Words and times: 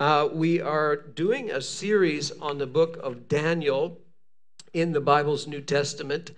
Uh, 0.00 0.26
we 0.32 0.62
are 0.62 0.96
doing 0.96 1.50
a 1.50 1.60
series 1.60 2.30
on 2.40 2.56
the 2.56 2.66
book 2.66 2.96
of 3.02 3.28
Daniel 3.28 4.00
in 4.72 4.92
the 4.92 5.00
Bible's 5.00 5.46
New 5.46 5.60
Testament. 5.60 6.30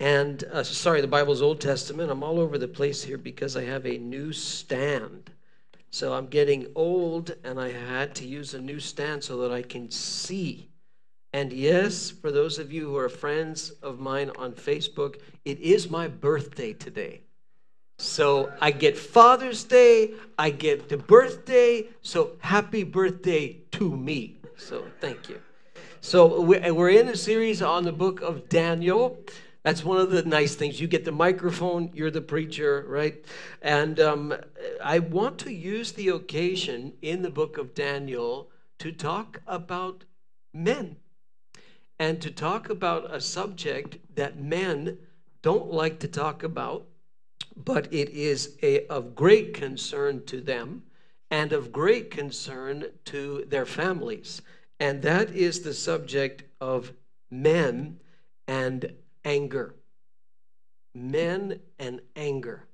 And, 0.00 0.42
uh, 0.52 0.64
sorry, 0.64 1.00
the 1.02 1.06
Bible's 1.06 1.40
Old 1.40 1.60
Testament. 1.60 2.10
I'm 2.10 2.24
all 2.24 2.40
over 2.40 2.58
the 2.58 2.66
place 2.66 3.04
here 3.04 3.16
because 3.16 3.56
I 3.56 3.62
have 3.62 3.86
a 3.86 3.98
new 3.98 4.32
stand. 4.32 5.30
So 5.90 6.14
I'm 6.14 6.26
getting 6.26 6.66
old 6.74 7.36
and 7.44 7.60
I 7.60 7.70
had 7.70 8.12
to 8.16 8.26
use 8.26 8.54
a 8.54 8.60
new 8.60 8.80
stand 8.80 9.22
so 9.22 9.36
that 9.42 9.52
I 9.52 9.62
can 9.62 9.88
see. 9.88 10.68
And 11.32 11.52
yes, 11.52 12.10
for 12.10 12.32
those 12.32 12.58
of 12.58 12.72
you 12.72 12.88
who 12.88 12.96
are 12.96 13.08
friends 13.08 13.70
of 13.84 14.00
mine 14.00 14.32
on 14.36 14.52
Facebook, 14.52 15.20
it 15.44 15.60
is 15.60 15.88
my 15.88 16.08
birthday 16.08 16.72
today. 16.72 17.20
So 17.98 18.52
I 18.60 18.72
get 18.72 18.96
Father's 18.96 19.64
Day, 19.64 20.12
I 20.38 20.50
get 20.50 20.88
the 20.88 20.98
birthday, 20.98 21.86
so 22.02 22.32
happy 22.40 22.82
birthday 22.82 23.58
to 23.72 23.96
me. 23.96 24.38
So 24.56 24.84
thank 25.00 25.28
you. 25.28 25.40
So 26.00 26.40
we're 26.40 26.90
in 26.90 27.08
a 27.08 27.16
series 27.16 27.62
on 27.62 27.84
the 27.84 27.92
book 27.92 28.20
of 28.20 28.48
Daniel. 28.48 29.18
That's 29.62 29.82
one 29.82 29.98
of 29.98 30.10
the 30.10 30.22
nice 30.22 30.54
things. 30.54 30.80
You 30.80 30.86
get 30.86 31.04
the 31.04 31.10
microphone, 31.10 31.90
you're 31.92 32.10
the 32.10 32.20
preacher, 32.20 32.84
right? 32.86 33.24
And 33.62 33.98
um, 33.98 34.34
I 34.84 35.00
want 35.00 35.38
to 35.38 35.52
use 35.52 35.92
the 35.92 36.10
occasion 36.10 36.92
in 37.02 37.22
the 37.22 37.30
book 37.30 37.58
of 37.58 37.74
Daniel 37.74 38.50
to 38.78 38.92
talk 38.92 39.40
about 39.46 40.04
men 40.52 40.96
and 41.98 42.20
to 42.22 42.30
talk 42.30 42.68
about 42.68 43.12
a 43.12 43.20
subject 43.20 43.98
that 44.14 44.38
men 44.38 44.98
don't 45.42 45.72
like 45.72 45.98
to 46.00 46.08
talk 46.08 46.42
about 46.42 46.86
but 47.56 47.92
it 47.92 48.10
is 48.10 48.56
a, 48.62 48.86
of 48.88 49.14
great 49.14 49.54
concern 49.54 50.24
to 50.26 50.40
them 50.40 50.82
and 51.30 51.52
of 51.52 51.72
great 51.72 52.10
concern 52.10 52.84
to 53.06 53.44
their 53.48 53.66
families. 53.66 54.42
And 54.78 55.02
that 55.02 55.30
is 55.34 55.60
the 55.60 55.74
subject 55.74 56.44
of 56.60 56.92
men 57.30 57.98
and 58.46 58.92
anger. 59.24 59.74
Men 60.94 61.60
and 61.78 62.00
anger. 62.14 62.66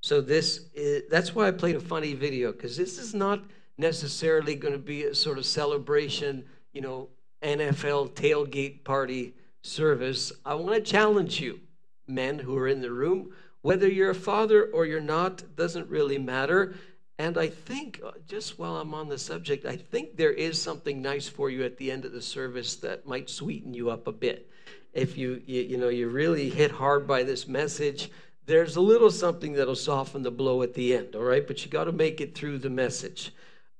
So 0.00 0.20
this 0.20 0.66
is, 0.74 1.02
that's 1.10 1.34
why 1.34 1.48
I 1.48 1.50
played 1.50 1.76
a 1.76 1.80
funny 1.80 2.14
video 2.14 2.52
because 2.52 2.76
this 2.76 2.98
is 2.98 3.14
not 3.14 3.42
necessarily 3.76 4.54
going 4.54 4.72
to 4.72 4.78
be 4.78 5.04
a 5.04 5.14
sort 5.14 5.38
of 5.38 5.44
celebration, 5.44 6.44
you 6.72 6.80
know, 6.80 7.08
NFL 7.42 8.12
tailgate 8.12 8.84
party 8.84 9.34
service. 9.62 10.32
I 10.44 10.54
want 10.54 10.74
to 10.74 10.80
challenge 10.80 11.40
you, 11.40 11.60
men 12.06 12.38
who 12.38 12.56
are 12.56 12.68
in 12.68 12.80
the 12.80 12.90
room, 12.90 13.32
whether 13.62 13.88
you're 13.88 14.10
a 14.10 14.14
father 14.14 14.64
or 14.64 14.86
you're 14.86 15.00
not 15.00 15.56
doesn't 15.56 15.88
really 15.88 16.18
matter. 16.18 16.74
And 17.18 17.36
I 17.36 17.48
think, 17.48 18.00
uh, 18.04 18.12
just 18.26 18.58
while 18.58 18.76
I'm 18.76 18.94
on 18.94 19.08
the 19.08 19.18
subject, 19.18 19.66
I 19.66 19.76
think 19.76 20.16
there 20.16 20.32
is 20.32 20.60
something 20.60 21.02
nice 21.02 21.28
for 21.28 21.50
you 21.50 21.64
at 21.64 21.76
the 21.76 21.90
end 21.90 22.04
of 22.04 22.12
the 22.12 22.22
service 22.22 22.76
that 22.76 23.06
might 23.06 23.28
sweeten 23.28 23.74
you 23.74 23.90
up 23.90 24.06
a 24.06 24.12
bit. 24.12 24.50
If 24.94 25.18
you, 25.18 25.42
you, 25.46 25.60
you 25.62 25.76
know, 25.76 25.90
you 25.90 26.08
really 26.08 26.48
hit 26.48 26.70
hard 26.70 27.06
by 27.06 27.22
this 27.22 27.46
message, 27.46 28.10
there's 28.46 28.76
a 28.76 28.80
little 28.80 29.10
something 29.10 29.52
that'll 29.52 29.76
soften 29.76 30.22
the 30.22 30.30
blow 30.30 30.62
at 30.62 30.74
the 30.74 30.96
end, 30.96 31.14
all 31.14 31.22
right? 31.22 31.46
But 31.46 31.64
you 31.64 31.70
got 31.70 31.84
to 31.84 31.92
make 31.92 32.20
it 32.20 32.34
through 32.34 32.58
the 32.58 32.70
message. 32.70 33.32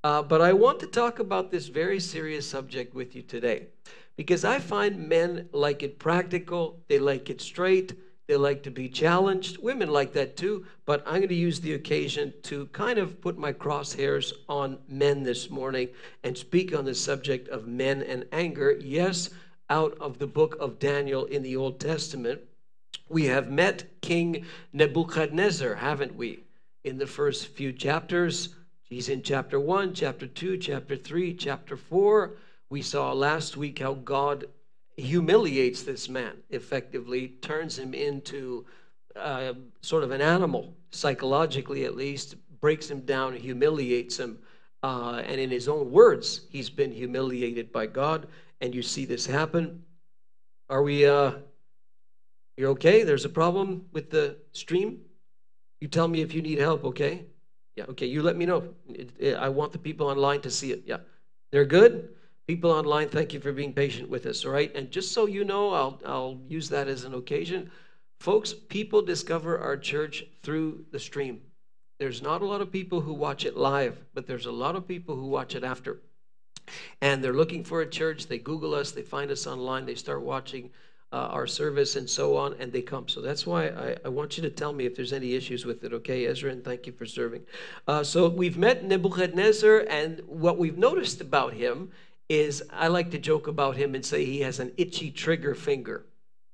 Uh, 0.03 0.21
but 0.21 0.41
I 0.41 0.53
want 0.53 0.79
to 0.79 0.87
talk 0.87 1.19
about 1.19 1.51
this 1.51 1.67
very 1.67 1.99
serious 1.99 2.47
subject 2.47 2.93
with 2.93 3.15
you 3.15 3.21
today 3.21 3.67
because 4.15 4.45
I 4.45 4.59
find 4.59 5.09
men 5.09 5.49
like 5.51 5.83
it 5.83 5.99
practical, 5.99 6.79
they 6.87 6.99
like 6.99 7.29
it 7.29 7.41
straight, 7.41 7.93
they 8.31 8.37
like 8.37 8.63
to 8.63 8.71
be 8.71 8.87
challenged. 8.87 9.57
Women 9.57 9.89
like 9.89 10.13
that 10.13 10.37
too. 10.37 10.65
But 10.85 11.03
I'm 11.05 11.17
going 11.17 11.27
to 11.27 11.35
use 11.35 11.59
the 11.59 11.73
occasion 11.73 12.33
to 12.43 12.67
kind 12.67 12.97
of 12.97 13.19
put 13.19 13.37
my 13.37 13.51
crosshairs 13.51 14.31
on 14.47 14.77
men 14.87 15.23
this 15.23 15.49
morning 15.49 15.89
and 16.23 16.37
speak 16.37 16.73
on 16.73 16.85
the 16.85 16.95
subject 16.95 17.49
of 17.49 17.67
men 17.67 18.01
and 18.01 18.25
anger. 18.31 18.79
Yes, 18.79 19.31
out 19.69 19.97
of 19.99 20.17
the 20.17 20.27
book 20.27 20.55
of 20.61 20.79
Daniel 20.79 21.25
in 21.25 21.43
the 21.43 21.57
Old 21.57 21.81
Testament. 21.81 22.39
We 23.09 23.25
have 23.25 23.51
met 23.51 23.99
King 23.99 24.45
Nebuchadnezzar, 24.71 25.75
haven't 25.75 26.15
we? 26.15 26.45
In 26.85 26.97
the 26.97 27.07
first 27.07 27.47
few 27.47 27.73
chapters. 27.73 28.55
He's 28.83 29.09
in 29.09 29.23
chapter 29.23 29.59
1, 29.59 29.93
chapter 29.93 30.25
2, 30.25 30.57
chapter 30.57 30.95
3, 30.95 31.33
chapter 31.33 31.75
4. 31.75 32.31
We 32.69 32.81
saw 32.81 33.11
last 33.11 33.57
week 33.57 33.79
how 33.79 33.95
God 33.95 34.45
humiliates 34.97 35.83
this 35.83 36.09
man 36.09 36.37
effectively, 36.49 37.29
turns 37.41 37.77
him 37.77 37.93
into 37.93 38.65
uh, 39.15 39.53
sort 39.81 40.03
of 40.03 40.11
an 40.11 40.21
animal, 40.21 40.73
psychologically 40.91 41.85
at 41.85 41.95
least, 41.95 42.35
breaks 42.59 42.89
him 42.89 43.01
down, 43.01 43.35
humiliates 43.35 44.17
him. 44.17 44.37
Uh, 44.83 45.21
and 45.25 45.39
in 45.39 45.49
his 45.49 45.67
own 45.67 45.91
words, 45.91 46.47
he's 46.49 46.69
been 46.69 46.91
humiliated 46.91 47.71
by 47.71 47.85
God. 47.85 48.27
And 48.61 48.73
you 48.73 48.81
see 48.81 49.05
this 49.05 49.25
happen. 49.25 49.83
Are 50.69 50.83
we, 50.83 51.05
uh, 51.05 51.33
you're 52.57 52.71
okay? 52.71 53.03
There's 53.03 53.25
a 53.25 53.29
problem 53.29 53.85
with 53.91 54.09
the 54.09 54.37
stream? 54.51 54.99
You 55.79 55.87
tell 55.87 56.07
me 56.07 56.21
if 56.21 56.33
you 56.33 56.41
need 56.41 56.59
help, 56.59 56.83
okay? 56.85 57.25
Yeah, 57.75 57.85
okay, 57.89 58.05
you 58.05 58.21
let 58.21 58.35
me 58.35 58.45
know. 58.45 58.73
I 59.37 59.49
want 59.49 59.71
the 59.71 59.79
people 59.79 60.07
online 60.07 60.41
to 60.41 60.51
see 60.51 60.71
it. 60.71 60.83
Yeah. 60.85 60.97
They're 61.51 61.65
good? 61.65 62.09
People 62.51 62.71
online, 62.71 63.07
thank 63.07 63.31
you 63.31 63.39
for 63.39 63.53
being 63.53 63.71
patient 63.71 64.09
with 64.09 64.25
us, 64.25 64.43
all 64.43 64.51
right? 64.51 64.75
And 64.75 64.91
just 64.91 65.13
so 65.13 65.25
you 65.25 65.45
know, 65.45 65.69
I'll, 65.69 66.01
I'll 66.05 66.41
use 66.49 66.67
that 66.67 66.89
as 66.89 67.05
an 67.05 67.13
occasion. 67.13 67.71
Folks, 68.19 68.51
people 68.51 69.01
discover 69.01 69.57
our 69.57 69.77
church 69.77 70.25
through 70.43 70.83
the 70.91 70.99
stream. 70.99 71.39
There's 71.97 72.21
not 72.21 72.41
a 72.41 72.45
lot 72.45 72.59
of 72.59 72.69
people 72.69 72.99
who 72.99 73.13
watch 73.13 73.45
it 73.45 73.55
live, 73.55 74.03
but 74.13 74.27
there's 74.27 74.47
a 74.47 74.51
lot 74.51 74.75
of 74.75 74.85
people 74.85 75.15
who 75.15 75.27
watch 75.27 75.55
it 75.55 75.63
after. 75.63 76.01
And 76.99 77.23
they're 77.23 77.31
looking 77.31 77.63
for 77.63 77.83
a 77.83 77.89
church. 77.89 78.27
They 78.27 78.37
Google 78.37 78.75
us, 78.75 78.91
they 78.91 79.01
find 79.01 79.31
us 79.31 79.47
online, 79.47 79.85
they 79.85 79.95
start 79.95 80.21
watching 80.21 80.71
uh, 81.13 81.29
our 81.31 81.47
service 81.47 81.95
and 81.95 82.09
so 82.09 82.35
on, 82.35 82.55
and 82.59 82.69
they 82.69 82.81
come. 82.81 83.07
So 83.07 83.21
that's 83.21 83.47
why 83.47 83.67
I, 83.67 83.95
I, 84.03 84.09
want 84.09 84.35
you 84.35 84.43
to 84.43 84.49
tell 84.49 84.73
me 84.73 84.85
if 84.85 84.93
there's 84.93 85.13
any 85.13 85.35
issues 85.35 85.65
with 85.65 85.85
it, 85.85 85.93
okay, 85.93 86.25
Ezra? 86.25 86.51
And 86.51 86.65
thank 86.65 86.85
you 86.85 86.91
for 86.91 87.05
serving. 87.05 87.43
Uh, 87.87 88.03
so 88.03 88.27
we've 88.27 88.57
met 88.57 88.83
Nebuchadnezzar, 88.83 89.85
and 89.89 90.21
what 90.25 90.57
we've 90.57 90.77
noticed 90.77 91.21
about 91.21 91.53
him 91.53 91.91
is 92.31 92.63
I 92.71 92.87
like 92.87 93.11
to 93.11 93.19
joke 93.19 93.47
about 93.47 93.75
him 93.75 93.93
and 93.93 94.05
say 94.05 94.23
he 94.23 94.39
has 94.39 94.59
an 94.59 94.71
itchy 94.77 95.11
trigger 95.11 95.53
finger, 95.53 96.05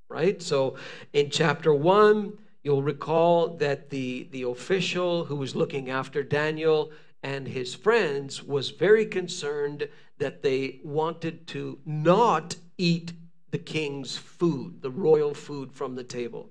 right? 0.09 0.41
So 0.41 0.75
in 1.13 1.29
chapter 1.29 1.71
one, 1.71 2.33
you'll 2.63 2.81
recall 2.81 3.49
that 3.57 3.91
the, 3.91 4.27
the 4.31 4.41
official 4.41 5.25
who 5.25 5.35
was 5.35 5.55
looking 5.55 5.91
after 5.91 6.23
Daniel 6.23 6.91
and 7.21 7.47
his 7.47 7.75
friends 7.75 8.43
was 8.43 8.71
very 8.71 9.05
concerned 9.05 9.87
that 10.17 10.41
they 10.41 10.79
wanted 10.83 11.45
to 11.47 11.77
not 11.85 12.55
eat 12.79 13.13
the 13.51 13.59
king's 13.59 14.17
food, 14.17 14.81
the 14.81 14.89
royal 14.89 15.35
food 15.35 15.71
from 15.71 15.93
the 15.93 16.03
table. 16.03 16.49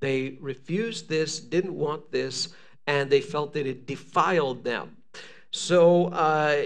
They 0.00 0.36
refused 0.38 1.08
this, 1.08 1.40
didn't 1.40 1.74
want 1.74 2.12
this, 2.12 2.48
and 2.86 3.08
they 3.08 3.22
felt 3.22 3.54
that 3.54 3.66
it 3.66 3.86
defiled 3.86 4.64
them. 4.64 4.96
So 5.50 6.08
uh, 6.08 6.64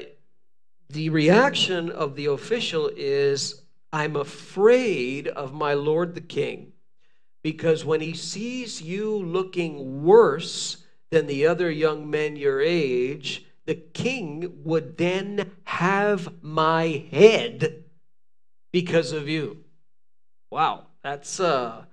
the 0.93 1.09
reaction 1.09 1.91
of 1.91 2.17
the 2.17 2.27
official 2.27 2.91
is, 2.97 3.63
I'm 3.93 4.17
afraid 4.17 5.29
of 5.29 5.53
my 5.53 5.75
lord 5.75 6.15
the 6.15 6.21
king, 6.21 6.73
because 7.43 7.85
when 7.85 8.01
he 8.01 8.15
sees 8.15 8.83
you 8.83 9.17
looking 9.17 10.03
worse 10.05 10.85
than 11.11 11.27
the 11.27 11.47
other 11.47 11.71
young 11.71 12.11
men 12.11 12.37
your 12.37 12.61
age, 12.61 13.45
the 13.67 13.75
king 13.75 14.53
would 14.65 14.97
then 14.97 15.53
have 15.65 16.43
my 16.43 17.07
head 17.11 17.85
because 18.73 19.13
of 19.13 19.29
you. 19.29 19.65
Wow, 20.51 20.87
that's 21.03 21.39
uh 21.39 21.85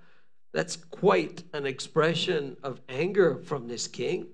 that's 0.53 0.75
quite 0.75 1.43
an 1.53 1.67
expression 1.67 2.57
of 2.63 2.81
anger 2.89 3.37
from 3.37 3.67
this 3.67 3.87
king. 3.87 4.27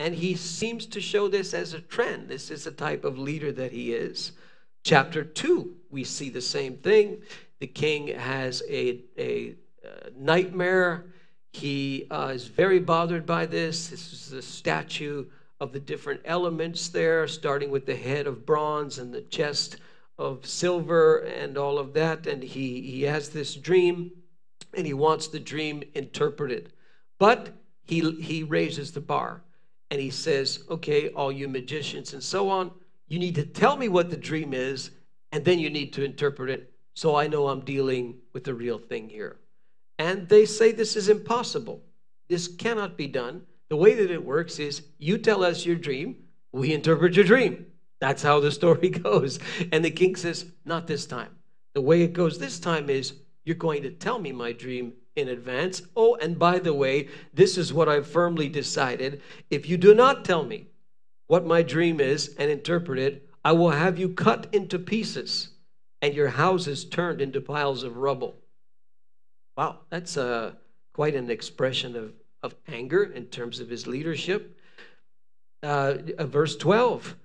And 0.00 0.14
he 0.14 0.34
seems 0.34 0.86
to 0.86 1.00
show 1.00 1.28
this 1.28 1.52
as 1.52 1.74
a 1.74 1.80
trend. 1.80 2.30
This 2.30 2.50
is 2.50 2.64
the 2.64 2.70
type 2.70 3.04
of 3.04 3.18
leader 3.18 3.52
that 3.52 3.70
he 3.70 3.92
is. 3.92 4.32
Chapter 4.82 5.22
2, 5.22 5.76
we 5.90 6.04
see 6.04 6.30
the 6.30 6.40
same 6.40 6.78
thing. 6.78 7.20
The 7.58 7.66
king 7.66 8.06
has 8.06 8.62
a, 8.66 9.02
a, 9.18 9.56
a 9.84 10.10
nightmare. 10.16 11.12
He 11.52 12.06
uh, 12.10 12.28
is 12.28 12.46
very 12.46 12.78
bothered 12.78 13.26
by 13.26 13.44
this. 13.44 13.88
This 13.88 14.10
is 14.14 14.32
a 14.32 14.40
statue 14.40 15.26
of 15.60 15.74
the 15.74 15.80
different 15.80 16.22
elements 16.24 16.88
there, 16.88 17.28
starting 17.28 17.70
with 17.70 17.84
the 17.84 17.94
head 17.94 18.26
of 18.26 18.46
bronze 18.46 18.98
and 18.98 19.12
the 19.12 19.20
chest 19.20 19.76
of 20.16 20.46
silver 20.46 21.18
and 21.18 21.58
all 21.58 21.78
of 21.78 21.92
that. 21.92 22.26
And 22.26 22.42
he, 22.42 22.80
he 22.80 23.02
has 23.02 23.28
this 23.28 23.54
dream 23.54 24.12
and 24.72 24.86
he 24.86 24.94
wants 24.94 25.28
the 25.28 25.40
dream 25.40 25.82
interpreted. 25.92 26.72
But 27.18 27.50
he, 27.84 28.12
he 28.12 28.42
raises 28.44 28.92
the 28.92 29.02
bar 29.02 29.42
and 29.90 30.00
he 30.00 30.10
says, 30.10 30.64
Okay, 30.70 31.08
all 31.10 31.32
you 31.32 31.48
magicians 31.48 32.12
and 32.12 32.22
so 32.22 32.48
on, 32.48 32.70
you 33.08 33.18
need 33.18 33.34
to 33.34 33.44
tell 33.44 33.76
me 33.76 33.88
what 33.88 34.10
the 34.10 34.16
dream 34.16 34.54
is, 34.54 34.90
and 35.32 35.44
then 35.44 35.58
you 35.58 35.70
need 35.70 35.92
to 35.94 36.04
interpret 36.04 36.50
it 36.50 36.72
so 36.94 37.16
I 37.16 37.26
know 37.26 37.48
I'm 37.48 37.60
dealing 37.60 38.16
with 38.32 38.44
the 38.44 38.54
real 38.54 38.78
thing 38.78 39.08
here. 39.08 39.38
And 39.98 40.28
they 40.28 40.46
say 40.46 40.72
this 40.72 40.96
is 40.96 41.08
impossible. 41.08 41.82
This 42.28 42.48
cannot 42.48 42.96
be 42.96 43.06
done. 43.06 43.42
The 43.68 43.76
way 43.76 43.94
that 43.94 44.10
it 44.10 44.24
works 44.24 44.58
is 44.58 44.82
you 44.98 45.18
tell 45.18 45.44
us 45.44 45.66
your 45.66 45.76
dream, 45.76 46.16
we 46.52 46.72
interpret 46.72 47.14
your 47.14 47.24
dream. 47.24 47.66
That's 48.00 48.22
how 48.22 48.40
the 48.40 48.50
story 48.60 48.90
goes. 48.90 49.38
And 49.72 49.84
the 49.84 49.90
king 49.90 50.16
says, 50.16 50.46
Not 50.64 50.86
this 50.86 51.06
time. 51.06 51.30
The 51.74 51.80
way 51.80 52.02
it 52.02 52.12
goes 52.12 52.38
this 52.38 52.58
time 52.58 52.90
is 52.90 53.14
you're 53.44 53.56
going 53.56 53.82
to 53.82 53.90
tell 53.90 54.18
me 54.18 54.32
my 54.32 54.52
dream 54.52 54.92
in 55.16 55.28
advance. 55.28 55.82
Oh, 55.96 56.14
and 56.16 56.38
by 56.38 56.58
the 56.58 56.74
way, 56.74 57.08
this 57.32 57.58
is 57.58 57.72
what 57.72 57.88
I've 57.88 58.06
firmly 58.06 58.48
decided. 58.48 59.22
If 59.50 59.68
you 59.68 59.76
do 59.76 59.94
not 59.94 60.24
tell 60.24 60.44
me 60.44 60.66
what 61.26 61.46
my 61.46 61.62
dream 61.62 62.00
is 62.00 62.34
and 62.38 62.50
interpret 62.50 62.98
it, 62.98 63.28
I 63.44 63.52
will 63.52 63.70
have 63.70 63.98
you 63.98 64.10
cut 64.10 64.46
into 64.52 64.78
pieces 64.78 65.50
and 66.02 66.14
your 66.14 66.28
houses 66.28 66.84
turned 66.84 67.20
into 67.20 67.40
piles 67.40 67.82
of 67.82 67.96
rubble. 67.96 68.36
Wow, 69.56 69.80
that's 69.90 70.16
uh, 70.16 70.52
quite 70.92 71.14
an 71.14 71.30
expression 71.30 71.96
of, 71.96 72.12
of 72.42 72.54
anger 72.68 73.04
in 73.04 73.26
terms 73.26 73.60
of 73.60 73.68
his 73.68 73.86
leadership. 73.86 74.56
Uh, 75.62 75.98
uh 76.18 76.24
verse 76.24 76.56
12 76.56 77.16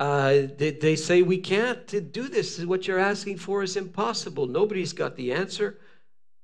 uh, 0.00 0.42
they, 0.56 0.70
they 0.70 0.96
say, 0.96 1.22
We 1.22 1.38
can't 1.38 2.12
do 2.12 2.28
this. 2.28 2.64
What 2.64 2.86
you're 2.86 2.98
asking 2.98 3.38
for 3.38 3.62
is 3.62 3.76
impossible. 3.76 4.46
Nobody's 4.46 4.92
got 4.92 5.16
the 5.16 5.32
answer. 5.32 5.78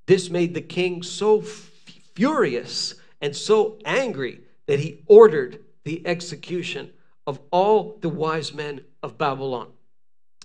This 0.06 0.30
made 0.30 0.54
the 0.54 0.60
king 0.60 1.02
so 1.02 1.40
furious 1.40 2.94
and 3.20 3.34
so 3.34 3.78
angry 3.84 4.40
that 4.66 4.80
he 4.80 5.02
ordered 5.06 5.60
the 5.84 6.06
execution 6.06 6.90
of 7.26 7.40
all 7.50 7.98
the 8.00 8.08
wise 8.08 8.52
men 8.52 8.82
of 9.02 9.18
Babylon. 9.18 9.68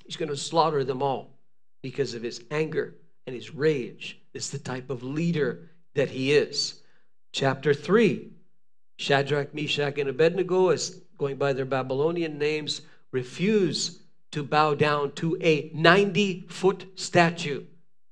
He's 0.05 0.15
going 0.15 0.29
to 0.29 0.37
slaughter 0.37 0.83
them 0.83 1.01
all 1.01 1.37
because 1.81 2.13
of 2.13 2.23
his 2.23 2.41
anger 2.51 2.95
and 3.27 3.35
his 3.35 3.53
rage. 3.53 4.19
It's 4.33 4.49
the 4.49 4.59
type 4.59 4.89
of 4.89 5.03
leader 5.03 5.69
that 5.93 6.09
he 6.09 6.33
is. 6.33 6.81
Chapter 7.31 7.73
3 7.73 8.31
Shadrach, 8.97 9.53
Meshach, 9.53 9.97
and 9.97 10.09
Abednego, 10.09 10.69
as 10.69 11.01
going 11.17 11.37
by 11.37 11.53
their 11.53 11.65
Babylonian 11.65 12.37
names, 12.37 12.81
refuse 13.11 13.99
to 14.31 14.43
bow 14.43 14.73
down 14.73 15.13
to 15.13 15.37
a 15.41 15.71
90 15.73 16.47
foot 16.49 16.85
statue 16.95 17.63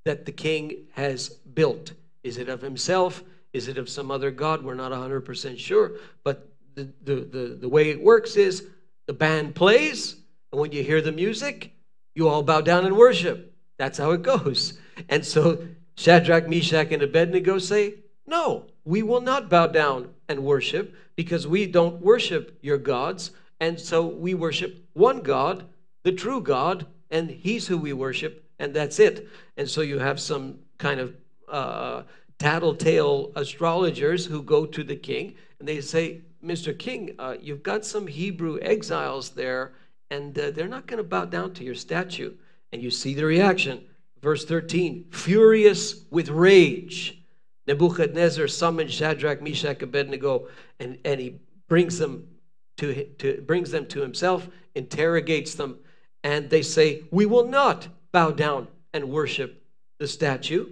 that 0.08 0.24
the 0.24 0.32
king 0.32 0.86
has 0.92 1.28
built. 1.28 1.92
Is 2.22 2.38
it 2.38 2.48
of 2.48 2.62
himself? 2.62 3.22
Is 3.52 3.68
it 3.68 3.76
of 3.76 3.90
some 3.90 4.10
other 4.10 4.30
god? 4.30 4.64
We're 4.64 4.72
not 4.72 4.90
100% 4.90 5.58
sure. 5.58 5.92
But 6.24 6.48
the, 6.76 6.88
the, 7.04 7.14
the, 7.16 7.58
the 7.60 7.68
way 7.68 7.90
it 7.90 8.02
works 8.02 8.36
is 8.36 8.68
the 9.04 9.12
band 9.12 9.54
plays, 9.54 10.16
and 10.50 10.62
when 10.62 10.72
you 10.72 10.82
hear 10.82 11.02
the 11.02 11.12
music, 11.12 11.74
you 12.14 12.26
all 12.26 12.42
bow 12.42 12.62
down 12.62 12.86
and 12.86 12.96
worship. 12.96 13.54
That's 13.76 13.98
how 13.98 14.12
it 14.12 14.22
goes. 14.22 14.78
And 15.10 15.22
so 15.22 15.68
Shadrach, 15.96 16.48
Meshach, 16.48 16.90
and 16.90 17.02
Abednego 17.02 17.58
say, 17.58 17.96
No, 18.26 18.64
we 18.86 19.02
will 19.02 19.20
not 19.20 19.50
bow 19.50 19.66
down 19.66 20.08
and 20.26 20.42
worship 20.42 20.96
because 21.16 21.46
we 21.46 21.66
don't 21.66 22.00
worship 22.00 22.58
your 22.62 22.78
gods. 22.78 23.32
And 23.60 23.78
so 23.78 24.06
we 24.06 24.32
worship 24.32 24.82
one 24.94 25.20
God, 25.20 25.66
the 26.02 26.12
true 26.12 26.40
God, 26.40 26.86
and 27.10 27.28
He's 27.28 27.66
who 27.66 27.76
we 27.76 27.92
worship, 27.92 28.47
and 28.58 28.74
that's 28.74 28.98
it. 28.98 29.28
And 29.56 29.68
so 29.68 29.80
you 29.80 29.98
have 29.98 30.20
some 30.20 30.58
kind 30.78 31.00
of 31.00 31.14
uh, 31.48 32.02
tattletale 32.38 33.32
astrologers 33.34 34.26
who 34.26 34.42
go 34.42 34.66
to 34.66 34.84
the 34.84 34.96
king 34.96 35.34
and 35.58 35.68
they 35.68 35.80
say, 35.80 36.22
Mr. 36.44 36.76
King, 36.76 37.14
uh, 37.18 37.36
you've 37.40 37.62
got 37.62 37.84
some 37.84 38.06
Hebrew 38.06 38.58
exiles 38.62 39.30
there, 39.30 39.72
and 40.10 40.38
uh, 40.38 40.52
they're 40.52 40.68
not 40.68 40.86
going 40.86 40.98
to 40.98 41.04
bow 41.04 41.24
down 41.24 41.52
to 41.54 41.64
your 41.64 41.74
statue. 41.74 42.34
And 42.72 42.82
you 42.82 42.90
see 42.90 43.14
the 43.14 43.24
reaction. 43.24 43.84
Verse 44.22 44.44
13 44.44 45.06
Furious 45.10 46.04
with 46.10 46.28
rage, 46.28 47.22
Nebuchadnezzar 47.66 48.46
summoned 48.48 48.90
Shadrach, 48.90 49.42
Meshach, 49.42 49.82
Abednego, 49.82 50.48
and, 50.78 50.98
and 51.04 51.20
he 51.20 51.40
brings 51.68 51.98
them 51.98 52.28
to, 52.76 53.04
to, 53.18 53.42
brings 53.42 53.70
them 53.70 53.86
to 53.86 54.00
himself, 54.00 54.48
interrogates 54.74 55.54
them, 55.54 55.78
and 56.22 56.48
they 56.50 56.62
say, 56.62 57.02
We 57.10 57.26
will 57.26 57.46
not 57.46 57.88
bow 58.18 58.32
down 58.32 58.66
and 58.92 59.08
worship 59.08 59.62
the 60.00 60.08
statue. 60.08 60.66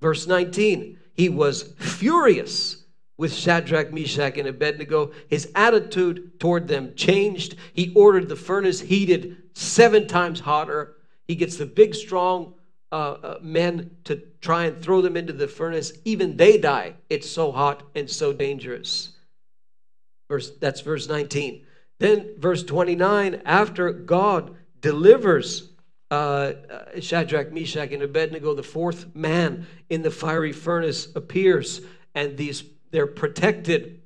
Verse 0.00 0.28
19, 0.28 1.00
he 1.14 1.28
was 1.28 1.74
furious 1.80 2.84
with 3.18 3.34
Shadrach, 3.34 3.92
Meshach, 3.92 4.38
and 4.38 4.46
Abednego. 4.46 5.10
His 5.26 5.50
attitude 5.56 6.38
toward 6.38 6.68
them 6.68 6.94
changed. 6.94 7.56
He 7.72 7.92
ordered 7.96 8.28
the 8.28 8.36
furnace 8.36 8.78
heated 8.78 9.36
seven 9.52 10.06
times 10.06 10.38
hotter. 10.38 10.94
He 11.26 11.34
gets 11.34 11.56
the 11.56 11.66
big, 11.66 11.96
strong 11.96 12.54
uh, 12.92 12.94
uh, 12.94 13.38
men 13.42 13.96
to 14.04 14.22
try 14.40 14.66
and 14.66 14.80
throw 14.80 15.00
them 15.00 15.16
into 15.16 15.32
the 15.32 15.48
furnace. 15.48 15.92
Even 16.04 16.36
they 16.36 16.56
die. 16.56 16.94
It's 17.10 17.28
so 17.28 17.50
hot 17.50 17.82
and 17.96 18.08
so 18.08 18.32
dangerous. 18.32 19.16
Verse, 20.28 20.52
that's 20.60 20.82
verse 20.82 21.08
19. 21.08 21.66
Then, 21.98 22.34
verse 22.38 22.62
29 22.62 23.42
after 23.44 23.90
God 23.90 24.54
delivers 24.80 25.71
uh, 26.12 26.52
Shadrach, 27.00 27.52
Meshach, 27.52 27.90
and 27.90 28.02
Abednego, 28.02 28.54
the 28.54 28.62
fourth 28.62 29.16
man 29.16 29.66
in 29.88 30.02
the 30.02 30.10
fiery 30.10 30.52
furnace 30.52 31.08
appears, 31.16 31.80
and 32.14 32.36
these 32.36 32.64
they're 32.90 33.06
protected 33.06 34.02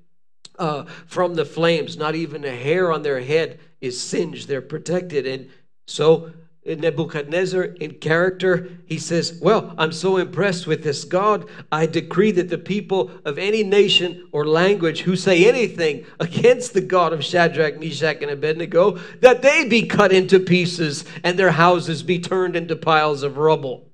uh, 0.57 0.85
from 1.07 1.35
the 1.35 1.45
flames. 1.45 1.97
Not 1.97 2.15
even 2.15 2.45
a 2.45 2.55
hair 2.55 2.93
on 2.93 3.03
their 3.03 3.21
head 3.21 3.59
is 3.81 4.01
singed. 4.01 4.47
They're 4.47 4.63
protected, 4.63 5.27
and 5.27 5.51
so 5.89 6.31
Nebuchadnezzar 6.67 7.63
in 7.63 7.95
character, 7.95 8.69
he 8.87 8.99
says, 8.99 9.39
Well, 9.41 9.75
I'm 9.79 9.93
so 9.93 10.17
impressed 10.17 10.67
with 10.67 10.83
this 10.83 11.05
God, 11.05 11.49
I 11.71 11.87
decree 11.87 12.33
that 12.33 12.49
the 12.49 12.59
people 12.59 13.11
of 13.25 13.39
any 13.39 13.63
nation 13.63 14.29
or 14.33 14.45
language 14.47 15.01
who 15.01 15.15
say 15.15 15.49
anything 15.49 16.05
against 16.19 16.75
the 16.75 16.81
God 16.81 17.13
of 17.13 17.25
Shadrach, 17.25 17.79
Meshach, 17.79 18.21
and 18.21 18.31
Abednego, 18.31 18.99
that 19.21 19.43
they 19.43 19.69
be 19.69 19.87
cut 19.87 20.13
into 20.13 20.41
pieces 20.41 21.05
and 21.23 21.39
their 21.39 21.53
houses 21.53 22.03
be 22.03 22.19
turned 22.19 22.57
into 22.57 22.75
piles 22.75 23.23
of 23.23 23.39
rubble. 23.39 23.89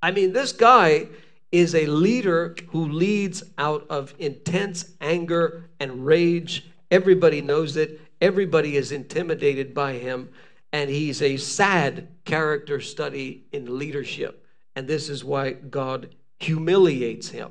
I 0.00 0.12
mean, 0.12 0.32
this 0.32 0.52
guy 0.52 1.08
is 1.50 1.74
a 1.74 1.86
leader 1.86 2.54
who 2.68 2.88
leads 2.88 3.42
out 3.58 3.84
of 3.90 4.14
intense 4.18 4.92
anger 5.00 5.68
and 5.80 6.06
rage. 6.06 6.70
Everybody 6.90 7.40
knows 7.40 7.76
it, 7.76 8.00
everybody 8.20 8.76
is 8.76 8.92
intimidated 8.92 9.74
by 9.74 9.94
him 9.94 10.28
and 10.72 10.88
he's 10.88 11.20
a 11.22 11.36
sad 11.36 12.08
character 12.24 12.80
study 12.80 13.44
in 13.52 13.78
leadership. 13.78 14.46
And 14.76 14.86
this 14.86 15.08
is 15.08 15.24
why 15.24 15.52
God 15.52 16.14
humiliates 16.38 17.28
him. 17.28 17.50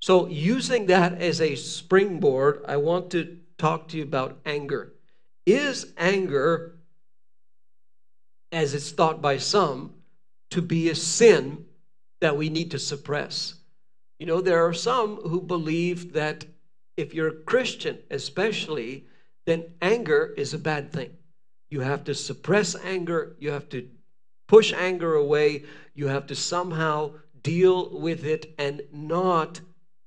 So, 0.00 0.26
using 0.28 0.86
that 0.86 1.20
as 1.20 1.40
a 1.42 1.56
springboard, 1.56 2.64
I 2.66 2.78
want 2.78 3.10
to 3.10 3.38
talk 3.58 3.88
to 3.88 3.98
you 3.98 4.02
about 4.02 4.40
anger. 4.46 4.94
Is 5.44 5.92
anger, 5.98 6.78
as 8.50 8.72
it's 8.72 8.90
thought 8.92 9.20
by 9.20 9.36
some, 9.36 9.92
to 10.50 10.62
be 10.62 10.88
a 10.88 10.94
sin 10.94 11.66
that 12.20 12.36
we 12.36 12.48
need 12.48 12.70
to 12.70 12.78
suppress? 12.78 13.54
You 14.18 14.26
know, 14.26 14.40
there 14.40 14.66
are 14.66 14.72
some 14.72 15.16
who 15.16 15.40
believe 15.40 16.14
that 16.14 16.46
if 16.96 17.14
you're 17.14 17.28
a 17.28 17.42
Christian, 17.42 17.98
especially, 18.10 19.06
then 19.46 19.64
anger 19.82 20.34
is 20.36 20.54
a 20.54 20.58
bad 20.58 20.92
thing. 20.92 21.10
You 21.70 21.80
have 21.80 22.04
to 22.04 22.14
suppress 22.14 22.74
anger. 22.84 23.36
You 23.38 23.52
have 23.52 23.68
to 23.70 23.88
push 24.48 24.72
anger 24.72 25.14
away. 25.14 25.64
You 25.94 26.08
have 26.08 26.26
to 26.26 26.34
somehow 26.34 27.12
deal 27.42 27.98
with 27.98 28.24
it 28.24 28.54
and 28.58 28.82
not 28.92 29.60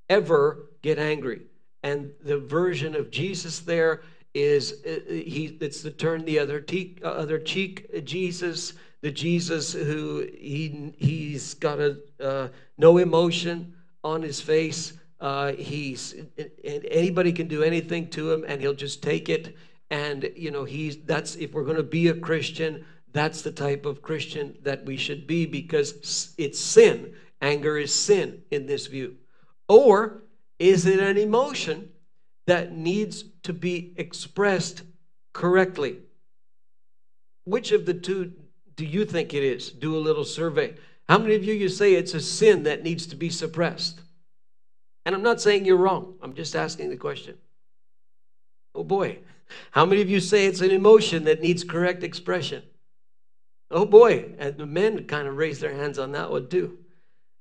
ever 0.09 0.69
get 0.81 0.99
angry. 0.99 1.41
And 1.81 2.11
the 2.23 2.37
version 2.37 2.95
of 2.95 3.11
Jesus 3.11 3.59
there 3.59 4.01
is 4.33 4.83
uh, 4.85 4.99
he 5.07 5.57
it's 5.61 5.81
the 5.81 5.91
turn 5.91 6.25
the 6.25 6.39
other 6.39 6.59
cheek 6.59 6.99
uh, 7.03 7.09
other 7.09 7.37
cheek 7.37 7.87
uh, 7.95 7.99
Jesus 7.99 8.73
the 9.01 9.11
Jesus 9.11 9.73
who 9.73 10.27
he 10.33 10.93
he's 10.97 11.53
got 11.53 11.79
a 11.79 11.97
uh, 12.19 12.47
no 12.77 12.97
emotion 12.97 13.75
on 14.03 14.23
his 14.23 14.41
face 14.41 14.93
uh, 15.21 15.51
he's 15.53 16.15
anybody 16.63 17.31
can 17.31 17.47
do 17.47 17.61
anything 17.61 18.09
to 18.09 18.31
him 18.31 18.43
and 18.47 18.59
he'll 18.59 18.73
just 18.73 19.03
take 19.03 19.29
it 19.29 19.55
and 19.93 20.31
you 20.35 20.49
know 20.49 20.63
he's 20.63 20.97
that's 21.03 21.35
if 21.35 21.53
we're 21.53 21.63
going 21.63 21.77
to 21.77 21.83
be 21.83 22.07
a 22.07 22.15
christian 22.15 22.83
that's 23.11 23.43
the 23.43 23.51
type 23.51 23.85
of 23.85 24.01
christian 24.01 24.57
that 24.63 24.83
we 24.85 24.97
should 24.97 25.27
be 25.27 25.45
because 25.45 26.33
it's 26.37 26.59
sin. 26.59 27.13
Anger 27.41 27.77
is 27.77 27.93
sin 27.93 28.41
in 28.49 28.65
this 28.65 28.87
view. 28.87 29.17
Or 29.67 30.23
is 30.57 30.85
it 30.85 30.99
an 30.99 31.17
emotion 31.17 31.89
that 32.47 32.75
needs 32.75 33.23
to 33.43 33.53
be 33.53 33.93
expressed 33.97 34.81
correctly? 35.33 35.99
Which 37.43 37.71
of 37.71 37.85
the 37.85 37.93
two 37.93 38.31
do 38.75 38.85
you 38.85 39.05
think 39.05 39.33
it 39.33 39.43
is? 39.43 39.69
Do 39.69 39.95
a 39.95 39.99
little 39.99 40.25
survey. 40.25 40.75
How 41.07 41.19
many 41.19 41.35
of 41.35 41.43
you 41.43 41.53
you 41.53 41.69
say 41.69 41.93
it's 41.93 42.13
a 42.13 42.21
sin 42.21 42.63
that 42.63 42.81
needs 42.81 43.05
to 43.07 43.15
be 43.15 43.29
suppressed? 43.29 44.01
And 45.05 45.13
i'm 45.13 45.21
not 45.21 45.41
saying 45.41 45.65
you're 45.65 45.77
wrong. 45.77 46.15
I'm 46.21 46.33
just 46.33 46.55
asking 46.55 46.89
the 46.89 46.97
question. 46.97 47.37
Oh 48.73 48.83
boy 48.83 49.19
how 49.71 49.85
many 49.85 50.01
of 50.01 50.09
you 50.09 50.19
say 50.19 50.45
it's 50.45 50.61
an 50.61 50.71
emotion 50.71 51.23
that 51.25 51.41
needs 51.41 51.63
correct 51.63 52.03
expression? 52.03 52.63
Oh 53.71 53.85
boy, 53.85 54.35
and 54.37 54.57
the 54.57 54.65
men 54.65 55.05
kind 55.05 55.27
of 55.27 55.35
raise 55.37 55.59
their 55.59 55.73
hands 55.73 55.99
on 55.99 56.11
that 56.13 56.31
one 56.31 56.47
too. 56.47 56.77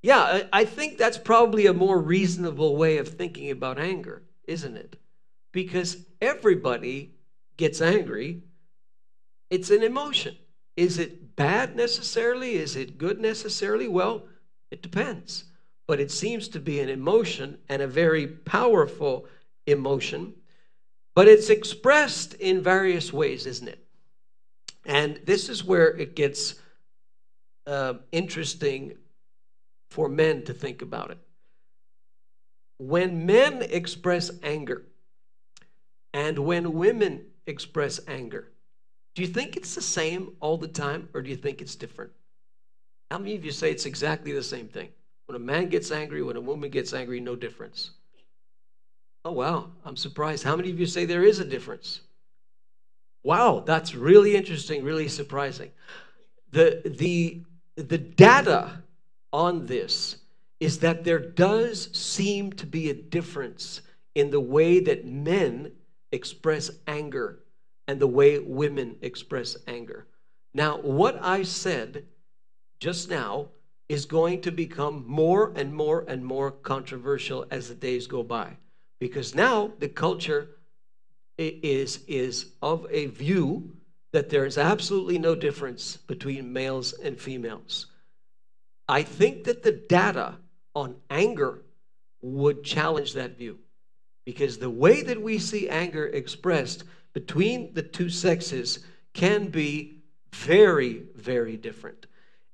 Yeah, 0.03 0.43
I 0.53 0.65
think 0.65 0.97
that's 0.97 1.17
probably 1.17 1.67
a 1.67 1.73
more 1.73 1.99
reasonable 2.01 2.75
way 2.77 2.97
of 2.97 3.09
thinking 3.09 3.51
about 3.51 3.79
anger, 3.79 4.23
isn't 4.47 4.77
it? 4.77 4.97
Because 5.53 5.97
everybody 6.21 7.15
gets 7.57 7.81
angry 7.81 8.43
It's 9.49 9.69
an 9.69 9.83
emotion. 9.83 10.37
Is 10.75 10.97
it 10.99 11.35
bad 11.35 11.75
necessarily? 11.75 12.55
Is 12.55 12.75
it 12.75 12.97
good 12.97 13.19
necessarily? 13.21 13.87
Well, 13.87 14.25
it 14.71 14.81
depends. 14.81 15.45
But 15.87 15.99
it 15.99 16.11
seems 16.11 16.47
to 16.49 16.59
be 16.59 16.79
an 16.79 16.89
emotion 16.89 17.59
and 17.69 17.81
a 17.81 17.87
very 17.87 18.27
powerful 18.27 19.27
emotion. 19.67 20.33
But 21.15 21.27
it's 21.27 21.49
expressed 21.49 22.33
in 22.35 22.61
various 22.61 23.13
ways, 23.13 23.45
isn't 23.45 23.67
it? 23.67 23.85
And 24.85 25.19
this 25.25 25.49
is 25.49 25.63
where 25.63 25.95
it 25.95 26.15
gets 26.15 26.55
uh, 27.67 27.95
interesting 28.11 28.97
for 29.89 30.09
men 30.09 30.43
to 30.45 30.53
think 30.53 30.81
about 30.81 31.11
it. 31.11 31.19
When 32.79 33.25
men 33.25 33.61
express 33.61 34.31
anger 34.41 34.83
and 36.13 36.39
when 36.39 36.73
women 36.73 37.25
express 37.45 37.99
anger, 38.07 38.51
do 39.15 39.21
you 39.21 39.27
think 39.27 39.55
it's 39.55 39.75
the 39.75 39.81
same 39.81 40.35
all 40.39 40.57
the 40.57 40.67
time 40.67 41.09
or 41.13 41.21
do 41.21 41.29
you 41.29 41.35
think 41.35 41.61
it's 41.61 41.75
different? 41.75 42.11
How 43.11 43.19
many 43.19 43.35
of 43.35 43.45
you 43.45 43.51
say 43.51 43.69
it's 43.69 43.85
exactly 43.85 44.31
the 44.31 44.41
same 44.41 44.67
thing? 44.67 44.89
When 45.27 45.35
a 45.35 45.39
man 45.39 45.69
gets 45.69 45.91
angry, 45.91 46.23
when 46.23 46.35
a 46.35 46.41
woman 46.41 46.71
gets 46.71 46.93
angry, 46.93 47.19
no 47.19 47.35
difference. 47.35 47.91
Oh, 49.25 49.31
wow, 49.31 49.71
I'm 49.85 49.95
surprised. 49.95 50.43
How 50.43 50.55
many 50.55 50.69
of 50.69 50.79
you 50.79 50.85
say 50.85 51.05
there 51.05 51.23
is 51.23 51.39
a 51.39 51.45
difference? 51.45 52.01
Wow, 53.23 53.63
that's 53.65 53.95
really 53.95 54.35
interesting, 54.35 54.83
really 54.83 55.07
surprising. 55.07 55.71
The, 56.51 56.81
the, 56.85 57.41
the 57.77 57.97
data 57.97 58.83
on 59.31 59.65
this 59.65 60.17
is 60.59 60.79
that 60.79 61.03
there 61.03 61.19
does 61.19 61.89
seem 61.97 62.51
to 62.53 62.65
be 62.65 62.89
a 62.89 62.93
difference 62.93 63.81
in 64.13 64.29
the 64.29 64.39
way 64.39 64.79
that 64.81 65.05
men 65.05 65.71
express 66.11 66.69
anger 66.85 67.39
and 67.87 67.99
the 67.99 68.07
way 68.07 68.39
women 68.39 68.97
express 69.01 69.55
anger. 69.67 70.05
Now, 70.53 70.77
what 70.79 71.17
I 71.23 71.43
said 71.43 72.05
just 72.79 73.09
now 73.09 73.47
is 73.89 74.05
going 74.05 74.41
to 74.41 74.51
become 74.51 75.05
more 75.07 75.53
and 75.55 75.73
more 75.73 76.05
and 76.07 76.23
more 76.23 76.51
controversial 76.51 77.45
as 77.51 77.69
the 77.69 77.75
days 77.75 78.05
go 78.05 78.21
by 78.21 78.57
because 79.03 79.35
now 79.35 79.69
the 79.79 79.89
culture 79.89 80.47
is 81.37 82.05
is 82.07 82.53
of 82.61 82.87
a 82.89 83.07
view 83.07 83.69
that 84.13 84.29
there 84.29 84.45
is 84.45 84.57
absolutely 84.57 85.19
no 85.19 85.35
difference 85.35 85.97
between 85.97 86.53
males 86.53 86.93
and 86.93 87.19
females. 87.19 87.87
I 88.87 89.03
think 89.03 89.43
that 89.43 89.61
the 89.61 89.73
data 89.73 90.37
on 90.73 90.95
anger 91.09 91.63
would 92.21 92.63
challenge 92.63 93.11
that 93.15 93.37
view 93.37 93.59
because 94.25 94.57
the 94.57 94.69
way 94.69 95.01
that 95.01 95.21
we 95.21 95.37
see 95.37 95.67
anger 95.67 96.05
expressed 96.07 96.85
between 97.11 97.73
the 97.73 97.83
two 97.83 98.07
sexes 98.07 98.85
can 99.13 99.47
be 99.47 100.01
very, 100.33 101.03
very 101.13 101.57
different. 101.57 102.05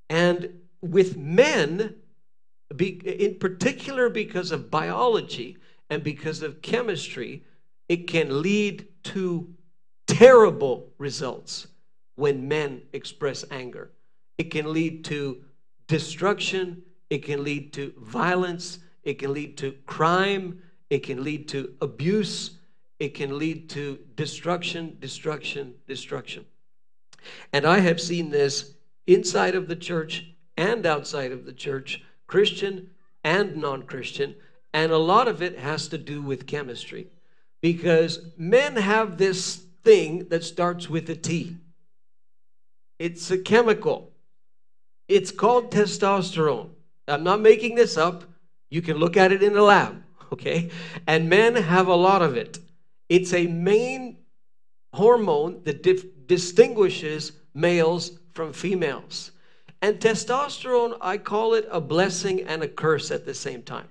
And 0.09 0.61
with 0.81 1.15
men, 1.15 1.93
in 2.79 3.35
particular 3.39 4.09
because 4.09 4.51
of 4.51 4.71
biology 4.71 5.58
and 5.89 6.03
because 6.03 6.41
of 6.43 6.61
chemistry, 6.61 7.43
it 7.87 8.07
can 8.07 8.41
lead 8.41 8.87
to 9.03 9.53
terrible 10.07 10.89
results 10.97 11.67
when 12.15 12.47
men 12.47 12.81
express 12.93 13.45
anger. 13.49 13.91
It 14.37 14.51
can 14.51 14.71
lead 14.71 15.05
to 15.05 15.43
destruction, 15.87 16.83
it 17.09 17.23
can 17.23 17.43
lead 17.43 17.73
to 17.73 17.93
violence, 17.97 18.79
it 19.03 19.19
can 19.19 19.33
lead 19.33 19.57
to 19.57 19.71
crime, 19.85 20.61
it 20.89 20.99
can 20.99 21.23
lead 21.23 21.47
to 21.49 21.73
abuse, 21.81 22.51
it 22.99 23.13
can 23.13 23.37
lead 23.37 23.69
to 23.71 23.99
destruction, 24.15 24.97
destruction, 24.99 25.73
destruction. 25.87 26.45
And 27.53 27.65
I 27.65 27.79
have 27.79 27.99
seen 27.99 28.29
this 28.29 28.73
inside 29.07 29.55
of 29.55 29.67
the 29.67 29.75
church 29.75 30.31
and 30.57 30.85
outside 30.85 31.31
of 31.31 31.45
the 31.45 31.53
church, 31.53 32.03
Christian 32.27 32.89
and 33.23 33.57
non 33.57 33.83
Christian, 33.83 34.35
and 34.73 34.91
a 34.91 34.97
lot 34.97 35.27
of 35.27 35.41
it 35.41 35.57
has 35.57 35.87
to 35.89 35.97
do 35.97 36.21
with 36.21 36.47
chemistry 36.47 37.07
because 37.61 38.19
men 38.37 38.75
have 38.75 39.17
this 39.17 39.63
thing 39.83 40.27
that 40.29 40.43
starts 40.43 40.89
with 40.89 41.09
a 41.09 41.15
T. 41.15 41.57
It's 42.99 43.31
a 43.31 43.37
chemical. 43.37 44.11
It's 45.07 45.31
called 45.31 45.71
testosterone. 45.71 46.69
I'm 47.07 47.23
not 47.23 47.41
making 47.41 47.75
this 47.75 47.97
up. 47.97 48.25
You 48.69 48.81
can 48.81 48.97
look 48.97 49.17
at 49.17 49.31
it 49.31 49.41
in 49.41 49.53
the 49.53 49.63
lab, 49.63 50.03
okay? 50.33 50.69
And 51.07 51.29
men 51.29 51.55
have 51.55 51.87
a 51.87 51.95
lot 51.95 52.21
of 52.21 52.37
it. 52.37 52.59
It's 53.07 53.33
a 53.33 53.47
main 53.47 54.17
hormone 54.93 55.61
that 55.63 55.81
dif- 55.81 56.27
distinguishes 56.27 57.31
males 57.53 58.19
from 58.33 58.53
females. 58.53 59.31
And 59.81 59.99
testosterone, 59.99 60.97
I 61.01 61.17
call 61.17 61.53
it 61.53 61.67
a 61.71 61.81
blessing 61.81 62.41
and 62.43 62.61
a 62.61 62.67
curse 62.67 63.11
at 63.11 63.25
the 63.25 63.33
same 63.33 63.63
time. 63.63 63.87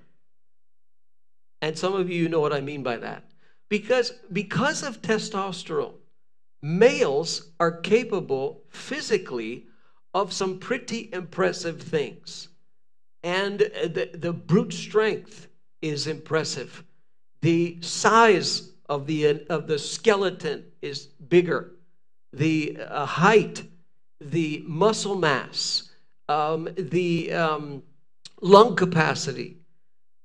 And 1.61 1.77
some 1.77 1.93
of 1.93 2.09
you 2.09 2.29
know 2.29 2.39
what 2.39 2.53
I 2.53 2.61
mean 2.61 2.83
by 2.83 2.97
that. 2.97 3.23
Because, 3.69 4.11
because 4.31 4.83
of 4.83 5.01
testosterone, 5.01 5.93
males 6.61 7.51
are 7.59 7.71
capable 7.71 8.63
physically 8.69 9.65
of 10.13 10.33
some 10.33 10.59
pretty 10.59 11.09
impressive 11.13 11.81
things. 11.81 12.49
And 13.23 13.59
the, 13.59 14.09
the 14.13 14.33
brute 14.33 14.73
strength 14.73 15.47
is 15.81 16.07
impressive. 16.07 16.83
The 17.41 17.77
size 17.81 18.71
of 18.87 19.05
the, 19.05 19.45
of 19.49 19.67
the 19.67 19.77
skeleton 19.77 20.65
is 20.81 21.05
bigger. 21.05 21.73
The 22.33 22.77
uh, 22.87 23.05
height, 23.05 23.63
the 24.19 24.63
muscle 24.65 25.15
mass, 25.15 25.89
um, 26.27 26.69
the 26.77 27.31
um, 27.33 27.83
lung 28.41 28.75
capacity, 28.75 29.57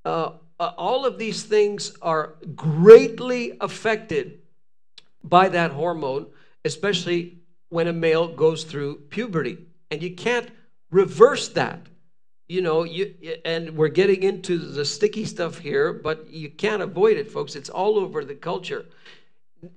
uh, 0.05 0.33
uh, 0.61 0.73
all 0.77 1.05
of 1.05 1.19
these 1.19 1.43
things 1.43 1.97
are 2.01 2.35
greatly 2.55 3.57
affected 3.61 4.41
by 5.23 5.49
that 5.49 5.73
hormone, 5.73 6.27
especially 6.65 7.39
when 7.71 7.89
a 7.89 7.93
male 7.93 8.29
goes 8.29 8.65
through 8.65 8.97
puberty. 9.11 9.59
And 9.91 10.03
you 10.03 10.15
can't 10.15 10.49
reverse 10.91 11.49
that. 11.51 11.81
You 12.47 12.61
know, 12.61 12.85
you, 12.85 13.15
and 13.45 13.75
we're 13.77 13.89
getting 13.89 14.23
into 14.23 14.59
the 14.59 14.85
sticky 14.85 15.25
stuff 15.25 15.59
here, 15.59 15.93
but 15.93 16.31
you 16.31 16.51
can't 16.51 16.83
avoid 16.83 17.17
it, 17.17 17.31
folks. 17.31 17.57
It's 17.57 17.71
all 17.71 17.99
over 17.99 18.25
the 18.25 18.35
culture. 18.35 18.85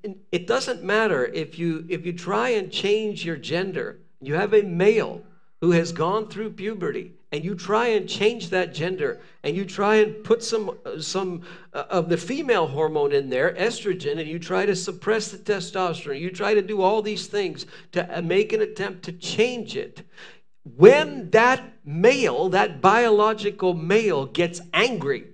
It 0.04 0.48
doesn't 0.48 0.84
matter 0.84 1.26
if 1.26 1.58
you 1.58 1.86
if 1.88 2.06
you 2.06 2.12
try 2.12 2.50
and 2.50 2.70
change 2.70 3.24
your 3.24 3.38
gender. 3.38 4.00
You 4.20 4.34
have 4.34 4.54
a 4.54 4.64
male 4.64 5.22
who 5.62 5.72
has 5.72 5.94
gone 5.94 6.28
through 6.28 6.52
puberty 6.52 7.14
and 7.32 7.44
you 7.44 7.56
try 7.56 7.88
and 7.88 8.08
change 8.08 8.50
that 8.50 8.74
gender 8.74 9.20
and 9.44 9.56
you 9.56 9.66
try 9.66 9.96
and 9.96 10.24
put 10.24 10.44
some 10.44 10.78
some 11.00 11.42
uh, 11.74 11.84
of 11.90 12.10
the 12.10 12.18
female 12.18 12.68
hormone 12.68 13.12
in 13.12 13.30
there 13.30 13.54
estrogen 13.56 14.20
and 14.20 14.28
you 14.28 14.40
try 14.40 14.66
to 14.66 14.76
suppress 14.76 15.32
the 15.32 15.38
testosterone. 15.38 16.20
You 16.20 16.32
try 16.32 16.54
to 16.54 16.62
do 16.62 16.82
all 16.82 17.02
these 17.02 17.28
things 17.28 17.66
to 17.92 18.18
uh, 18.18 18.22
make 18.22 18.54
an 18.54 18.62
attempt 18.62 19.04
to 19.04 19.12
change 19.12 19.76
it. 19.76 20.04
When 20.64 21.30
that 21.32 21.64
male 21.86 22.50
that 22.50 22.82
biological 22.82 23.74
male 23.74 24.26
gets 24.26 24.62
angry 24.74 25.28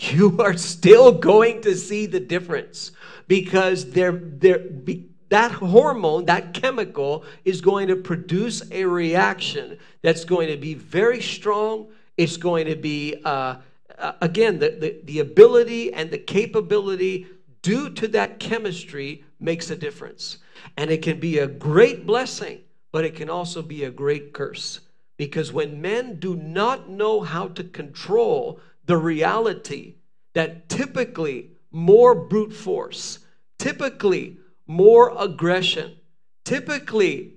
you 0.00 0.38
are 0.40 0.56
still 0.56 1.12
going 1.30 1.62
to 1.62 1.76
see 1.76 2.06
the 2.06 2.20
difference 2.20 2.92
because 3.28 3.90
they're, 3.90 4.12
they're 4.12 4.58
that 5.30 5.52
hormone, 5.52 6.26
that 6.26 6.52
chemical, 6.54 7.24
is 7.44 7.60
going 7.60 7.88
to 7.88 7.96
produce 7.96 8.62
a 8.70 8.84
reaction 8.84 9.78
that's 10.02 10.24
going 10.24 10.48
to 10.48 10.56
be 10.56 10.74
very 10.74 11.22
strong. 11.22 11.88
It's 12.16 12.36
going 12.36 12.66
to 12.66 12.76
be, 12.76 13.16
uh, 13.24 13.56
uh, 13.98 14.12
again, 14.20 14.58
the, 14.58 14.70
the, 14.70 15.00
the 15.04 15.20
ability 15.20 15.92
and 15.92 16.10
the 16.10 16.18
capability 16.18 17.26
due 17.62 17.90
to 17.90 18.08
that 18.08 18.40
chemistry 18.40 19.24
makes 19.38 19.70
a 19.70 19.76
difference. 19.76 20.38
And 20.76 20.90
it 20.90 21.02
can 21.02 21.20
be 21.20 21.38
a 21.38 21.46
great 21.46 22.06
blessing, 22.06 22.60
but 22.92 23.04
it 23.04 23.14
can 23.14 23.30
also 23.30 23.62
be 23.62 23.84
a 23.84 23.90
great 23.90 24.32
curse. 24.32 24.80
Because 25.16 25.52
when 25.52 25.80
men 25.80 26.18
do 26.18 26.34
not 26.34 26.88
know 26.88 27.20
how 27.20 27.48
to 27.48 27.62
control 27.62 28.58
the 28.86 28.96
reality 28.96 29.94
that 30.32 30.68
typically 30.68 31.52
more 31.70 32.14
brute 32.14 32.52
force, 32.52 33.20
typically 33.58 34.39
more 34.70 35.12
aggression, 35.18 35.96
typically 36.44 37.34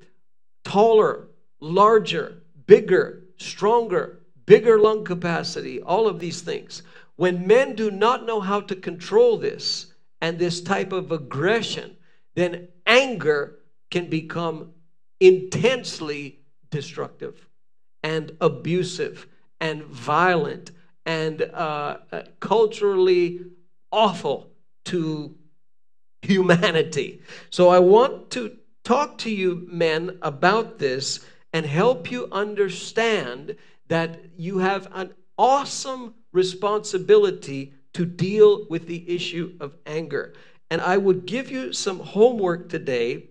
taller, 0.63 1.29
larger, 1.59 2.43
bigger, 2.67 3.23
stronger, 3.37 4.19
bigger 4.45 4.77
lung 4.79 5.03
capacity, 5.03 5.81
all 5.81 6.07
of 6.07 6.19
these 6.19 6.41
things. 6.41 6.83
When 7.15 7.47
men 7.47 7.73
do 7.73 7.89
not 7.89 8.27
know 8.27 8.39
how 8.39 8.61
to 8.61 8.75
control 8.75 9.39
this 9.39 9.95
and 10.21 10.37
this 10.37 10.61
type 10.61 10.91
of 10.91 11.11
aggression, 11.11 11.97
then 12.35 12.67
anger 12.85 13.57
can 13.89 14.11
become 14.11 14.69
intensely 15.19 16.41
destructive 16.69 17.47
and 18.03 18.37
abusive 18.41 19.25
and 19.59 19.83
violent 19.85 20.69
and 21.07 21.41
uh, 21.41 21.97
uh 22.11 22.21
culturally 22.39 23.39
awful 23.91 24.51
to 24.85 25.35
humanity. 26.23 27.21
So 27.49 27.69
I 27.69 27.79
want 27.79 28.29
to 28.31 28.57
talk 28.83 29.17
to 29.19 29.29
you, 29.29 29.67
men, 29.69 30.17
about 30.21 30.79
this 30.79 31.19
and 31.51 31.65
help 31.65 32.11
you 32.11 32.27
understand 32.31 33.55
that 33.87 34.19
you 34.37 34.57
have 34.57 34.87
an 34.93 35.13
awesome 35.37 36.15
responsibility 36.31 37.73
to 37.93 38.05
deal 38.05 38.65
with 38.69 38.87
the 38.87 39.07
issue 39.09 39.55
of 39.59 39.75
anger. 39.85 40.33
And 40.71 40.81
I 40.81 40.97
would 40.97 41.25
give 41.25 41.51
you 41.51 41.73
some 41.73 41.99
homework 41.99 42.69
today, 42.69 43.25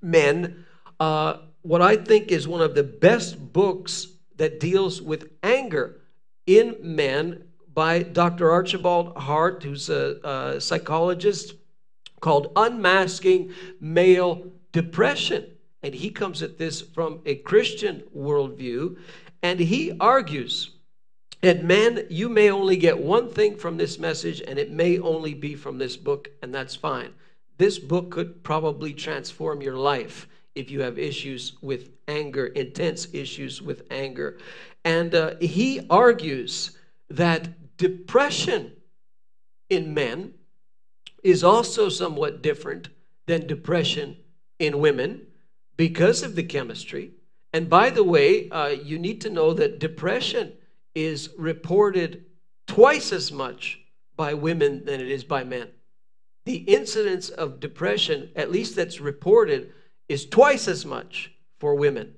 men. 0.00 0.64
Uh, 0.98 1.38
what 1.62 1.82
I 1.82 1.96
think 1.96 2.28
is 2.28 2.48
one 2.48 2.62
of 2.62 2.74
the 2.74 2.82
best 2.82 3.52
books 3.52 4.06
that 4.36 4.58
deals 4.58 5.02
with 5.02 5.30
anger 5.42 6.00
in 6.46 6.76
men 6.80 7.44
by 7.74 8.02
Dr. 8.02 8.50
Archibald 8.50 9.16
Hart, 9.16 9.62
who's 9.62 9.90
a, 9.90 10.16
a 10.24 10.60
psychologist, 10.60 11.54
called 12.20 12.52
Unmasking 12.56 13.52
Male 13.80 14.50
Depression. 14.72 15.46
And 15.82 15.94
he 15.94 16.10
comes 16.10 16.42
at 16.42 16.58
this 16.58 16.80
from 16.80 17.20
a 17.24 17.36
Christian 17.36 18.02
worldview. 18.16 18.98
And 19.42 19.58
he 19.58 19.96
argues 19.98 20.70
that 21.40 21.64
men, 21.64 22.06
you 22.10 22.28
may 22.28 22.50
only 22.50 22.76
get 22.76 22.98
one 22.98 23.28
thing 23.30 23.56
from 23.56 23.78
this 23.78 23.98
message, 23.98 24.42
and 24.46 24.58
it 24.58 24.70
may 24.70 24.98
only 24.98 25.32
be 25.32 25.54
from 25.54 25.78
this 25.78 25.96
book, 25.96 26.28
and 26.42 26.54
that's 26.54 26.76
fine. 26.76 27.14
This 27.56 27.78
book 27.78 28.10
could 28.10 28.42
probably 28.42 28.92
transform 28.92 29.62
your 29.62 29.76
life 29.76 30.28
if 30.54 30.70
you 30.70 30.82
have 30.82 30.98
issues 30.98 31.54
with 31.62 31.90
anger, 32.08 32.46
intense 32.46 33.08
issues 33.12 33.62
with 33.62 33.86
anger. 33.90 34.38
And 34.84 35.14
uh, 35.14 35.36
he 35.40 35.86
argues 35.88 36.76
that 37.08 37.76
depression 37.76 38.72
in 39.70 39.94
men 39.94 40.34
is 41.22 41.44
also 41.44 41.88
somewhat 41.88 42.42
different 42.42 42.88
than 43.26 43.46
depression 43.46 44.16
in 44.58 44.78
women 44.78 45.26
because 45.76 46.22
of 46.22 46.34
the 46.34 46.42
chemistry. 46.42 47.12
And 47.52 47.68
by 47.68 47.90
the 47.90 48.04
way, 48.04 48.48
uh, 48.50 48.68
you 48.68 48.98
need 48.98 49.20
to 49.22 49.30
know 49.30 49.52
that 49.54 49.80
depression 49.80 50.52
is 50.94 51.30
reported 51.36 52.24
twice 52.66 53.12
as 53.12 53.32
much 53.32 53.80
by 54.16 54.34
women 54.34 54.84
than 54.84 55.00
it 55.00 55.10
is 55.10 55.24
by 55.24 55.44
men. 55.44 55.68
The 56.44 56.56
incidence 56.56 57.28
of 57.28 57.60
depression, 57.60 58.30
at 58.36 58.50
least 58.50 58.76
that's 58.76 59.00
reported, 59.00 59.72
is 60.08 60.26
twice 60.26 60.68
as 60.68 60.84
much 60.84 61.32
for 61.58 61.74
women. 61.74 62.14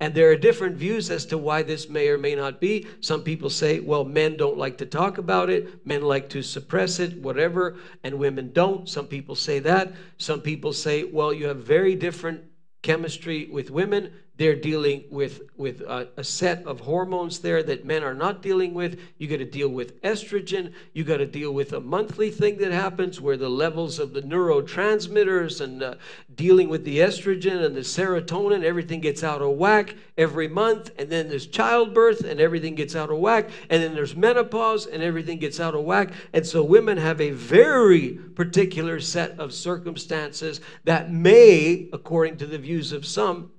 And 0.00 0.14
there 0.14 0.30
are 0.30 0.36
different 0.36 0.76
views 0.76 1.10
as 1.10 1.26
to 1.26 1.38
why 1.38 1.62
this 1.62 1.88
may 1.88 2.08
or 2.08 2.18
may 2.18 2.36
not 2.36 2.60
be. 2.60 2.86
Some 3.00 3.22
people 3.22 3.50
say, 3.50 3.80
well, 3.80 4.04
men 4.04 4.36
don't 4.36 4.56
like 4.56 4.78
to 4.78 4.86
talk 4.86 5.18
about 5.18 5.50
it, 5.50 5.84
men 5.84 6.02
like 6.02 6.28
to 6.30 6.42
suppress 6.42 7.00
it, 7.00 7.20
whatever, 7.20 7.76
and 8.04 8.18
women 8.18 8.52
don't. 8.52 8.88
Some 8.88 9.06
people 9.06 9.34
say 9.34 9.58
that. 9.60 9.92
Some 10.16 10.40
people 10.40 10.72
say, 10.72 11.02
well, 11.02 11.32
you 11.32 11.48
have 11.48 11.58
very 11.58 11.96
different 11.96 12.42
chemistry 12.82 13.48
with 13.50 13.70
women 13.70 14.12
they're 14.38 14.54
dealing 14.54 15.02
with, 15.10 15.42
with 15.56 15.80
a, 15.80 16.08
a, 16.16 16.22
set 16.22 16.64
of 16.64 16.78
hormones 16.78 17.40
there 17.40 17.60
that 17.64 17.84
men 17.84 18.04
are 18.04 18.14
not 18.14 18.40
dealing 18.40 18.72
with. 18.72 19.00
You 19.18 19.26
got 19.26 19.38
to 19.38 19.44
deal 19.44 19.68
with 19.68 20.00
estrogen. 20.02 20.72
You 20.92 21.02
got 21.02 21.16
to 21.16 21.26
deal 21.26 21.52
with 21.52 21.72
a 21.72 21.80
monthly 21.80 22.30
thing 22.30 22.58
that 22.58 22.70
happens 22.70 23.20
where 23.20 23.36
the 23.36 23.48
levels 23.48 23.98
of 23.98 24.12
the 24.12 24.22
neurotransmitters 24.22 25.60
and 25.60 25.82
uh, 25.82 25.94
dealing 26.36 26.68
with 26.68 26.84
the 26.84 26.98
estrogen 26.98 27.64
and 27.64 27.74
the 27.74 27.80
serotonin, 27.80 28.62
everything 28.62 29.00
gets 29.00 29.24
out 29.24 29.42
of 29.42 29.56
whack 29.56 29.96
every 30.16 30.46
month. 30.46 30.92
And 30.98 31.10
then 31.10 31.28
there's 31.28 31.48
childbirth 31.48 32.20
and 32.20 32.38
everything 32.38 32.76
gets 32.76 32.94
out 32.94 33.10
of 33.10 33.18
whack. 33.18 33.50
And 33.70 33.82
then 33.82 33.92
there's 33.92 34.14
menopause 34.14 34.86
and 34.86 35.02
everything 35.02 35.38
gets 35.38 35.58
out 35.58 35.74
of 35.74 35.82
whack. 35.82 36.12
And 36.32 36.46
so 36.46 36.62
women 36.62 36.96
have 36.96 37.20
a 37.20 37.32
very 37.32 38.10
particular 38.36 39.00
set 39.00 39.40
of 39.40 39.52
circumstances 39.52 40.60
that 40.84 41.10
may, 41.10 41.88
according 41.92 42.36
to 42.36 42.46
the 42.46 42.58
views 42.58 42.92
of 42.92 43.04
some, 43.04 43.50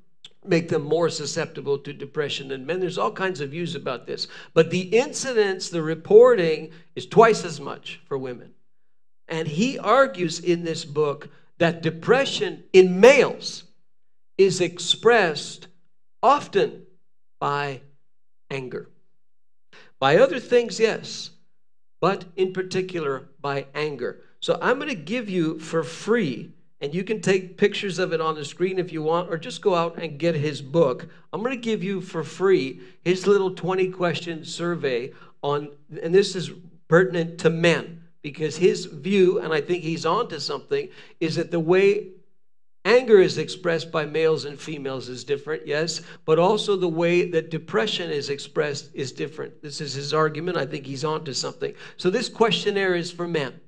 make 0.46 0.70
them 0.70 0.84
more 0.84 1.10
susceptible 1.10 1.78
to 1.80 1.94
depression 1.94 2.48
than 2.48 2.66
men. 2.66 2.80
There's 2.80 2.98
all 2.98 3.12
kinds 3.12 3.42
of 3.42 3.52
views 3.52 3.76
about 3.76 4.08
this. 4.08 4.28
But 4.54 4.72
the 4.72 4.82
incidence, 4.82 5.70
the 5.70 5.82
reporting, 5.82 6.72
is 6.96 7.06
twice 7.06 7.44
as 7.44 7.60
much 7.60 8.00
for 8.06 8.18
women. 8.18 8.54
And 9.28 9.48
he 9.48 9.78
argues 9.78 10.40
in 10.40 10.64
this 10.64 10.86
book 10.86 11.30
that 11.58 11.82
depression 11.82 12.64
in 12.72 13.00
males 13.00 13.66
is 14.38 14.62
expressed 14.62 15.68
often 16.24 16.84
by 17.40 17.82
anger. 18.50 18.90
By 20.00 20.18
other 20.18 20.40
things, 20.40 20.80
yes, 20.80 21.32
but 22.00 22.24
in 22.38 22.54
particular 22.54 23.28
by 23.42 23.68
anger. 23.76 24.22
So 24.40 24.58
I'm 24.62 24.78
going 24.78 24.90
to 24.90 24.96
give 24.96 25.30
you 25.30 25.60
for 25.60 25.84
free 25.84 26.54
and 26.82 26.94
you 26.94 27.04
can 27.04 27.22
take 27.22 27.58
pictures 27.58 28.00
of 28.00 28.14
it 28.14 28.22
on 28.22 28.36
the 28.36 28.46
screen 28.46 28.80
if 28.80 28.94
you 28.94 29.02
want, 29.02 29.30
or 29.30 29.38
just 29.38 29.62
go 29.62 29.76
out 29.76 30.02
and 30.02 30.20
get 30.20 30.36
his 30.36 30.62
book. 30.62 31.08
I'm 31.34 31.42
going 31.42 31.56
to 31.56 31.62
give 31.62 31.84
you 31.84 32.02
for 32.02 32.24
free 32.24 32.82
his 33.04 33.28
little 33.28 33.54
20 33.54 33.90
question 33.90 34.46
survey 34.46 35.12
on, 35.42 35.70
and 36.02 36.14
this 36.14 36.36
is 36.36 36.52
pertinent 36.88 37.40
to 37.40 37.50
men 37.50 38.04
because 38.22 38.58
his 38.58 38.86
view, 38.86 39.40
and 39.40 39.54
I 39.54 39.62
think 39.62 39.84
he's 39.84 40.06
onto 40.06 40.40
something, 40.40 40.90
is 41.20 41.36
that 41.36 41.52
the 41.52 41.60
way 41.60 42.10
anger 42.86 43.20
is 43.20 43.38
expressed 43.38 43.92
by 43.92 44.06
males 44.06 44.46
and 44.46 44.60
females 44.60 45.10
is 45.10 45.24
different, 45.24 45.68
yes, 45.68 46.02
but 46.26 46.40
also 46.40 46.76
the 46.76 46.88
way 46.88 47.30
that 47.30 47.52
depression 47.52 48.10
is 48.10 48.30
expressed 48.30 48.90
is 48.94 49.12
different. 49.12 49.62
This 49.62 49.82
is 49.82 49.94
his 49.94 50.14
argument. 50.14 50.58
I 50.58 50.66
think 50.66 50.86
he's 50.86 51.06
onto 51.06 51.34
something. 51.34 51.74
So 51.98 52.10
this 52.10 52.30
questionnaire 52.30 52.96
is 52.96 53.12
for 53.12 53.28
men. 53.28 53.60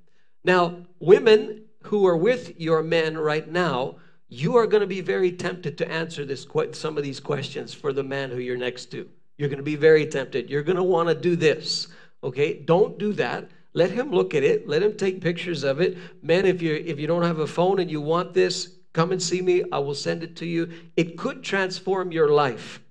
Now, 0.43 0.77
women 0.99 1.65
who 1.83 2.05
are 2.05 2.17
with 2.17 2.59
your 2.59 2.83
men 2.83 3.17
right 3.17 3.49
now, 3.49 3.95
you 4.29 4.55
are 4.55 4.67
going 4.67 4.81
to 4.81 4.87
be 4.87 5.01
very 5.01 5.31
tempted 5.31 5.77
to 5.77 5.91
answer 5.91 6.25
this 6.25 6.47
some 6.73 6.97
of 6.97 7.03
these 7.03 7.19
questions 7.19 7.73
for 7.73 7.91
the 7.91 8.03
man 8.03 8.29
who 8.29 8.39
you're 8.39 8.57
next 8.57 8.85
to. 8.91 9.09
You're 9.37 9.49
going 9.49 9.57
to 9.57 9.63
be 9.63 9.75
very 9.75 10.05
tempted. 10.05 10.49
You're 10.49 10.63
going 10.63 10.77
to 10.77 10.83
want 10.83 11.09
to 11.09 11.15
do 11.15 11.35
this. 11.35 11.87
Okay? 12.23 12.53
Don't 12.53 12.97
do 12.97 13.13
that. 13.13 13.49
Let 13.73 13.91
him 13.91 14.11
look 14.11 14.35
at 14.35 14.43
it. 14.43 14.67
Let 14.67 14.83
him 14.83 14.95
take 14.95 15.21
pictures 15.21 15.63
of 15.63 15.81
it. 15.81 15.97
Men, 16.21 16.45
if 16.45 16.61
you 16.61 16.75
if 16.75 16.99
you 16.99 17.07
don't 17.07 17.23
have 17.23 17.39
a 17.39 17.47
phone 17.47 17.79
and 17.79 17.89
you 17.89 18.01
want 18.01 18.33
this, 18.33 18.75
come 18.93 19.11
and 19.11 19.21
see 19.21 19.41
me. 19.41 19.63
I 19.71 19.79
will 19.79 19.95
send 19.95 20.23
it 20.23 20.35
to 20.37 20.45
you. 20.45 20.69
It 20.97 21.17
could 21.17 21.43
transform 21.43 22.11
your 22.11 22.29
life. 22.29 22.81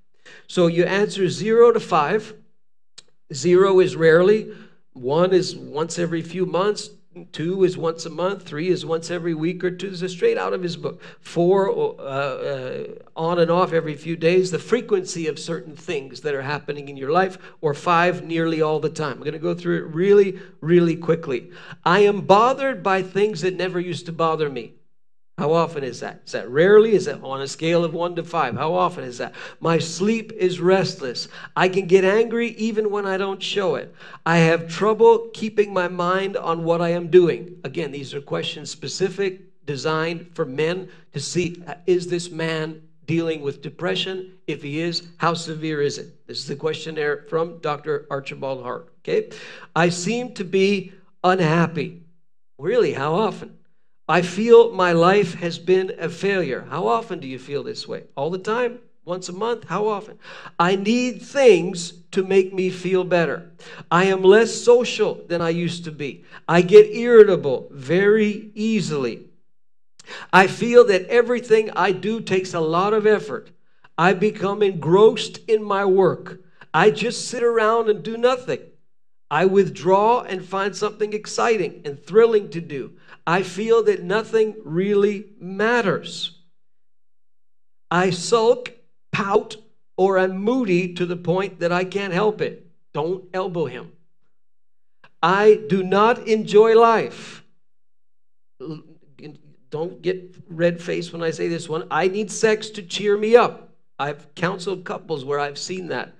So 0.46 0.66
you 0.66 0.84
answer 0.84 1.28
0 1.28 1.72
to 1.72 1.80
5. 1.80 2.34
0 3.32 3.80
is 3.80 3.96
rarely, 3.96 4.52
1 4.92 5.32
is 5.32 5.56
once 5.56 5.98
every 5.98 6.22
few 6.22 6.46
months, 6.46 6.90
Two 7.32 7.64
is 7.64 7.76
once 7.76 8.06
a 8.06 8.10
month. 8.10 8.44
Three 8.44 8.68
is 8.68 8.86
once 8.86 9.10
every 9.10 9.34
week 9.34 9.64
or 9.64 9.70
two. 9.72 9.90
This 9.90 10.02
is 10.02 10.12
straight 10.12 10.38
out 10.38 10.52
of 10.52 10.62
his 10.62 10.76
book. 10.76 11.02
Four, 11.20 11.68
uh, 11.68 12.02
uh, 12.02 12.84
on 13.16 13.40
and 13.40 13.50
off 13.50 13.72
every 13.72 13.96
few 13.96 14.14
days. 14.14 14.52
The 14.52 14.60
frequency 14.60 15.26
of 15.26 15.36
certain 15.36 15.74
things 15.74 16.20
that 16.20 16.34
are 16.34 16.42
happening 16.42 16.88
in 16.88 16.96
your 16.96 17.10
life. 17.10 17.36
Or 17.60 17.74
five, 17.74 18.22
nearly 18.22 18.62
all 18.62 18.78
the 18.78 18.90
time. 18.90 19.14
I'm 19.14 19.18
going 19.20 19.32
to 19.32 19.40
go 19.40 19.54
through 19.54 19.78
it 19.78 19.94
really, 19.94 20.38
really 20.60 20.94
quickly. 20.94 21.50
I 21.84 22.00
am 22.00 22.20
bothered 22.20 22.80
by 22.80 23.02
things 23.02 23.40
that 23.40 23.56
never 23.56 23.80
used 23.80 24.06
to 24.06 24.12
bother 24.12 24.48
me. 24.48 24.74
How 25.40 25.54
often 25.54 25.84
is 25.84 26.00
that? 26.00 26.20
Is 26.26 26.32
that 26.32 26.50
rarely? 26.50 26.92
Is 26.92 27.06
that 27.06 27.22
on 27.22 27.40
a 27.40 27.48
scale 27.48 27.82
of 27.82 27.94
one 27.94 28.14
to 28.16 28.22
five? 28.22 28.56
How 28.56 28.74
often 28.74 29.04
is 29.04 29.16
that? 29.16 29.34
My 29.58 29.78
sleep 29.78 30.32
is 30.32 30.60
restless. 30.60 31.28
I 31.56 31.70
can 31.70 31.86
get 31.86 32.04
angry 32.04 32.48
even 32.58 32.90
when 32.90 33.06
I 33.06 33.16
don't 33.16 33.42
show 33.42 33.76
it. 33.76 33.94
I 34.26 34.36
have 34.36 34.68
trouble 34.68 35.30
keeping 35.32 35.72
my 35.72 35.88
mind 35.88 36.36
on 36.36 36.62
what 36.62 36.82
I 36.82 36.90
am 36.90 37.08
doing. 37.08 37.58
Again, 37.64 37.90
these 37.90 38.12
are 38.12 38.20
questions 38.20 38.70
specific, 38.70 39.64
designed 39.64 40.30
for 40.34 40.44
men 40.44 40.90
to 41.14 41.20
see 41.20 41.62
uh, 41.66 41.76
is 41.86 42.08
this 42.08 42.30
man 42.30 42.82
dealing 43.06 43.40
with 43.40 43.62
depression? 43.62 44.32
If 44.46 44.62
he 44.62 44.82
is, 44.82 45.08
how 45.16 45.32
severe 45.32 45.80
is 45.80 45.96
it? 45.96 46.26
This 46.26 46.40
is 46.40 46.48
the 46.48 46.56
questionnaire 46.56 47.24
from 47.30 47.60
Dr. 47.60 48.06
Archibald 48.10 48.62
Hart. 48.62 48.92
Okay. 48.98 49.30
I 49.74 49.88
seem 49.88 50.34
to 50.34 50.44
be 50.44 50.92
unhappy. 51.24 52.02
Really, 52.58 52.92
how 52.92 53.14
often? 53.14 53.56
I 54.10 54.22
feel 54.22 54.72
my 54.72 54.90
life 54.90 55.34
has 55.34 55.60
been 55.60 55.94
a 56.00 56.08
failure. 56.08 56.66
How 56.68 56.88
often 56.88 57.20
do 57.20 57.28
you 57.28 57.38
feel 57.38 57.62
this 57.62 57.86
way? 57.86 58.06
All 58.16 58.28
the 58.28 58.38
time? 58.38 58.80
Once 59.04 59.28
a 59.28 59.32
month? 59.32 59.68
How 59.68 59.86
often? 59.86 60.18
I 60.58 60.74
need 60.74 61.22
things 61.22 61.92
to 62.10 62.24
make 62.24 62.52
me 62.52 62.70
feel 62.70 63.04
better. 63.04 63.52
I 63.88 64.06
am 64.06 64.24
less 64.24 64.52
social 64.52 65.24
than 65.28 65.40
I 65.40 65.50
used 65.50 65.84
to 65.84 65.92
be. 65.92 66.24
I 66.48 66.60
get 66.62 66.92
irritable 66.92 67.68
very 67.70 68.50
easily. 68.56 69.28
I 70.32 70.48
feel 70.48 70.84
that 70.86 71.06
everything 71.06 71.70
I 71.76 71.92
do 71.92 72.20
takes 72.20 72.52
a 72.52 72.58
lot 72.58 72.92
of 72.92 73.06
effort. 73.06 73.52
I 73.96 74.14
become 74.14 74.60
engrossed 74.60 75.38
in 75.46 75.62
my 75.62 75.84
work. 75.84 76.40
I 76.74 76.90
just 76.90 77.28
sit 77.28 77.44
around 77.44 77.88
and 77.88 78.02
do 78.02 78.16
nothing. 78.16 78.58
I 79.30 79.44
withdraw 79.44 80.22
and 80.22 80.44
find 80.44 80.74
something 80.74 81.12
exciting 81.12 81.82
and 81.84 82.04
thrilling 82.04 82.50
to 82.50 82.60
do. 82.60 82.94
I 83.26 83.42
feel 83.42 83.82
that 83.84 84.02
nothing 84.02 84.56
really 84.64 85.26
matters. 85.38 86.38
I 87.90 88.10
sulk, 88.10 88.72
pout, 89.12 89.56
or 89.96 90.18
I'm 90.18 90.38
moody 90.38 90.94
to 90.94 91.04
the 91.04 91.16
point 91.16 91.60
that 91.60 91.72
I 91.72 91.84
can't 91.84 92.12
help 92.12 92.40
it. 92.40 92.66
Don't 92.92 93.24
elbow 93.34 93.66
him. 93.66 93.92
I 95.22 95.60
do 95.68 95.82
not 95.82 96.26
enjoy 96.26 96.78
life. 96.78 97.44
don't 99.70 100.02
get 100.02 100.34
red 100.48 100.80
faced 100.82 101.12
when 101.12 101.22
I 101.22 101.30
say 101.30 101.48
this 101.48 101.68
one. 101.68 101.86
I 101.90 102.08
need 102.08 102.30
sex 102.30 102.70
to 102.70 102.82
cheer 102.82 103.16
me 103.16 103.36
up. 103.36 103.74
I've 103.98 104.34
counseled 104.34 104.84
couples 104.84 105.24
where 105.24 105.38
I've 105.38 105.58
seen 105.58 105.88
that. 105.88 106.14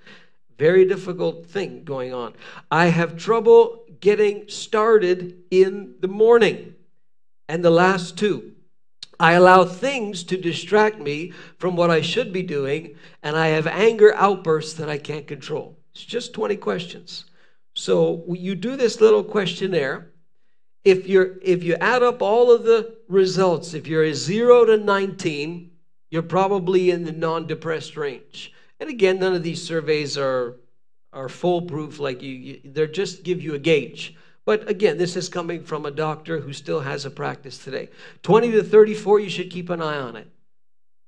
Very 0.59 0.85
difficult 0.85 1.47
thing 1.47 1.85
going 1.85 2.13
on. 2.13 2.35
I 2.71 2.87
have 2.87 3.17
trouble 3.17 3.87
getting 4.01 4.49
started 4.49 5.39
in 5.51 5.95
the 6.01 6.09
morning. 6.09 6.75
And 7.51 7.65
the 7.65 7.71
last 7.71 8.17
two, 8.17 8.53
I 9.19 9.33
allow 9.33 9.65
things 9.65 10.23
to 10.23 10.37
distract 10.37 11.01
me 11.01 11.33
from 11.59 11.75
what 11.75 11.91
I 11.91 12.01
should 12.01 12.33
be 12.33 12.45
doing, 12.45 12.95
and 13.25 13.37
I 13.37 13.49
have 13.49 13.67
anger 13.67 14.15
outbursts 14.15 14.75
that 14.75 14.89
I 14.89 14.99
can't 14.99 15.27
control. 15.27 15.77
It's 15.93 16.05
just 16.05 16.33
20 16.33 16.55
questions. 16.59 17.25
So 17.75 18.25
you 18.29 18.55
do 18.55 18.77
this 18.77 19.01
little 19.01 19.25
questionnaire. 19.25 20.13
If 20.85 21.09
you're 21.09 21.39
if 21.43 21.65
you 21.65 21.75
add 21.81 22.05
up 22.05 22.23
all 22.23 22.53
of 22.53 22.63
the 22.63 22.99
results, 23.09 23.75
if 23.75 23.89
you're 23.89 24.05
a 24.05 24.15
0 24.15 24.67
to 24.67 24.77
19, 24.77 25.73
you're 26.09 26.23
probably 26.23 26.93
in 26.93 27.03
the 27.03 27.11
non-depressed 27.11 27.97
range. 27.97 28.53
And 28.79 28.89
again, 28.89 29.19
none 29.19 29.35
of 29.35 29.43
these 29.43 29.61
surveys 29.61 30.17
are 30.17 30.55
are 31.13 31.29
foolproof 31.29 31.99
like 31.99 32.23
you, 32.23 32.33
you 32.33 32.61
they 32.65 32.87
just 32.87 33.25
give 33.25 33.43
you 33.43 33.55
a 33.55 33.59
gauge. 33.59 34.15
But 34.44 34.68
again, 34.68 34.98
this 34.98 35.16
is 35.16 35.29
coming 35.29 35.62
from 35.62 35.85
a 35.85 35.90
doctor 35.90 36.40
who 36.40 36.53
still 36.53 36.81
has 36.81 37.05
a 37.05 37.11
practice 37.11 37.59
today. 37.59 37.88
20 38.22 38.53
to 38.53 38.62
34, 38.62 39.20
you 39.20 39.31
should 39.31 39.50
keep 39.50 39.70
an 39.70 39.83
eye 39.83 39.98
on 39.98 40.16
it. 40.16 40.29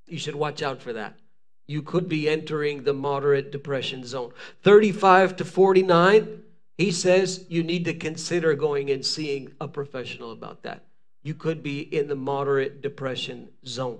You 0.07 0.17
should 0.17 0.35
watch 0.35 0.61
out 0.61 0.81
for 0.81 0.93
that. 0.93 1.17
You 1.65 1.81
could 1.81 2.09
be 2.09 2.29
entering 2.29 2.83
the 2.83 2.93
moderate 2.93 3.51
depression 3.51 4.05
zone. 4.05 4.33
35 4.63 5.37
to 5.37 5.45
49, 5.45 6.43
he 6.77 6.91
says 6.91 7.45
you 7.49 7.63
need 7.63 7.85
to 7.85 7.93
consider 7.93 8.53
going 8.53 8.91
and 8.91 9.05
seeing 9.05 9.53
a 9.61 9.67
professional 9.67 10.31
about 10.31 10.63
that. 10.63 10.85
You 11.23 11.33
could 11.33 11.63
be 11.63 11.79
in 11.79 12.07
the 12.07 12.15
moderate 12.15 12.81
depression 12.81 13.49
zone. 13.65 13.99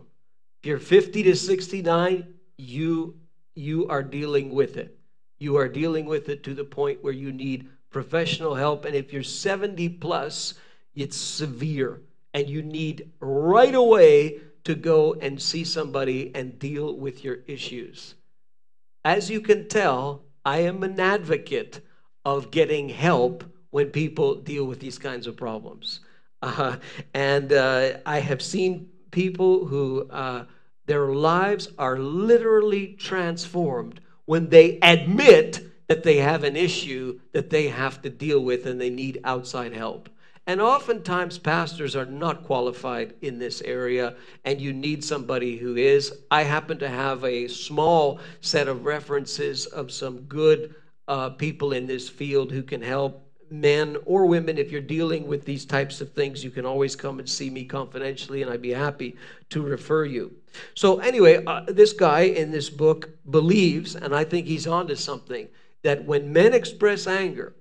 If 0.62 0.67
you're 0.67 0.80
50 0.80 1.24
to 1.24 1.36
69, 1.36 2.34
you 2.58 3.15
you 3.56 3.88
are 3.88 4.04
dealing 4.04 4.50
with 4.50 4.78
it. 4.78 4.98
You 5.38 5.58
are 5.58 5.67
dealing 5.67 6.06
with 6.06 6.30
it 6.30 6.43
to 6.43 6.54
the 6.54 6.63
point 6.63 7.04
where 7.04 7.13
you 7.13 7.32
need 7.32 7.69
professional 7.94 8.56
help. 8.56 8.84
And 8.86 8.96
if 8.96 9.14
you're 9.14 9.24
70 9.24 9.88
plus, 9.90 10.56
it's 10.96 11.16
severe 11.16 12.02
and 12.34 12.50
you 12.50 12.62
need 12.62 13.12
right 13.20 13.76
away 13.76 14.42
to 14.64 14.76
go 14.76 15.14
and 15.14 15.42
see 15.42 15.64
somebody 15.64 16.32
and 16.36 16.58
deal 16.58 16.98
with 16.98 17.24
your 17.24 17.40
issues. 17.48 18.16
As 19.06 19.30
you 19.30 19.42
can 19.42 19.68
tell, 19.68 20.24
I 20.46 20.60
am 20.60 20.84
an 20.84 21.00
advocate 21.00 21.82
of 22.26 22.52
getting 22.52 22.90
help 22.90 23.44
when 23.70 23.90
people 23.90 24.36
deal 24.36 24.66
with 24.66 24.80
these 24.80 24.98
kinds 24.98 25.28
of 25.28 25.38
problems. 25.38 26.02
Uh, 26.44 26.76
and 27.14 27.54
uh, 27.54 28.00
I 28.06 28.20
have 28.20 28.42
seen 28.42 28.90
people 29.12 29.66
who 29.66 30.10
uh, 30.10 30.44
their 30.88 31.08
lives 31.08 31.70
are 31.78 31.98
literally 31.98 32.98
transformed 33.00 34.02
when 34.26 34.50
they 34.50 34.78
admit 34.82 35.62
that 35.94 36.02
they 36.02 36.18
have 36.18 36.44
an 36.44 36.56
issue 36.56 37.20
that 37.34 37.52
they 37.52 37.68
have 37.68 38.02
to 38.02 38.10
deal 38.10 38.40
with 38.40 38.66
and 38.66 38.82
they 38.82 38.90
need 38.90 39.22
outside 39.26 39.72
help. 39.72 40.10
And 40.48 40.60
oftentimes, 40.60 41.38
pastors 41.38 41.96
are 41.96 42.08
not 42.08 42.46
qualified 42.46 43.14
in 43.22 43.38
this 43.38 43.62
area, 43.62 44.16
and 44.44 44.60
you 44.60 44.74
need 44.74 45.04
somebody 45.04 45.56
who 45.56 45.76
is. 45.76 46.12
I 46.32 46.42
happen 46.42 46.80
to 46.80 46.90
have 46.90 47.24
a 47.24 47.48
small 47.48 48.20
set 48.42 48.68
of 48.68 48.86
references 48.86 49.68
of 49.68 49.92
some 49.92 50.22
good 50.22 50.74
uh, 51.08 51.30
people 51.30 51.74
in 51.74 51.86
this 51.86 52.10
field 52.10 52.52
who 52.52 52.64
can 52.64 52.82
help 52.82 53.24
men 53.52 53.96
or 54.06 54.26
women. 54.26 54.58
If 54.58 54.72
you're 54.72 54.82
dealing 54.82 55.28
with 55.28 55.46
these 55.46 55.64
types 55.64 56.02
of 56.02 56.12
things, 56.14 56.44
you 56.44 56.50
can 56.50 56.66
always 56.66 56.96
come 56.96 57.20
and 57.20 57.30
see 57.30 57.52
me 57.52 57.66
confidentially, 57.66 58.42
and 58.42 58.50
I'd 58.50 58.64
be 58.64 58.74
happy 58.74 59.16
to 59.52 59.62
refer 59.62 60.06
you. 60.06 60.34
So, 60.74 60.98
anyway, 60.98 61.46
uh, 61.46 61.66
this 61.68 61.94
guy 61.94 62.22
in 62.22 62.50
this 62.50 62.72
book 62.72 63.12
believes, 63.30 63.96
and 63.96 64.16
I 64.16 64.24
think 64.24 64.48
he's 64.48 64.66
onto 64.66 64.96
something 64.96 65.48
that 65.84 66.06
when 66.06 66.34
men 66.34 66.54
express 66.54 67.08
anger 67.08 67.56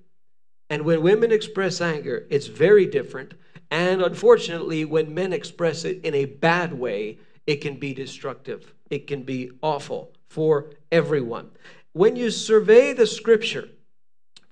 and 0.71 0.85
when 0.85 1.03
women 1.03 1.33
express 1.33 1.81
anger, 1.81 2.27
it's 2.31 2.47
very 2.47 2.87
different. 2.87 3.35
And 3.71 4.03
unfortunately, 4.03 4.85
when 4.85 5.15
men 5.15 5.33
express 5.33 5.85
it 5.85 6.05
in 6.05 6.15
a 6.15 6.25
bad 6.25 6.73
way, 6.73 7.19
it 7.47 7.57
can 7.57 7.77
be 7.77 7.93
destructive. 7.95 8.75
It 8.91 9.07
can 9.07 9.23
be 9.23 9.51
awful 9.63 10.13
for 10.29 10.71
everyone. 10.91 11.51
When 11.93 12.17
you 12.17 12.31
survey 12.31 12.93
the 12.93 13.07
scripture, 13.07 13.69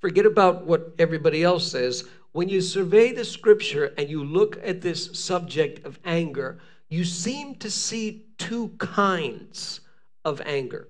forget 0.01 0.27
about 0.27 0.67
what 0.67 0.95
everybody 0.99 1.43
else 1.43 1.71
says. 1.71 2.05
When 2.33 2.49
you 2.49 2.61
survey 2.61 3.13
the 3.13 3.25
scripture 3.25 3.93
and 3.97 4.09
you 4.09 4.23
look 4.25 4.59
at 4.63 4.81
this 4.81 5.19
subject 5.19 5.85
of 5.87 5.99
anger, 6.05 6.59
you 6.89 7.05
seem 7.05 7.55
to 7.57 7.71
see 7.71 8.27
two 8.39 8.69
kinds 8.79 9.81
of 10.25 10.41
anger 10.45 10.89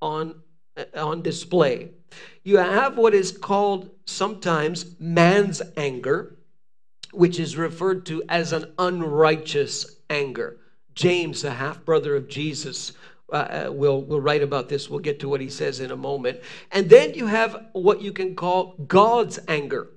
on, 0.00 0.42
on 0.94 1.22
display. 1.22 1.90
You 2.44 2.58
have 2.58 2.96
what 2.96 3.14
is 3.14 3.32
called 3.32 3.90
sometimes 4.04 4.98
man's 4.98 5.62
anger, 5.76 6.36
which 7.12 7.40
is 7.40 7.56
referred 7.56 8.06
to 8.06 8.22
as 8.28 8.52
an 8.52 8.72
unrighteous 8.78 9.96
anger. 10.08 10.58
James, 10.94 11.42
the 11.42 11.50
half 11.50 11.84
brother 11.84 12.16
of 12.16 12.28
Jesus, 12.28 12.92
uh, 13.32 13.66
uh, 13.66 13.72
will 13.72 14.02
will 14.02 14.20
write 14.20 14.42
about 14.42 14.68
this. 14.68 14.88
We'll 14.88 15.00
get 15.00 15.18
to 15.20 15.28
what 15.28 15.40
he 15.40 15.48
says 15.48 15.80
in 15.80 15.90
a 15.90 15.96
moment. 15.96 16.40
And 16.70 16.88
then 16.88 17.14
you 17.14 17.26
have 17.26 17.66
what 17.72 18.00
you 18.00 18.12
can 18.12 18.36
call 18.36 18.76
God's 18.86 19.40
anger. 19.48 19.88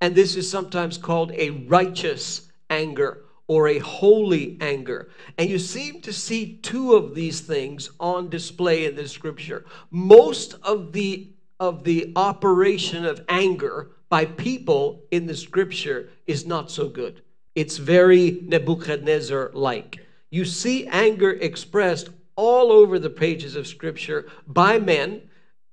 And 0.00 0.14
this 0.14 0.36
is 0.36 0.50
sometimes 0.50 0.98
called 0.98 1.32
a 1.32 1.50
righteous 1.50 2.52
anger 2.68 3.24
or 3.48 3.66
a 3.68 3.78
holy 3.78 4.56
anger. 4.60 5.08
And 5.36 5.50
you 5.50 5.58
seem 5.58 6.00
to 6.02 6.12
see 6.12 6.58
two 6.58 6.94
of 6.94 7.14
these 7.14 7.40
things 7.40 7.90
on 7.98 8.28
display 8.28 8.84
in 8.84 8.94
the 8.94 9.08
scripture. 9.08 9.64
Most 9.90 10.54
of 10.62 10.92
the 10.92 11.32
of 11.60 11.82
the 11.82 12.12
operation 12.14 13.04
of 13.04 13.24
anger 13.28 13.90
by 14.08 14.24
people 14.24 15.02
in 15.10 15.26
the 15.26 15.36
scripture 15.36 16.08
is 16.24 16.46
not 16.46 16.70
so 16.70 16.88
good. 16.88 17.22
It's 17.56 17.78
very 17.78 18.40
Nebuchadnezzar 18.44 19.50
like. 19.54 20.06
You 20.30 20.44
see 20.44 20.86
anger 20.86 21.32
expressed 21.32 22.10
all 22.36 22.70
over 22.70 23.00
the 23.00 23.10
pages 23.10 23.56
of 23.56 23.66
scripture 23.66 24.30
by 24.46 24.78
men, 24.78 25.22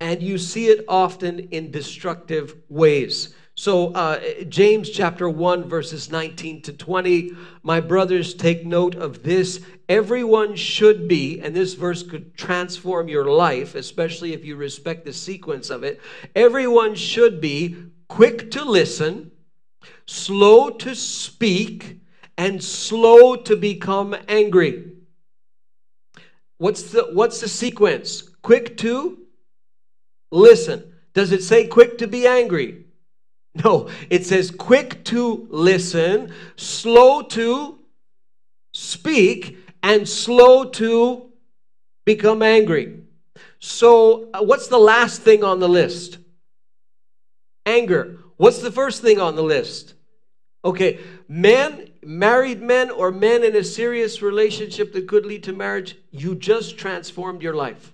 and 0.00 0.20
you 0.20 0.38
see 0.38 0.66
it 0.66 0.84
often 0.88 1.38
in 1.50 1.70
destructive 1.70 2.56
ways. 2.68 3.35
So, 3.58 3.90
uh, 3.94 4.20
James 4.50 4.90
chapter 4.90 5.30
1, 5.30 5.64
verses 5.64 6.10
19 6.10 6.60
to 6.62 6.74
20. 6.74 7.30
My 7.62 7.80
brothers, 7.80 8.34
take 8.34 8.66
note 8.66 8.94
of 8.94 9.22
this. 9.22 9.62
Everyone 9.88 10.56
should 10.56 11.08
be, 11.08 11.40
and 11.40 11.56
this 11.56 11.72
verse 11.72 12.02
could 12.02 12.36
transform 12.36 13.08
your 13.08 13.24
life, 13.24 13.74
especially 13.74 14.34
if 14.34 14.44
you 14.44 14.56
respect 14.56 15.06
the 15.06 15.12
sequence 15.14 15.70
of 15.70 15.84
it. 15.84 16.02
Everyone 16.34 16.94
should 16.94 17.40
be 17.40 17.76
quick 18.08 18.50
to 18.50 18.62
listen, 18.62 19.30
slow 20.04 20.68
to 20.68 20.94
speak, 20.94 22.00
and 22.36 22.62
slow 22.62 23.36
to 23.36 23.56
become 23.56 24.14
angry. 24.28 24.92
What's 26.58 26.90
the, 26.90 27.08
what's 27.14 27.40
the 27.40 27.48
sequence? 27.48 28.20
Quick 28.42 28.76
to 28.78 29.18
listen. 30.30 30.92
Does 31.14 31.32
it 31.32 31.42
say 31.42 31.66
quick 31.66 31.96
to 31.98 32.06
be 32.06 32.26
angry? 32.26 32.85
No, 33.64 33.88
it 34.10 34.26
says 34.26 34.50
quick 34.50 35.04
to 35.04 35.46
listen, 35.50 36.32
slow 36.56 37.22
to 37.22 37.78
speak, 38.72 39.58
and 39.82 40.08
slow 40.08 40.64
to 40.64 41.30
become 42.04 42.42
angry. 42.42 43.00
So, 43.58 44.30
uh, 44.32 44.42
what's 44.42 44.68
the 44.68 44.78
last 44.78 45.22
thing 45.22 45.42
on 45.42 45.60
the 45.60 45.68
list? 45.68 46.18
Anger. 47.64 48.18
What's 48.36 48.58
the 48.58 48.70
first 48.70 49.02
thing 49.02 49.20
on 49.20 49.34
the 49.34 49.42
list? 49.42 49.94
Okay, 50.64 50.98
men, 51.28 51.90
married 52.02 52.60
men, 52.60 52.90
or 52.90 53.10
men 53.10 53.44
in 53.44 53.56
a 53.56 53.64
serious 53.64 54.20
relationship 54.20 54.92
that 54.92 55.08
could 55.08 55.24
lead 55.24 55.44
to 55.44 55.52
marriage, 55.52 55.96
you 56.10 56.34
just 56.34 56.76
transformed 56.76 57.42
your 57.42 57.54
life. 57.54 57.92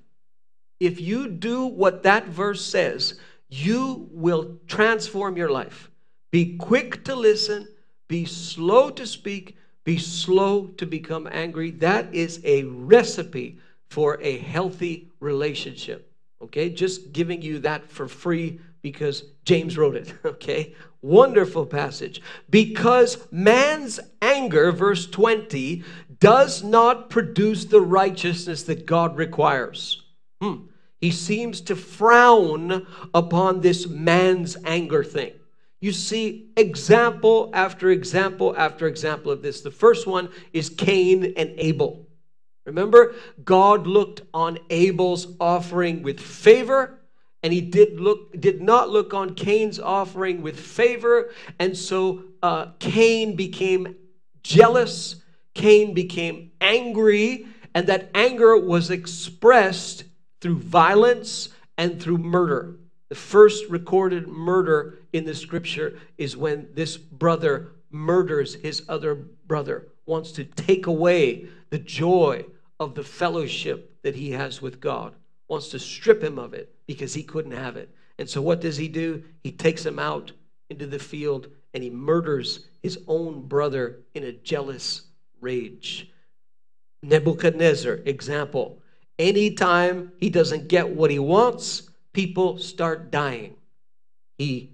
If 0.80 1.00
you 1.00 1.28
do 1.28 1.66
what 1.66 2.02
that 2.02 2.26
verse 2.26 2.64
says, 2.64 3.14
you 3.52 4.08
will 4.10 4.56
transform 4.66 5.36
your 5.36 5.50
life. 5.50 5.90
Be 6.30 6.56
quick 6.56 7.04
to 7.04 7.14
listen, 7.14 7.68
be 8.08 8.24
slow 8.24 8.88
to 8.88 9.06
speak, 9.06 9.58
be 9.84 9.98
slow 9.98 10.68
to 10.78 10.86
become 10.86 11.28
angry. 11.30 11.70
That 11.72 12.14
is 12.14 12.40
a 12.44 12.64
recipe 12.64 13.58
for 13.90 14.18
a 14.22 14.38
healthy 14.38 15.10
relationship. 15.20 16.10
Okay, 16.40 16.70
just 16.70 17.12
giving 17.12 17.42
you 17.42 17.58
that 17.58 17.90
for 17.90 18.08
free 18.08 18.58
because 18.80 19.24
James 19.44 19.76
wrote 19.76 19.96
it. 19.96 20.14
Okay, 20.24 20.74
wonderful 21.02 21.66
passage. 21.66 22.22
Because 22.48 23.18
man's 23.30 24.00
anger, 24.22 24.72
verse 24.72 25.06
20, 25.06 25.84
does 26.20 26.62
not 26.62 27.10
produce 27.10 27.66
the 27.66 27.82
righteousness 27.82 28.62
that 28.62 28.86
God 28.86 29.16
requires. 29.16 30.02
Hmm. 30.40 30.68
He 31.02 31.10
seems 31.10 31.60
to 31.62 31.74
frown 31.74 32.86
upon 33.12 33.60
this 33.60 33.88
man's 33.88 34.56
anger 34.64 35.02
thing. 35.02 35.32
you 35.80 35.90
see 35.90 36.52
example 36.56 37.50
after 37.52 37.90
example 37.90 38.54
after 38.56 38.86
example 38.86 39.32
of 39.32 39.42
this. 39.42 39.62
The 39.62 39.72
first 39.72 40.06
one 40.06 40.28
is 40.52 40.70
Cain 40.70 41.34
and 41.36 41.54
Abel. 41.58 42.06
Remember, 42.64 43.16
God 43.42 43.88
looked 43.88 44.22
on 44.32 44.60
Abel's 44.70 45.26
offering 45.40 46.04
with 46.04 46.20
favor, 46.20 47.00
and 47.42 47.52
he 47.52 47.60
did 47.60 47.98
look 47.98 48.40
did 48.40 48.62
not 48.62 48.88
look 48.88 49.12
on 49.12 49.34
Cain's 49.34 49.80
offering 49.80 50.40
with 50.40 50.58
favor, 50.58 51.30
and 51.58 51.76
so 51.76 52.22
uh, 52.44 52.66
Cain 52.78 53.34
became 53.34 53.96
jealous. 54.44 55.16
Cain 55.54 55.94
became 55.94 56.52
angry, 56.60 57.48
and 57.74 57.88
that 57.88 58.08
anger 58.14 58.56
was 58.56 58.92
expressed 58.92 60.04
through 60.42 60.58
violence 60.58 61.48
and 61.78 62.02
through 62.02 62.18
murder. 62.18 62.76
The 63.08 63.14
first 63.14 63.70
recorded 63.70 64.28
murder 64.28 64.98
in 65.12 65.24
the 65.24 65.34
scripture 65.34 65.98
is 66.18 66.36
when 66.36 66.68
this 66.74 66.96
brother 66.96 67.72
murders 67.90 68.54
his 68.54 68.82
other 68.88 69.14
brother, 69.14 69.86
wants 70.04 70.32
to 70.32 70.44
take 70.44 70.86
away 70.86 71.46
the 71.70 71.78
joy 71.78 72.44
of 72.80 72.94
the 72.94 73.04
fellowship 73.04 73.96
that 74.02 74.16
he 74.16 74.32
has 74.32 74.60
with 74.60 74.80
God, 74.80 75.14
wants 75.46 75.68
to 75.68 75.78
strip 75.78 76.22
him 76.22 76.38
of 76.38 76.54
it 76.54 76.74
because 76.86 77.14
he 77.14 77.22
couldn't 77.22 77.52
have 77.52 77.76
it. 77.76 77.94
And 78.18 78.28
so, 78.28 78.42
what 78.42 78.60
does 78.60 78.76
he 78.76 78.88
do? 78.88 79.22
He 79.44 79.52
takes 79.52 79.86
him 79.86 79.98
out 79.98 80.32
into 80.70 80.86
the 80.86 80.98
field 80.98 81.48
and 81.74 81.84
he 81.84 81.90
murders 81.90 82.66
his 82.82 82.98
own 83.06 83.46
brother 83.46 84.00
in 84.14 84.24
a 84.24 84.32
jealous 84.32 85.02
rage. 85.40 86.10
Nebuchadnezzar, 87.02 88.00
example. 88.04 88.81
Anytime 89.22 90.10
he 90.18 90.30
doesn't 90.30 90.66
get 90.66 90.88
what 90.88 91.12
he 91.12 91.20
wants, 91.20 91.88
people 92.12 92.58
start 92.58 93.12
dying. 93.12 93.54
He 94.36 94.72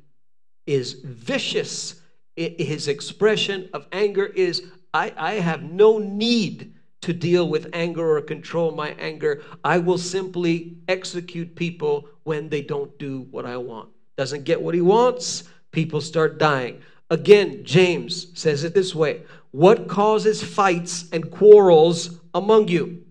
is 0.67 0.95
vicious. 1.05 2.01
His 2.35 2.89
expression 2.89 3.69
of 3.75 3.87
anger 3.93 4.25
is 4.25 4.63
I, 4.95 5.13
I 5.19 5.33
have 5.35 5.63
no 5.65 5.99
need 5.99 6.73
to 7.03 7.13
deal 7.13 7.47
with 7.47 7.69
anger 7.75 8.17
or 8.17 8.23
control 8.23 8.71
my 8.71 8.93
anger. 8.93 9.43
I 9.65 9.77
will 9.77 9.99
simply 9.99 10.79
execute 10.89 11.55
people 11.55 12.09
when 12.23 12.49
they 12.49 12.63
don't 12.63 12.99
do 12.99 13.27
what 13.31 13.45
I 13.45 13.59
want. 13.59 13.91
Doesn't 14.17 14.45
get 14.45 14.63
what 14.63 14.75
he 14.75 14.81
wants, 14.81 15.45
people 15.73 16.01
start 16.01 16.39
dying. 16.39 16.81
Again, 17.11 17.65
James 17.65 18.29
says 18.33 18.65
it 18.65 18.73
this 18.73 18.95
way 18.95 19.25
What 19.51 19.89
causes 19.89 20.43
fights 20.43 21.05
and 21.13 21.31
quarrels 21.31 22.19
among 22.33 22.69
you? 22.69 23.05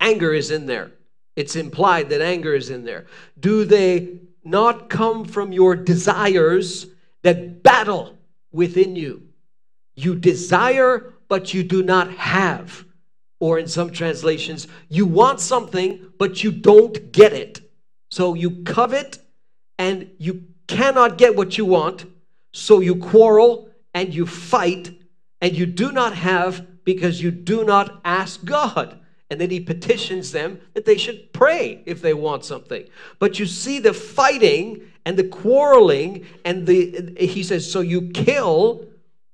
Anger 0.00 0.32
is 0.32 0.50
in 0.50 0.66
there. 0.66 0.92
It's 1.36 1.56
implied 1.56 2.08
that 2.10 2.20
anger 2.20 2.54
is 2.54 2.70
in 2.70 2.84
there. 2.84 3.06
Do 3.38 3.64
they 3.64 4.18
not 4.44 4.88
come 4.88 5.24
from 5.24 5.52
your 5.52 5.76
desires 5.76 6.86
that 7.22 7.62
battle 7.62 8.18
within 8.50 8.96
you? 8.96 9.28
You 9.94 10.14
desire, 10.14 11.12
but 11.28 11.54
you 11.54 11.62
do 11.62 11.82
not 11.82 12.10
have. 12.12 12.84
Or 13.38 13.58
in 13.58 13.68
some 13.68 13.90
translations, 13.90 14.66
you 14.88 15.06
want 15.06 15.40
something, 15.40 16.12
but 16.18 16.42
you 16.42 16.50
don't 16.50 17.12
get 17.12 17.32
it. 17.32 17.60
So 18.10 18.34
you 18.34 18.62
covet 18.64 19.18
and 19.78 20.10
you 20.18 20.44
cannot 20.66 21.16
get 21.16 21.36
what 21.36 21.56
you 21.56 21.64
want. 21.64 22.04
So 22.52 22.80
you 22.80 22.96
quarrel 22.96 23.70
and 23.94 24.12
you 24.14 24.26
fight 24.26 24.90
and 25.40 25.56
you 25.56 25.66
do 25.66 25.92
not 25.92 26.14
have 26.14 26.84
because 26.84 27.22
you 27.22 27.30
do 27.30 27.64
not 27.64 28.00
ask 28.04 28.44
God. 28.44 28.99
And 29.30 29.40
then 29.40 29.50
he 29.50 29.60
petitions 29.60 30.32
them 30.32 30.60
that 30.74 30.84
they 30.84 30.96
should 30.96 31.32
pray 31.32 31.82
if 31.86 32.02
they 32.02 32.14
want 32.14 32.44
something. 32.44 32.84
But 33.20 33.38
you 33.38 33.46
see 33.46 33.78
the 33.78 33.94
fighting 33.94 34.82
and 35.06 35.16
the 35.16 35.28
quarreling, 35.28 36.26
and 36.44 36.66
the 36.66 37.14
he 37.18 37.42
says, 37.42 37.70
so 37.70 37.80
you 37.80 38.10
kill. 38.10 38.86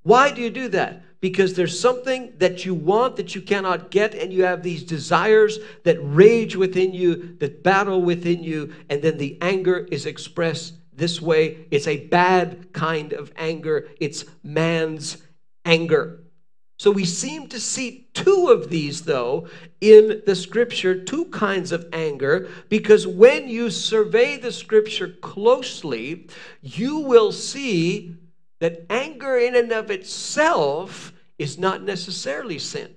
Why 0.03 0.31
do 0.31 0.43
you 0.43 0.51
do 0.51 0.69
that? 0.69 1.03
Because 1.21 1.55
there's 1.55 1.81
something 1.81 2.35
that 2.39 2.65
you 2.67 2.75
want 2.75 3.17
that 3.17 3.35
you 3.35 3.41
cannot 3.41 3.91
get, 3.91 4.15
and 4.15 4.33
you 4.33 4.45
have 4.45 4.63
these 4.63 4.83
desires 4.85 5.59
that 5.83 5.97
rage 6.01 6.55
within 6.55 6.93
you, 6.93 7.37
that 7.41 7.63
battle 7.63 8.03
within 8.03 8.45
you, 8.45 8.75
and 8.91 9.01
then 9.03 9.17
the 9.17 9.39
anger 9.41 9.89
is 9.91 10.05
expressed 10.05 10.75
this 10.93 11.21
way. 11.21 11.67
It's 11.71 11.89
a 11.89 12.07
bad 12.07 12.73
kind 12.73 13.15
of 13.15 13.33
anger, 13.37 13.89
it's 13.99 14.27
man's 14.45 15.17
anger. 15.65 16.21
So 16.79 16.91
we 16.91 17.07
seem 17.07 17.49
to 17.49 17.59
see 17.59 18.07
two 18.13 18.49
of 18.49 18.69
these, 18.69 19.03
though, 19.03 19.49
in 19.81 20.23
the 20.27 20.37
scripture, 20.37 21.03
two 21.03 21.25
kinds 21.27 21.73
of 21.73 21.89
anger, 21.93 22.49
because 22.69 23.07
when 23.07 23.49
you 23.49 23.71
survey 23.71 24.37
the 24.37 24.53
scripture 24.53 25.09
closely, 25.09 26.29
you 26.61 26.99
will 26.99 27.33
see 27.33 28.17
that 28.59 28.85
anger 28.91 29.39
in 29.39 29.57
and 29.57 29.73
of 29.73 29.91
itself 29.91 31.15
is 31.39 31.59
not 31.59 31.83
necessarily 31.83 32.59
sin, 32.59 32.95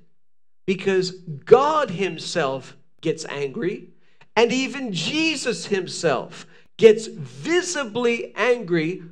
because 0.65 1.11
God 1.11 1.89
Himself 1.89 2.75
gets 3.01 3.25
angry, 3.25 3.89
and 4.35 4.51
even 4.51 4.91
Jesus 4.91 5.67
Himself 5.67 6.45
gets 6.75 7.07
visibly 7.07 8.33
angry 8.35 9.03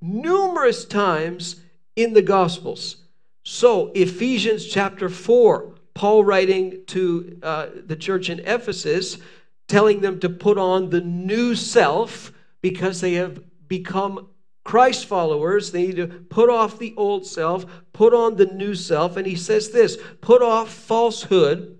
numerous 0.00 0.84
times 0.84 1.60
in 1.94 2.12
the 2.12 2.22
Gospels. 2.22 2.99
So, 3.42 3.90
Ephesians 3.94 4.66
chapter 4.66 5.08
4, 5.08 5.74
Paul 5.94 6.24
writing 6.24 6.84
to 6.88 7.38
uh, 7.42 7.66
the 7.86 7.96
church 7.96 8.28
in 8.28 8.40
Ephesus, 8.40 9.18
telling 9.66 10.00
them 10.00 10.20
to 10.20 10.28
put 10.28 10.58
on 10.58 10.90
the 10.90 11.00
new 11.00 11.54
self 11.54 12.32
because 12.60 13.00
they 13.00 13.14
have 13.14 13.42
become 13.66 14.28
Christ 14.64 15.06
followers. 15.06 15.72
They 15.72 15.86
need 15.86 15.96
to 15.96 16.06
put 16.06 16.50
off 16.50 16.78
the 16.78 16.94
old 16.96 17.26
self, 17.26 17.64
put 17.92 18.12
on 18.12 18.36
the 18.36 18.46
new 18.46 18.74
self. 18.74 19.16
And 19.16 19.26
he 19.26 19.36
says 19.36 19.70
this 19.70 19.96
put 20.20 20.42
off 20.42 20.72
falsehood. 20.72 21.78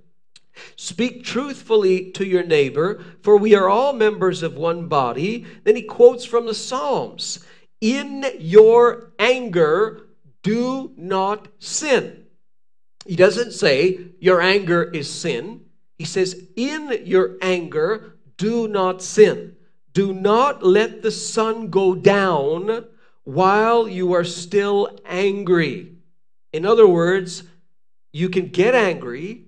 Speak 0.76 1.24
truthfully 1.24 2.10
to 2.12 2.26
your 2.26 2.42
neighbor, 2.42 3.02
for 3.22 3.36
we 3.36 3.54
are 3.54 3.68
all 3.68 3.92
members 3.92 4.42
of 4.42 4.56
one 4.56 4.88
body. 4.88 5.46
Then 5.64 5.76
he 5.76 5.82
quotes 5.82 6.24
from 6.24 6.46
the 6.46 6.54
Psalms 6.54 7.44
In 7.80 8.26
your 8.38 9.12
anger, 9.18 10.09
do 10.42 10.92
not 10.96 11.48
sin. 11.58 12.24
He 13.06 13.16
doesn't 13.16 13.52
say 13.52 14.12
your 14.20 14.40
anger 14.40 14.82
is 14.82 15.10
sin. 15.10 15.62
He 15.98 16.04
says, 16.04 16.44
in 16.56 17.02
your 17.04 17.36
anger, 17.42 18.16
do 18.36 18.68
not 18.68 19.02
sin. 19.02 19.56
Do 19.92 20.12
not 20.12 20.62
let 20.62 21.02
the 21.02 21.10
sun 21.10 21.68
go 21.68 21.94
down 21.94 22.86
while 23.24 23.88
you 23.88 24.12
are 24.12 24.24
still 24.24 24.98
angry. 25.04 25.94
In 26.52 26.64
other 26.64 26.86
words, 26.86 27.42
you 28.12 28.28
can 28.28 28.48
get 28.48 28.74
angry, 28.74 29.44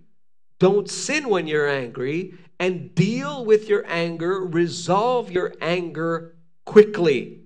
don't 0.58 0.90
sin 0.90 1.28
when 1.28 1.46
you're 1.46 1.68
angry, 1.68 2.34
and 2.60 2.94
deal 2.94 3.44
with 3.44 3.68
your 3.68 3.84
anger, 3.88 4.44
resolve 4.44 5.30
your 5.30 5.54
anger 5.60 6.36
quickly, 6.64 7.40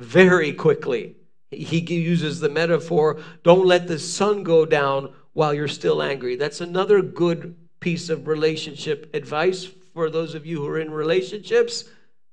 very 0.00 0.52
quickly 0.52 1.16
he 1.64 1.78
uses 1.78 2.40
the 2.40 2.48
metaphor 2.48 3.20
don't 3.42 3.66
let 3.66 3.86
the 3.88 3.98
sun 3.98 4.42
go 4.42 4.64
down 4.64 5.12
while 5.32 5.52
you're 5.52 5.68
still 5.68 6.02
angry. 6.02 6.36
That's 6.36 6.60
another 6.60 7.02
good 7.02 7.56
piece 7.80 8.08
of 8.08 8.26
relationship 8.26 9.14
advice 9.14 9.68
for 9.92 10.08
those 10.10 10.34
of 10.34 10.46
you 10.46 10.58
who 10.60 10.68
are 10.68 10.78
in 10.78 10.90
relationships. 10.90 11.84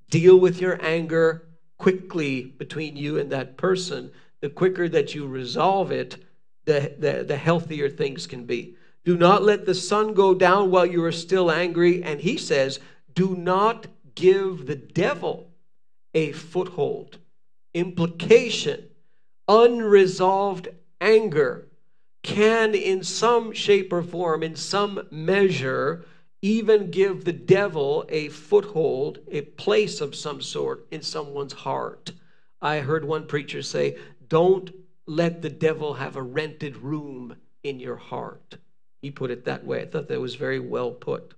Deal 0.09 0.37
with 0.37 0.61
your 0.61 0.83
anger 0.83 1.47
quickly 1.77 2.43
between 2.43 2.95
you 2.95 3.19
and 3.19 3.31
that 3.31 3.57
person. 3.57 4.11
The 4.41 4.49
quicker 4.49 4.87
that 4.89 5.13
you 5.13 5.27
resolve 5.27 5.91
it, 5.91 6.17
the, 6.65 6.93
the, 6.97 7.23
the 7.23 7.37
healthier 7.37 7.89
things 7.89 8.25
can 8.25 8.45
be. 8.45 8.75
Do 9.03 9.17
not 9.17 9.43
let 9.43 9.65
the 9.65 9.75
sun 9.75 10.13
go 10.13 10.33
down 10.33 10.71
while 10.71 10.85
you 10.85 11.03
are 11.03 11.11
still 11.11 11.51
angry. 11.51 12.03
And 12.03 12.21
he 12.21 12.37
says, 12.37 12.79
do 13.13 13.35
not 13.35 13.87
give 14.15 14.65
the 14.65 14.75
devil 14.75 15.49
a 16.13 16.31
foothold. 16.31 17.17
Implication 17.73 18.85
unresolved 19.47 20.69
anger 21.01 21.67
can, 22.23 22.73
in 22.73 23.03
some 23.03 23.51
shape 23.51 23.91
or 23.91 24.01
form, 24.01 24.43
in 24.43 24.55
some 24.55 25.07
measure, 25.11 26.05
even 26.41 26.91
give 26.91 27.23
the 27.23 27.33
devil 27.33 28.05
a 28.09 28.29
foothold, 28.29 29.19
a 29.29 29.41
place 29.41 30.01
of 30.01 30.15
some 30.15 30.41
sort 30.41 30.87
in 30.91 31.01
someone's 31.01 31.53
heart. 31.53 32.11
I 32.61 32.79
heard 32.79 33.05
one 33.05 33.27
preacher 33.27 33.61
say, 33.61 33.97
Don't 34.27 34.71
let 35.05 35.41
the 35.41 35.49
devil 35.49 35.93
have 35.93 36.15
a 36.15 36.21
rented 36.21 36.77
room 36.77 37.35
in 37.63 37.79
your 37.79 37.97
heart. 37.97 38.57
He 39.01 39.11
put 39.11 39.31
it 39.31 39.45
that 39.45 39.65
way. 39.65 39.81
I 39.81 39.85
thought 39.85 40.07
that 40.07 40.21
was 40.21 40.35
very 40.35 40.59
well 40.59 40.91
put. 40.91 41.33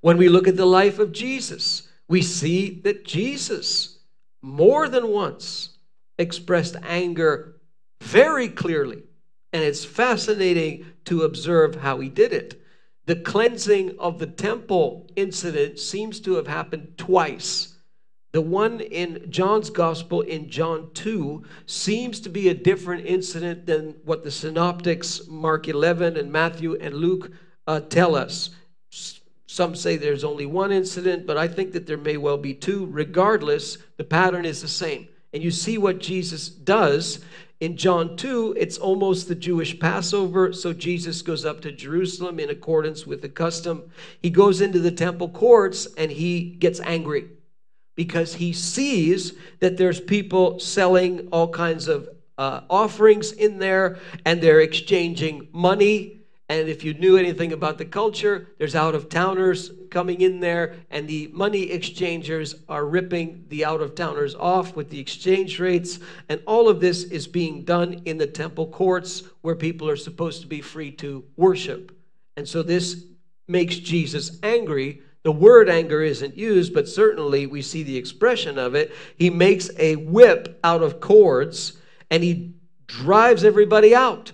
When 0.00 0.18
we 0.18 0.28
look 0.28 0.48
at 0.48 0.56
the 0.56 0.66
life 0.66 0.98
of 0.98 1.12
Jesus, 1.12 1.88
we 2.08 2.22
see 2.22 2.80
that 2.80 3.04
Jesus, 3.04 3.98
more 4.42 4.88
than 4.88 5.08
once, 5.08 5.75
expressed 6.18 6.76
anger 6.82 7.56
very 8.00 8.48
clearly. 8.48 9.02
And 9.52 9.62
it's 9.62 9.84
fascinating 9.84 10.86
to 11.06 11.22
observe 11.22 11.76
how 11.76 12.00
he 12.00 12.08
did 12.08 12.32
it. 12.32 12.60
The 13.06 13.16
cleansing 13.16 13.98
of 13.98 14.18
the 14.18 14.26
temple 14.26 15.08
incident 15.14 15.78
seems 15.78 16.20
to 16.20 16.34
have 16.34 16.48
happened 16.48 16.98
twice. 16.98 17.76
The 18.32 18.42
one 18.42 18.80
in 18.80 19.30
John's 19.30 19.70
gospel 19.70 20.20
in 20.20 20.50
John 20.50 20.90
2 20.92 21.44
seems 21.64 22.20
to 22.20 22.28
be 22.28 22.48
a 22.48 22.54
different 22.54 23.06
incident 23.06 23.64
than 23.64 23.94
what 24.04 24.24
the 24.24 24.30
synoptics, 24.30 25.26
Mark 25.28 25.68
11 25.68 26.16
and 26.16 26.30
Matthew 26.30 26.74
and 26.74 26.94
Luke, 26.94 27.30
uh, 27.66 27.80
tell 27.80 28.14
us. 28.14 28.50
Some 29.46 29.74
say 29.74 29.96
there's 29.96 30.24
only 30.24 30.44
one 30.44 30.72
incident, 30.72 31.26
but 31.26 31.38
I 31.38 31.48
think 31.48 31.72
that 31.72 31.86
there 31.86 31.96
may 31.96 32.16
well 32.16 32.36
be 32.36 32.52
two. 32.52 32.86
Regardless, 32.86 33.78
the 33.96 34.04
pattern 34.04 34.44
is 34.44 34.60
the 34.60 34.68
same. 34.68 35.08
And 35.32 35.42
you 35.42 35.50
see 35.50 35.78
what 35.78 36.00
Jesus 36.00 36.48
does. 36.48 37.24
In 37.58 37.76
John 37.76 38.16
2, 38.16 38.54
it's 38.58 38.76
almost 38.76 39.28
the 39.28 39.34
Jewish 39.34 39.78
Passover, 39.80 40.52
so 40.52 40.74
Jesus 40.74 41.22
goes 41.22 41.46
up 41.46 41.62
to 41.62 41.72
Jerusalem 41.72 42.38
in 42.38 42.50
accordance 42.50 43.06
with 43.06 43.22
the 43.22 43.30
custom. 43.30 43.90
He 44.20 44.28
goes 44.28 44.60
into 44.60 44.78
the 44.78 44.90
temple 44.90 45.30
courts 45.30 45.86
and 45.96 46.10
he 46.10 46.50
gets 46.50 46.80
angry 46.80 47.30
because 47.94 48.34
he 48.34 48.52
sees 48.52 49.32
that 49.60 49.78
there's 49.78 50.00
people 50.00 50.60
selling 50.60 51.28
all 51.28 51.48
kinds 51.48 51.88
of 51.88 52.08
uh, 52.38 52.60
offerings 52.68 53.32
in 53.32 53.58
there 53.58 53.98
and 54.24 54.42
they're 54.42 54.60
exchanging 54.60 55.48
money. 55.52 56.15
And 56.48 56.68
if 56.68 56.84
you 56.84 56.94
knew 56.94 57.16
anything 57.16 57.52
about 57.52 57.76
the 57.76 57.84
culture, 57.84 58.48
there's 58.58 58.76
out 58.76 58.94
of 58.94 59.08
towners 59.08 59.72
coming 59.90 60.20
in 60.20 60.38
there, 60.38 60.76
and 60.90 61.08
the 61.08 61.28
money 61.32 61.72
exchangers 61.72 62.54
are 62.68 62.86
ripping 62.86 63.44
the 63.48 63.64
out 63.64 63.80
of 63.80 63.96
towners 63.96 64.34
off 64.36 64.76
with 64.76 64.90
the 64.90 65.00
exchange 65.00 65.58
rates. 65.58 65.98
And 66.28 66.40
all 66.46 66.68
of 66.68 66.80
this 66.80 67.02
is 67.04 67.26
being 67.26 67.64
done 67.64 68.02
in 68.04 68.16
the 68.16 68.28
temple 68.28 68.68
courts 68.68 69.24
where 69.40 69.56
people 69.56 69.88
are 69.88 69.96
supposed 69.96 70.42
to 70.42 70.46
be 70.46 70.60
free 70.60 70.92
to 70.92 71.24
worship. 71.36 71.90
And 72.36 72.48
so 72.48 72.62
this 72.62 73.04
makes 73.48 73.76
Jesus 73.76 74.38
angry 74.42 75.02
the 75.26 75.32
word 75.32 75.68
anger 75.68 76.02
isn't 76.02 76.38
used, 76.38 76.72
but 76.72 76.88
certainly 76.88 77.48
we 77.48 77.60
see 77.60 77.82
the 77.82 77.96
expression 77.96 78.60
of 78.60 78.76
it. 78.76 78.92
He 79.16 79.28
makes 79.28 79.68
a 79.76 79.96
whip 79.96 80.60
out 80.62 80.84
of 80.84 81.00
cords 81.00 81.78
and 82.12 82.22
he 82.22 82.54
drives 82.86 83.42
everybody 83.42 83.92
out 83.92 84.30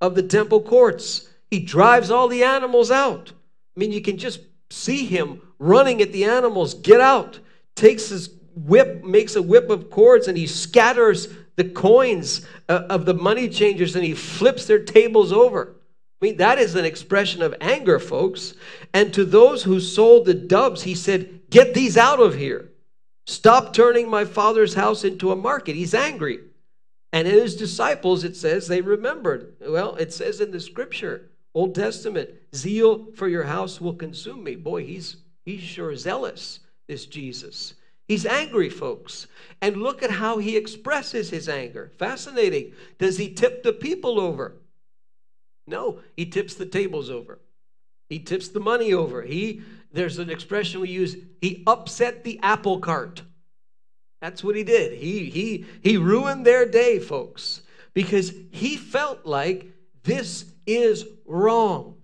of 0.00 0.14
the 0.14 0.22
temple 0.22 0.62
courts. 0.62 1.28
He 1.50 1.60
drives 1.60 2.10
all 2.10 2.28
the 2.28 2.44
animals 2.44 2.90
out. 2.90 3.32
I 3.76 3.80
mean, 3.80 3.92
you 3.92 4.00
can 4.00 4.18
just 4.18 4.40
see 4.70 5.04
him 5.06 5.42
running 5.58 6.00
at 6.00 6.12
the 6.12 6.24
animals. 6.24 6.74
Get 6.74 7.00
out. 7.00 7.40
Takes 7.74 8.08
his 8.08 8.30
whip, 8.54 9.04
makes 9.04 9.36
a 9.36 9.42
whip 9.42 9.70
of 9.70 9.90
cords, 9.90 10.28
and 10.28 10.36
he 10.36 10.46
scatters 10.46 11.28
the 11.56 11.68
coins 11.68 12.46
uh, 12.68 12.84
of 12.88 13.04
the 13.04 13.14
money 13.14 13.48
changers 13.48 13.94
and 13.94 14.04
he 14.04 14.14
flips 14.14 14.64
their 14.64 14.82
tables 14.82 15.32
over. 15.32 15.76
I 16.20 16.24
mean, 16.24 16.36
that 16.38 16.58
is 16.58 16.74
an 16.74 16.84
expression 16.84 17.42
of 17.42 17.54
anger, 17.60 17.98
folks. 17.98 18.54
And 18.94 19.12
to 19.14 19.24
those 19.24 19.64
who 19.64 19.80
sold 19.80 20.26
the 20.26 20.34
doves, 20.34 20.82
he 20.82 20.94
said, 20.94 21.40
Get 21.50 21.74
these 21.74 21.96
out 21.96 22.20
of 22.20 22.36
here. 22.36 22.70
Stop 23.26 23.72
turning 23.72 24.08
my 24.08 24.24
father's 24.24 24.74
house 24.74 25.04
into 25.04 25.32
a 25.32 25.36
market. 25.36 25.76
He's 25.76 25.94
angry. 25.94 26.40
And 27.12 27.26
his 27.26 27.56
disciples, 27.56 28.24
it 28.24 28.36
says 28.36 28.66
they 28.66 28.80
remembered. 28.80 29.54
Well, 29.60 29.96
it 29.96 30.12
says 30.12 30.40
in 30.40 30.52
the 30.52 30.60
scripture, 30.60 31.29
Old 31.54 31.74
Testament, 31.74 32.30
zeal 32.54 33.12
for 33.14 33.28
your 33.28 33.44
house 33.44 33.80
will 33.80 33.94
consume 33.94 34.44
me. 34.44 34.54
Boy, 34.54 34.84
he's 34.84 35.16
he's 35.44 35.62
sure 35.62 35.96
zealous, 35.96 36.60
this 36.88 37.06
Jesus. 37.06 37.74
He's 38.06 38.26
angry, 38.26 38.68
folks. 38.68 39.26
And 39.62 39.76
look 39.76 40.02
at 40.02 40.10
how 40.10 40.38
he 40.38 40.56
expresses 40.56 41.30
his 41.30 41.48
anger. 41.48 41.92
Fascinating. 41.98 42.72
Does 42.98 43.18
he 43.18 43.32
tip 43.32 43.62
the 43.62 43.72
people 43.72 44.18
over? 44.18 44.56
No, 45.66 46.00
he 46.16 46.26
tips 46.26 46.54
the 46.54 46.66
tables 46.66 47.10
over. 47.10 47.38
He 48.08 48.18
tips 48.18 48.48
the 48.48 48.60
money 48.60 48.92
over. 48.92 49.22
He 49.22 49.62
there's 49.92 50.18
an 50.18 50.30
expression 50.30 50.80
we 50.80 50.88
use, 50.88 51.16
he 51.40 51.62
upset 51.66 52.22
the 52.22 52.38
apple 52.42 52.78
cart. 52.78 53.22
That's 54.20 54.44
what 54.44 54.56
he 54.56 54.64
did. 54.64 54.98
He 54.98 55.30
he 55.30 55.64
he 55.82 55.96
ruined 55.96 56.44
their 56.44 56.66
day, 56.66 56.98
folks, 56.98 57.62
because 57.94 58.32
he 58.50 58.76
felt 58.76 59.24
like 59.24 59.66
this 60.02 60.44
is 60.76 61.06
wrong. 61.26 61.96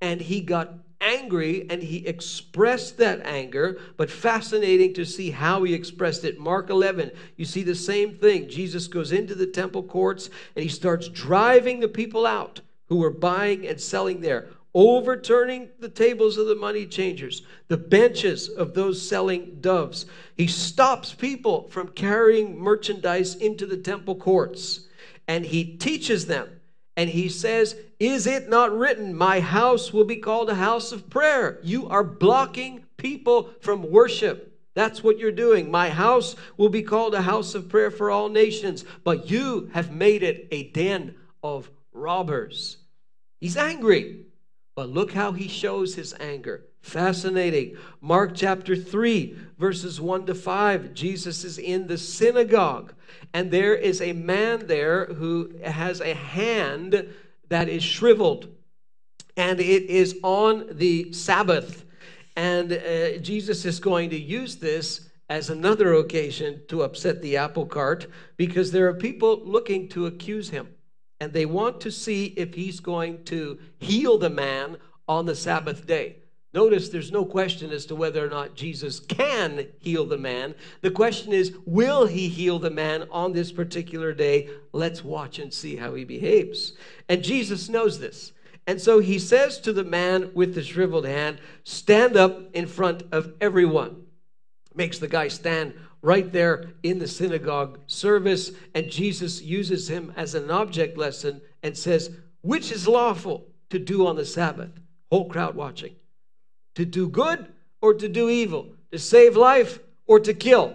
And 0.00 0.20
he 0.20 0.40
got 0.40 0.74
angry 1.04 1.66
and 1.70 1.82
he 1.82 2.06
expressed 2.06 2.96
that 2.98 3.24
anger, 3.26 3.78
but 3.96 4.10
fascinating 4.10 4.94
to 4.94 5.04
see 5.04 5.30
how 5.30 5.62
he 5.62 5.74
expressed 5.74 6.24
it. 6.24 6.38
Mark 6.38 6.70
11, 6.70 7.10
you 7.36 7.44
see 7.44 7.62
the 7.62 7.74
same 7.74 8.14
thing. 8.16 8.48
Jesus 8.48 8.88
goes 8.88 9.12
into 9.12 9.34
the 9.34 9.46
temple 9.46 9.82
courts 9.82 10.30
and 10.56 10.62
he 10.62 10.68
starts 10.68 11.08
driving 11.08 11.80
the 11.80 11.88
people 11.88 12.26
out 12.26 12.60
who 12.86 12.96
were 12.96 13.10
buying 13.10 13.66
and 13.66 13.80
selling 13.80 14.20
there, 14.20 14.48
overturning 14.74 15.68
the 15.78 15.88
tables 15.88 16.36
of 16.36 16.46
the 16.46 16.54
money 16.54 16.86
changers, 16.86 17.42
the 17.68 17.76
benches 17.76 18.48
of 18.48 18.74
those 18.74 19.06
selling 19.06 19.58
doves. 19.60 20.06
He 20.36 20.46
stops 20.46 21.14
people 21.14 21.68
from 21.68 21.88
carrying 21.88 22.58
merchandise 22.58 23.34
into 23.36 23.66
the 23.66 23.76
temple 23.76 24.16
courts 24.16 24.88
and 25.28 25.44
he 25.44 25.76
teaches 25.76 26.26
them. 26.26 26.60
And 26.96 27.10
he 27.10 27.28
says, 27.28 27.76
Is 27.98 28.26
it 28.26 28.48
not 28.48 28.76
written, 28.76 29.14
My 29.14 29.40
house 29.40 29.92
will 29.92 30.04
be 30.04 30.16
called 30.16 30.48
a 30.48 30.54
house 30.54 30.92
of 30.92 31.10
prayer? 31.10 31.58
You 31.62 31.88
are 31.88 32.04
blocking 32.04 32.84
people 32.96 33.50
from 33.60 33.90
worship. 33.90 34.52
That's 34.74 35.02
what 35.02 35.18
you're 35.18 35.32
doing. 35.32 35.70
My 35.70 35.88
house 35.90 36.34
will 36.56 36.68
be 36.68 36.82
called 36.82 37.14
a 37.14 37.22
house 37.22 37.54
of 37.54 37.68
prayer 37.68 37.90
for 37.90 38.10
all 38.10 38.28
nations, 38.28 38.84
but 39.04 39.30
you 39.30 39.70
have 39.72 39.92
made 39.92 40.22
it 40.22 40.48
a 40.50 40.70
den 40.70 41.14
of 41.42 41.70
robbers. 41.92 42.78
He's 43.40 43.56
angry. 43.56 44.26
But 44.74 44.88
look 44.88 45.12
how 45.12 45.32
he 45.32 45.48
shows 45.48 45.94
his 45.94 46.14
anger. 46.18 46.64
Fascinating. 46.84 47.78
Mark 48.02 48.32
chapter 48.34 48.76
3, 48.76 49.34
verses 49.58 50.02
1 50.02 50.26
to 50.26 50.34
5. 50.34 50.92
Jesus 50.92 51.42
is 51.42 51.56
in 51.56 51.86
the 51.86 51.96
synagogue, 51.96 52.92
and 53.32 53.50
there 53.50 53.74
is 53.74 54.02
a 54.02 54.12
man 54.12 54.66
there 54.66 55.06
who 55.06 55.50
has 55.64 56.02
a 56.02 56.12
hand 56.12 57.08
that 57.48 57.70
is 57.70 57.82
shriveled, 57.82 58.48
and 59.34 59.60
it 59.60 59.84
is 59.84 60.18
on 60.22 60.66
the 60.72 61.10
Sabbath. 61.10 61.86
And 62.36 62.74
uh, 62.74 63.16
Jesus 63.16 63.64
is 63.64 63.80
going 63.80 64.10
to 64.10 64.20
use 64.20 64.56
this 64.56 65.08
as 65.30 65.48
another 65.48 65.94
occasion 65.94 66.60
to 66.68 66.82
upset 66.82 67.22
the 67.22 67.38
apple 67.38 67.64
cart 67.64 68.08
because 68.36 68.72
there 68.72 68.86
are 68.88 68.94
people 68.94 69.40
looking 69.42 69.88
to 69.88 70.04
accuse 70.04 70.50
him 70.50 70.68
and 71.18 71.32
they 71.32 71.46
want 71.46 71.80
to 71.80 71.90
see 71.90 72.26
if 72.36 72.52
he's 72.52 72.78
going 72.78 73.24
to 73.24 73.58
heal 73.78 74.18
the 74.18 74.28
man 74.28 74.76
on 75.08 75.24
the 75.24 75.34
Sabbath 75.34 75.86
day. 75.86 76.16
Notice 76.54 76.88
there's 76.88 77.10
no 77.10 77.24
question 77.24 77.72
as 77.72 77.84
to 77.86 77.96
whether 77.96 78.24
or 78.24 78.28
not 78.28 78.54
Jesus 78.54 79.00
can 79.00 79.66
heal 79.80 80.06
the 80.06 80.16
man. 80.16 80.54
The 80.82 80.90
question 80.92 81.32
is, 81.32 81.52
will 81.66 82.06
he 82.06 82.28
heal 82.28 82.60
the 82.60 82.70
man 82.70 83.08
on 83.10 83.32
this 83.32 83.50
particular 83.50 84.12
day? 84.12 84.48
Let's 84.72 85.02
watch 85.02 85.40
and 85.40 85.52
see 85.52 85.74
how 85.74 85.94
he 85.94 86.04
behaves. 86.04 86.74
And 87.08 87.24
Jesus 87.24 87.68
knows 87.68 87.98
this. 87.98 88.30
And 88.68 88.80
so 88.80 89.00
he 89.00 89.18
says 89.18 89.58
to 89.60 89.72
the 89.72 89.82
man 89.82 90.30
with 90.32 90.54
the 90.54 90.62
shriveled 90.62 91.06
hand, 91.06 91.38
Stand 91.64 92.16
up 92.16 92.54
in 92.54 92.68
front 92.68 93.02
of 93.10 93.34
everyone. 93.40 94.04
Makes 94.76 95.00
the 95.00 95.08
guy 95.08 95.28
stand 95.28 95.74
right 96.02 96.32
there 96.32 96.70
in 96.84 97.00
the 97.00 97.08
synagogue 97.08 97.80
service, 97.88 98.52
and 98.76 98.90
Jesus 98.90 99.42
uses 99.42 99.90
him 99.90 100.12
as 100.16 100.36
an 100.36 100.52
object 100.52 100.96
lesson 100.96 101.42
and 101.64 101.76
says, 101.76 102.14
Which 102.42 102.70
is 102.70 102.86
lawful 102.86 103.48
to 103.70 103.80
do 103.80 104.06
on 104.06 104.14
the 104.14 104.24
Sabbath? 104.24 104.70
Whole 105.10 105.28
crowd 105.28 105.56
watching. 105.56 105.96
To 106.76 106.84
do 106.84 107.08
good 107.08 107.52
or 107.80 107.94
to 107.94 108.08
do 108.08 108.28
evil? 108.28 108.74
To 108.92 108.98
save 108.98 109.36
life 109.36 109.78
or 110.06 110.20
to 110.20 110.34
kill? 110.34 110.74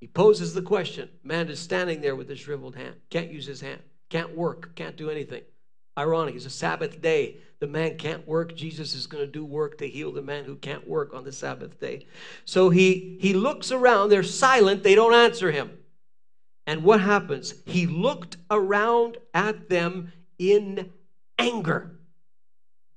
He 0.00 0.08
poses 0.08 0.52
the 0.52 0.62
question. 0.62 1.08
Man 1.22 1.48
is 1.48 1.60
standing 1.60 2.00
there 2.00 2.16
with 2.16 2.30
a 2.30 2.36
shriveled 2.36 2.74
hand, 2.74 2.96
can't 3.08 3.30
use 3.30 3.46
his 3.46 3.60
hand, 3.60 3.80
can't 4.10 4.36
work, 4.36 4.74
can't 4.74 4.96
do 4.96 5.10
anything. 5.10 5.42
Ironic, 5.96 6.34
it's 6.34 6.46
a 6.46 6.50
Sabbath 6.50 7.00
day. 7.00 7.36
The 7.60 7.66
man 7.68 7.96
can't 7.96 8.26
work. 8.26 8.56
Jesus 8.56 8.94
is 8.94 9.06
going 9.06 9.24
to 9.24 9.30
do 9.30 9.44
work 9.44 9.78
to 9.78 9.88
heal 9.88 10.10
the 10.10 10.22
man 10.22 10.44
who 10.44 10.56
can't 10.56 10.88
work 10.88 11.14
on 11.14 11.22
the 11.22 11.30
Sabbath 11.30 11.78
day. 11.78 12.06
So 12.44 12.70
he, 12.70 13.18
he 13.20 13.34
looks 13.34 13.70
around. 13.70 14.08
They're 14.08 14.24
silent. 14.24 14.82
They 14.82 14.96
don't 14.96 15.14
answer 15.14 15.52
him. 15.52 15.70
And 16.66 16.82
what 16.82 17.00
happens? 17.00 17.54
He 17.66 17.86
looked 17.86 18.38
around 18.50 19.18
at 19.34 19.68
them 19.68 20.12
in 20.38 20.90
anger. 21.38 21.98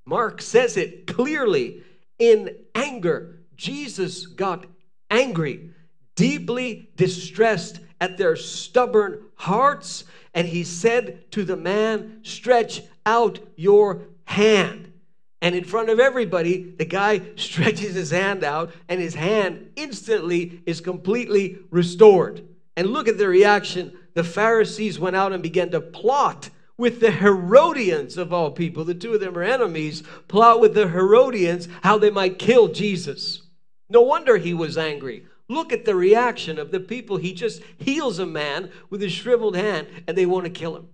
Mark 0.04 0.40
says 0.42 0.76
it 0.76 1.06
clearly 1.06 1.82
in 2.18 2.56
anger. 2.74 3.40
Jesus 3.56 4.26
got 4.26 4.66
angry, 5.10 5.70
deeply 6.14 6.90
distressed 6.96 7.80
at 8.00 8.18
their 8.18 8.36
stubborn 8.36 9.22
hearts 9.34 10.04
and 10.36 10.46
he 10.46 10.64
said 10.64 11.30
to 11.32 11.44
the 11.44 11.56
man, 11.56 12.20
Stretch 12.22 12.82
out 13.06 13.38
your 13.56 14.02
hand. 14.26 14.92
And 15.40 15.54
in 15.54 15.64
front 15.64 15.88
of 15.88 15.98
everybody, 15.98 16.74
the 16.76 16.84
guy 16.84 17.22
stretches 17.36 17.94
his 17.94 18.10
hand 18.10 18.44
out, 18.44 18.72
and 18.86 19.00
his 19.00 19.14
hand 19.14 19.70
instantly 19.76 20.62
is 20.66 20.82
completely 20.82 21.58
restored. 21.70 22.46
And 22.76 22.88
look 22.88 23.08
at 23.08 23.16
the 23.16 23.28
reaction. 23.28 23.96
The 24.12 24.24
Pharisees 24.24 24.98
went 24.98 25.16
out 25.16 25.32
and 25.32 25.42
began 25.42 25.70
to 25.70 25.80
plot 25.80 26.50
with 26.78 27.00
the 27.00 27.10
Herodians 27.10 28.16
of 28.16 28.32
all 28.32 28.50
people. 28.50 28.84
The 28.84 28.94
two 28.94 29.14
of 29.14 29.20
them 29.20 29.36
are 29.36 29.42
enemies, 29.42 30.02
plot 30.28 30.60
with 30.60 30.74
the 30.74 30.88
Herodians 30.88 31.68
how 31.82 31.98
they 31.98 32.10
might 32.10 32.38
kill 32.38 32.68
Jesus. 32.68 33.42
No 33.88 34.02
wonder 34.02 34.36
he 34.36 34.54
was 34.54 34.76
angry. 34.76 35.24
Look 35.48 35.72
at 35.72 35.84
the 35.84 35.94
reaction 35.94 36.58
of 36.58 36.72
the 36.72 36.80
people. 36.80 37.18
He 37.18 37.32
just 37.32 37.62
heals 37.78 38.18
a 38.18 38.26
man 38.26 38.70
with 38.90 39.02
a 39.02 39.08
shriveled 39.08 39.56
hand 39.56 39.86
and 40.06 40.18
they 40.18 40.26
want 40.26 40.44
to 40.44 40.50
kill 40.50 40.76
him. 40.76 40.88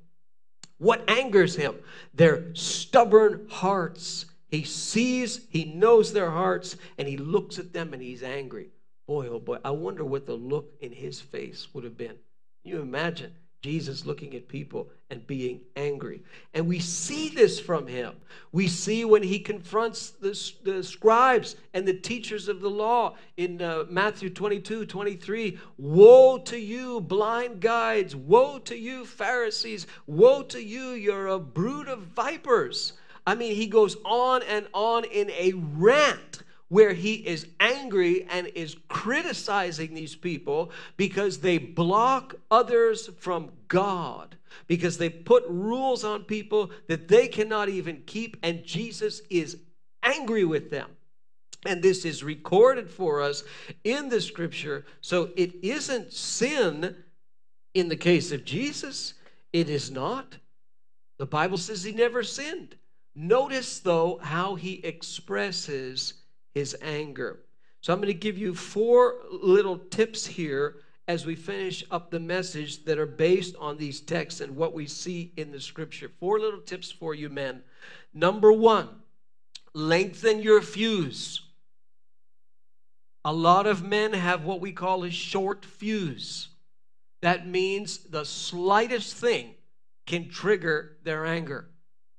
What 0.78 1.09
angers 1.09 1.57
him? 1.57 1.76
Their 2.12 2.55
stubborn 2.55 3.47
hearts. 3.49 4.26
He 4.49 4.64
sees, 4.64 5.47
he 5.49 5.64
knows 5.64 6.12
their 6.12 6.30
hearts, 6.30 6.76
and 6.99 7.09
he 7.09 7.16
looks 7.16 7.59
at 7.59 7.72
them 7.72 7.95
and 7.95 8.03
he's 8.03 8.22
angry. 8.22 8.68
Boy, 9.07 9.28
oh 9.28 9.39
boy, 9.39 9.59
I 9.64 9.70
wonder 9.70 10.05
what 10.05 10.26
the 10.26 10.35
look 10.35 10.74
in 10.80 10.93
his 10.93 11.20
face 11.20 11.68
would 11.72 11.85
have 11.85 11.97
been. 11.97 12.16
You 12.62 12.80
imagine? 12.80 13.33
Jesus 13.63 14.05
looking 14.05 14.35
at 14.35 14.49
people 14.49 14.91
and 15.09 15.25
being 15.27 15.61
angry. 15.77 16.21
And 16.53 16.67
we 16.67 16.81
see 16.81 17.29
this 17.29 17.61
from 17.61 17.87
him. 17.87 18.15
We 18.51 18.67
see 18.67 19.05
when 19.05 19.23
he 19.23 19.39
confronts 19.39 20.11
the, 20.11 20.37
the 20.65 20.83
scribes 20.83 21.55
and 21.73 21.87
the 21.87 21.95
teachers 21.95 22.49
of 22.49 22.61
the 22.61 22.69
law 22.69 23.15
in 23.37 23.63
uh, 23.63 23.85
Matthew 23.89 24.31
22 24.31 24.87
23. 24.87 25.59
Woe 25.79 26.39
to 26.39 26.59
you, 26.59 27.01
blind 27.01 27.61
guides! 27.61 28.17
Woe 28.17 28.59
to 28.61 28.77
you, 28.77 29.05
Pharisees! 29.05 29.87
Woe 30.09 30.43
to 30.43 30.61
you, 30.61 30.91
you're 30.91 31.29
a 31.29 31.39
brood 31.39 31.87
of 31.87 32.01
vipers! 32.01 32.95
I 33.25 33.37
mean, 33.37 33.55
he 33.55 33.69
goes 33.69 33.97
on 34.05 34.43
and 34.43 34.67
on 34.75 35.05
in 35.05 35.31
a 35.31 35.53
rant 35.53 36.43
where 36.73 36.95
he 36.95 37.16
is 37.16 37.49
angry 37.61 38.27
and 38.31 38.47
is 38.55 38.79
criticizing 38.89 39.93
these 39.93 40.16
people 40.16 40.70
because 40.97 41.37
they 41.37 41.59
block 41.59 42.35
others 42.51 43.11
from 43.18 43.51
God, 43.68 44.37
because 44.68 44.97
they 44.97 45.11
put 45.11 45.45
rules 45.49 46.03
on 46.03 46.25
people 46.25 46.70
that 46.89 47.09
they 47.09 47.29
cannot 47.29 47.68
even 47.68 48.03
keep, 48.07 48.39
and 48.43 48.64
Jesus 48.64 49.20
is 49.29 49.59
angry 50.03 50.47
with 50.47 50.70
them. 50.70 50.89
And 51.66 51.83
this 51.83 52.07
is 52.07 52.25
recorded 52.25 52.89
for 52.89 53.20
us 53.20 53.45
in 53.85 54.09
the 54.09 54.23
scripture. 54.23 54.87
So 55.03 55.29
it 55.37 55.62
isn't 55.62 56.14
sin 56.14 56.97
in 57.75 57.91
the 57.91 57.97
case 57.97 58.33
of 58.33 58.47
Jesus, 58.47 59.12
it 59.53 59.68
is 59.68 59.91
not. 59.91 60.39
The 61.18 61.27
Bible 61.27 61.59
says 61.59 61.85
he 61.85 61.93
never 61.93 62.23
sinned. 62.23 62.77
Notice, 63.14 63.81
though, 63.81 64.20
how 64.23 64.55
he 64.55 64.83
expresses 64.87 66.14
his 66.55 66.77
anger. 66.81 67.41
So 67.81 67.93
I'm 67.93 67.99
going 67.99 68.09
to 68.09 68.15
give 68.15 68.39
you 68.39 68.55
four 68.55 69.17
little 69.31 69.79
tips 69.79 70.27
here 70.27 70.77
as 71.09 71.27
we 71.27 71.35
finish 71.35 71.85
up 71.91 72.11
the 72.11 72.21
message 72.21 72.85
that 72.85 72.99
are 72.99 73.07
based 73.07 73.57
on 73.59 73.77
these 73.77 74.01
texts 74.01 74.41
and 74.41 74.55
what 74.55 74.73
we 74.73 74.87
see 74.87 75.33
in 75.37 75.51
the 75.51 75.61
scripture. 75.61 76.11
Four 76.21 76.39
little 76.39 76.61
tips 76.61 76.93
for 76.93 77.15
you, 77.15 77.29
men. 77.29 77.63
Number 78.15 78.53
one, 78.53 78.89
lengthen 79.75 80.41
your 80.41 80.63
fuse. 80.63 81.43
A 83.25 83.33
lot 83.33 83.67
of 83.67 83.83
men 83.83 84.13
have 84.13 84.45
what 84.45 84.61
we 84.61 84.73
call 84.73 85.05
a 85.05 85.11
short 85.11 85.65
fuse. 85.65 86.49
That 87.21 87.47
means 87.47 87.99
the 87.99 88.25
slightest 88.25 89.17
thing 89.17 89.55
can 90.07 90.29
trigger 90.29 90.99
their 91.05 91.25
anger. 91.25 91.71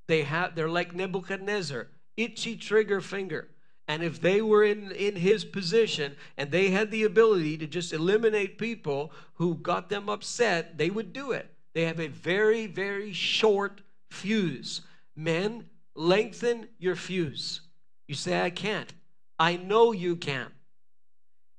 They 0.08 0.24
have 0.24 0.56
they're 0.56 0.70
like 0.70 0.96
Nebuchadnezzar, 0.96 1.88
itchy 2.18 2.56
trigger 2.56 3.02
finger. 3.02 3.50
And 3.88 4.02
if 4.02 4.22
they 4.22 4.42
were 4.42 4.64
in, 4.64 4.92
in 4.92 5.16
his 5.16 5.44
position 5.44 6.16
and 6.38 6.52
they 6.52 6.70
had 6.70 6.90
the 6.90 7.04
ability 7.04 7.58
to 7.58 7.68
just 7.68 7.92
eliminate 7.92 8.58
people 8.58 9.12
who 9.36 9.56
got 9.56 9.90
them 9.90 10.08
upset, 10.10 10.78
they 10.78 10.90
would 10.90 11.12
do 11.12 11.32
it. 11.32 11.50
They 11.74 11.86
have 11.86 12.00
a 12.00 12.08
very, 12.08 12.66
very 12.68 13.12
short 13.12 13.82
fuse. 14.10 14.82
Men, 15.16 15.66
lengthen 15.96 16.68
your 16.80 16.96
fuse. 16.96 17.62
You 18.08 18.16
say, 18.16 18.42
I 18.42 18.50
can't. 18.50 18.94
I 19.38 19.58
know 19.58 19.92
you 19.92 20.16
can. 20.16 20.48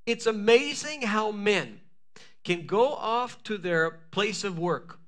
It's 0.07 0.27
amazing 0.27 1.03
how 1.03 1.31
men 1.31 1.81
can 2.45 2.67
go 2.67 2.89
off 2.95 3.43
to 3.45 3.59
their 3.59 3.91
place 4.11 4.45
of 4.45 4.59
work 4.59 4.99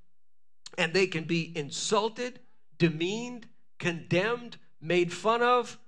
and 0.78 0.92
they 0.92 1.06
can 1.06 1.24
be 1.24 1.52
insulted, 1.56 2.40
demeaned, 2.78 3.46
condemned, 3.78 4.56
made 4.80 5.12
fun 5.12 5.42
of, 5.42 5.78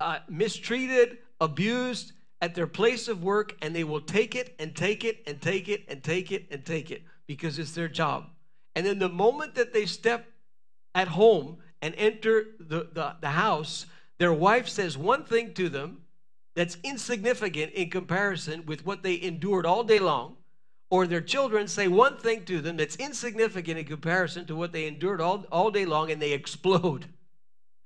uh, 0.00 0.18
mistreated, 0.28 1.18
abused 1.40 2.12
at 2.40 2.54
their 2.54 2.66
place 2.66 3.08
of 3.08 3.22
work, 3.22 3.56
and 3.62 3.74
they 3.74 3.84
will 3.84 4.00
take 4.00 4.34
it 4.34 4.54
and 4.58 4.74
take 4.74 5.04
it 5.04 5.22
and 5.26 5.40
take 5.40 5.68
it 5.68 5.84
and 5.88 6.02
take 6.02 6.30
it 6.30 6.46
and 6.50 6.64
take 6.64 6.90
it 6.90 7.02
because 7.26 7.58
it's 7.58 7.72
their 7.72 7.88
job. 7.88 8.26
And 8.74 8.86
then 8.86 8.98
the 8.98 9.08
moment 9.08 9.54
that 9.56 9.72
they 9.72 9.86
step 9.86 10.26
at 10.94 11.08
home 11.08 11.58
and 11.82 11.94
enter 11.96 12.44
the, 12.60 12.88
the, 12.92 13.16
the 13.20 13.30
house, 13.30 13.86
their 14.18 14.32
wife 14.32 14.68
says 14.68 14.96
one 14.96 15.24
thing 15.24 15.54
to 15.54 15.68
them 15.68 16.02
that's 16.54 16.76
insignificant 16.82 17.72
in 17.72 17.90
comparison 17.90 18.66
with 18.66 18.84
what 18.84 19.02
they 19.02 19.20
endured 19.20 19.66
all 19.66 19.84
day 19.84 19.98
long, 19.98 20.36
or 20.90 21.06
their 21.06 21.20
children 21.20 21.68
say 21.68 21.86
one 21.86 22.16
thing 22.16 22.44
to 22.44 22.60
them 22.60 22.76
that's 22.76 22.96
insignificant 22.96 23.78
in 23.78 23.84
comparison 23.84 24.44
to 24.46 24.56
what 24.56 24.72
they 24.72 24.86
endured 24.86 25.20
all, 25.20 25.44
all 25.52 25.70
day 25.70 25.84
long, 25.84 26.10
and 26.10 26.20
they 26.20 26.32
explode. 26.32 27.06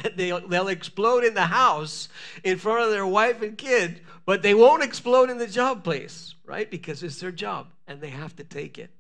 they'll, 0.16 0.46
they'll 0.46 0.68
explode 0.68 1.24
in 1.24 1.34
the 1.34 1.46
house 1.46 2.08
in 2.44 2.58
front 2.58 2.84
of 2.84 2.90
their 2.90 3.06
wife 3.06 3.42
and 3.42 3.56
kid, 3.58 4.00
but 4.24 4.42
they 4.42 4.54
won't 4.54 4.82
explode 4.82 5.30
in 5.30 5.38
the 5.38 5.46
job 5.46 5.84
place, 5.84 6.34
right? 6.44 6.70
Because 6.70 7.02
it's 7.02 7.20
their 7.20 7.32
job 7.32 7.68
and 7.86 8.00
they 8.00 8.10
have 8.10 8.36
to 8.36 8.44
take 8.44 8.78
it. 8.78 8.90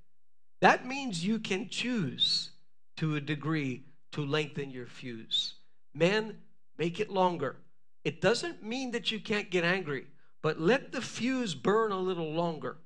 That 0.60 0.86
means 0.86 1.24
you 1.24 1.38
can 1.38 1.68
choose 1.68 2.50
to 2.96 3.16
a 3.16 3.20
degree 3.20 3.84
to 4.12 4.24
lengthen 4.24 4.70
your 4.70 4.86
fuse. 4.86 5.54
Men, 5.94 6.38
make 6.78 7.00
it 7.00 7.10
longer. 7.10 7.56
It 8.04 8.20
doesn't 8.20 8.62
mean 8.62 8.90
that 8.92 9.10
you 9.10 9.20
can't 9.20 9.50
get 9.50 9.64
angry, 9.64 10.06
but 10.40 10.60
let 10.60 10.92
the 10.92 11.00
fuse 11.00 11.54
burn 11.54 11.92
a 11.92 11.98
little 11.98 12.32
longer. 12.32 12.78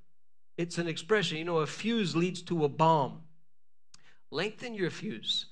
It's 0.57 0.79
an 0.79 0.89
expression, 0.89 1.39
you 1.39 1.45
know, 1.45 1.59
a 1.59 1.67
fuse 1.67 2.17
leads 2.17 2.43
to 2.43 2.65
a 2.65 2.69
bomb. 2.69 3.23
Lengthen 4.31 4.75
your 4.75 4.91
fuse. 4.91 5.47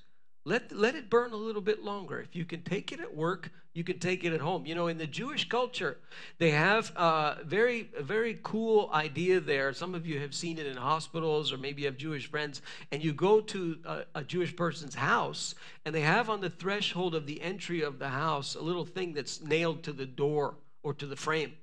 Let, 0.47 0.71
let 0.71 0.93
it 0.93 1.09
burn 1.09 1.33
a 1.33 1.37
little 1.37 1.61
bit 1.61 1.83
longer. 1.83 2.19
If 2.19 2.35
you 2.35 2.45
can 2.45 2.61
take 2.61 2.91
it 2.91 2.99
at 2.99 3.15
work, 3.15 3.49
you 3.73 3.83
can 3.83 3.97
take 3.97 4.23
it 4.23 4.31
at 4.31 4.41
home. 4.41 4.67
You 4.67 4.75
know, 4.75 4.85
in 4.87 4.99
the 4.99 5.07
Jewish 5.07 5.49
culture, 5.49 5.97
they 6.37 6.51
have 6.51 6.91
uh, 6.95 7.37
a 7.39 7.43
very, 7.43 7.89
very 7.99 8.39
cool 8.43 8.91
idea 8.93 9.39
there. 9.39 9.73
Some 9.73 9.95
of 9.95 10.05
you 10.05 10.19
have 10.19 10.35
seen 10.35 10.59
it 10.59 10.67
in 10.67 10.77
hospitals, 10.77 11.51
or 11.51 11.57
maybe 11.57 11.81
you 11.81 11.87
have 11.87 11.97
Jewish 11.97 12.29
friends, 12.29 12.61
and 12.91 13.03
you 13.03 13.11
go 13.11 13.41
to 13.41 13.79
a, 13.85 14.03
a 14.13 14.23
Jewish 14.23 14.55
person's 14.55 14.93
house, 14.93 15.55
and 15.83 15.95
they 15.95 16.01
have 16.01 16.29
on 16.29 16.41
the 16.41 16.51
threshold 16.51 17.15
of 17.15 17.25
the 17.25 17.41
entry 17.41 17.81
of 17.81 17.97
the 17.97 18.09
house 18.09 18.53
a 18.53 18.61
little 18.61 18.85
thing 18.85 19.13
that's 19.13 19.41
nailed 19.41 19.81
to 19.83 19.93
the 19.93 20.05
door 20.05 20.55
or 20.83 20.93
to 20.93 21.07
the 21.07 21.15
frame. 21.15 21.53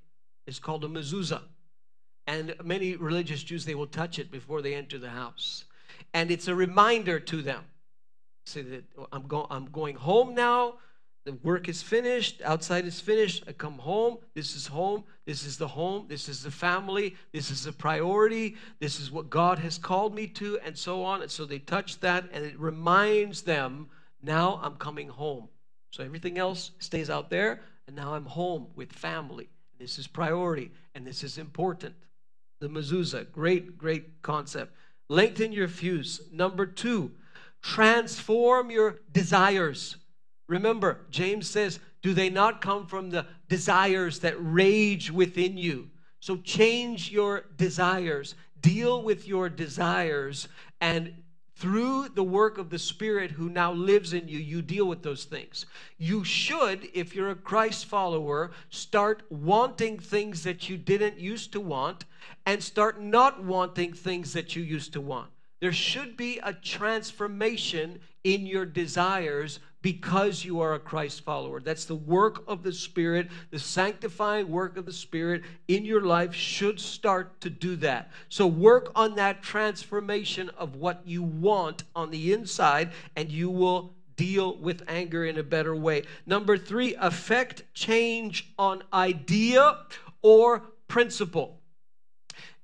It's 0.49 0.59
called 0.59 0.83
a 0.83 0.89
mezuzah. 0.89 1.43
And 2.27 2.57
many 2.65 2.97
religious 2.97 3.45
Jews, 3.45 3.65
they 3.65 3.77
will 3.77 3.87
touch 3.87 4.19
it 4.19 4.33
before 4.33 4.61
they 4.61 4.75
enter 4.75 4.99
the 4.99 5.11
house. 5.11 5.65
And 6.13 6.33
it's 6.33 6.49
a 6.49 6.55
reminder 6.55 7.21
to 7.21 7.43
them 7.43 7.65
say 8.45 8.63
that 8.63 8.85
I'm, 9.13 9.27
go- 9.27 9.47
I'm 9.51 9.67
going 9.67 9.97
home 9.97 10.35
now. 10.35 10.75
The 11.25 11.35
work 11.35 11.69
is 11.69 11.83
finished. 11.83 12.43
Outside 12.45 12.85
is 12.85 13.01
finished. 13.01 13.45
I 13.47 13.53
come 13.53 13.79
home. 13.79 14.19
This 14.35 14.57
is 14.57 14.67
home. 14.67 15.05
This 15.25 15.45
is 15.47 15.57
the 15.57 15.69
home. 15.69 16.07
This 16.09 16.29
is 16.29 16.43
the 16.43 16.51
family. 16.51 17.15
This 17.33 17.51
is 17.51 17.63
the 17.65 17.73
priority. 17.73 18.57
This 18.81 18.99
is 18.99 19.13
what 19.13 19.31
God 19.31 19.61
has 19.61 19.79
called 19.79 20.15
me 20.15 20.27
to, 20.29 20.59
and 20.65 20.77
so 20.77 21.05
on. 21.05 21.23
And 21.23 21.31
so 21.31 21.45
they 21.45 21.61
touch 21.61 22.01
that, 22.01 22.25
and 22.33 22.45
it 22.45 22.59
reminds 22.59 23.43
them 23.43 23.89
now 24.21 24.59
I'm 24.63 24.75
coming 24.75 25.09
home. 25.09 25.49
So 25.91 26.03
everything 26.03 26.39
else 26.39 26.73
stays 26.81 27.09
out 27.09 27.31
there, 27.31 27.61
and 27.87 27.95
now 27.95 28.15
I'm 28.15 28.27
home 28.27 28.67
with 28.75 28.93
family. 28.93 29.49
This 29.79 29.99
is 29.99 30.09
priority, 30.09 30.73
and 30.95 31.07
this 31.07 31.23
is 31.23 31.39
important. 31.39 31.95
The 32.61 32.69
mezuzah, 32.69 33.31
great, 33.31 33.79
great 33.79 34.23
concept. 34.23 34.75
Lengthen 35.09 35.53
your 35.53 35.69
fuse. 35.69 36.23
Number 36.33 36.67
two, 36.67 37.13
transform 37.63 38.71
your 38.71 39.01
desires. 39.13 39.97
Remember, 40.49 41.07
James 41.11 41.49
says, 41.49 41.79
Do 42.03 42.13
they 42.13 42.29
not 42.29 42.61
come 42.61 42.87
from 42.87 43.11
the 43.11 43.27
desires 43.49 44.19
that 44.21 44.35
rage 44.39 45.11
within 45.11 45.57
you? 45.57 45.89
So 46.21 46.37
change 46.37 47.11
your 47.11 47.47
desires, 47.57 48.35
deal 48.61 49.03
with 49.03 49.27
your 49.27 49.49
desires, 49.49 50.49
and 50.81 51.15
through 51.57 52.09
the 52.09 52.25
work 52.25 52.59
of 52.59 52.71
the 52.71 52.79
Spirit 52.79 53.31
who 53.31 53.49
now 53.49 53.73
lives 53.73 54.13
in 54.13 54.27
you, 54.27 54.39
you 54.39 54.63
deal 54.63 54.87
with 54.87 55.03
those 55.03 55.25
things. 55.25 55.67
You 55.97 56.25
should, 56.25 56.89
if 56.93 57.15
you're 57.15 57.31
a 57.31 57.37
Christ 57.37 57.87
follower, 57.87 58.51
start 58.71 59.23
wanting 59.31 59.99
things 59.99 60.43
that 60.43 60.69
you 60.69 60.77
didn't 60.77 61.19
used 61.19 61.53
to 61.53 61.61
want 61.61 62.05
and 62.47 62.61
start 62.63 63.01
not 63.01 63.45
wanting 63.45 63.93
things 63.93 64.33
that 64.33 64.57
you 64.57 64.63
used 64.63 64.93
to 64.95 65.01
want. 65.01 65.31
There 65.63 65.73
should 65.73 66.17
be 66.17 66.41
a 66.43 66.53
transformation 66.53 68.01
in 68.25 68.47
your 68.47 68.67
desires 68.67 69.61
because 69.81 70.45
you 70.45 70.61
are 70.61 70.75
a 70.75 70.81
Christ 70.81 71.21
follower. 71.21 71.61
That's 71.61 71.85
the 71.85 71.95
work 71.95 72.43
of 72.49 72.65
the 72.65 72.73
Spirit, 72.73 73.29
the 73.53 73.61
sanctifying 73.61 74.49
work 74.49 74.77
of 74.77 74.87
the 74.87 74.93
Spirit 74.93 75.43
in 75.69 75.85
your 75.85 76.01
life 76.01 76.35
should 76.35 76.81
start 76.81 77.41
to 77.43 77.49
do 77.51 77.77
that. 77.77 78.11
So 78.29 78.45
work 78.45 78.91
on 78.97 79.15
that 79.15 79.45
transformation 79.45 80.51
of 80.59 80.75
what 80.75 81.03
you 81.05 81.23
want 81.23 81.85
on 81.95 82.11
the 82.11 82.33
inside, 82.33 82.91
and 83.15 83.31
you 83.31 83.49
will 83.49 83.95
deal 84.17 84.57
with 84.57 84.83
anger 84.89 85.27
in 85.27 85.39
a 85.39 85.45
better 85.45 85.77
way. 85.77 86.03
Number 86.27 86.59
three, 86.59 86.97
affect 86.97 87.73
change 87.73 88.53
on 88.59 88.83
idea 88.93 89.79
or 90.23 90.65
principle. 90.89 91.61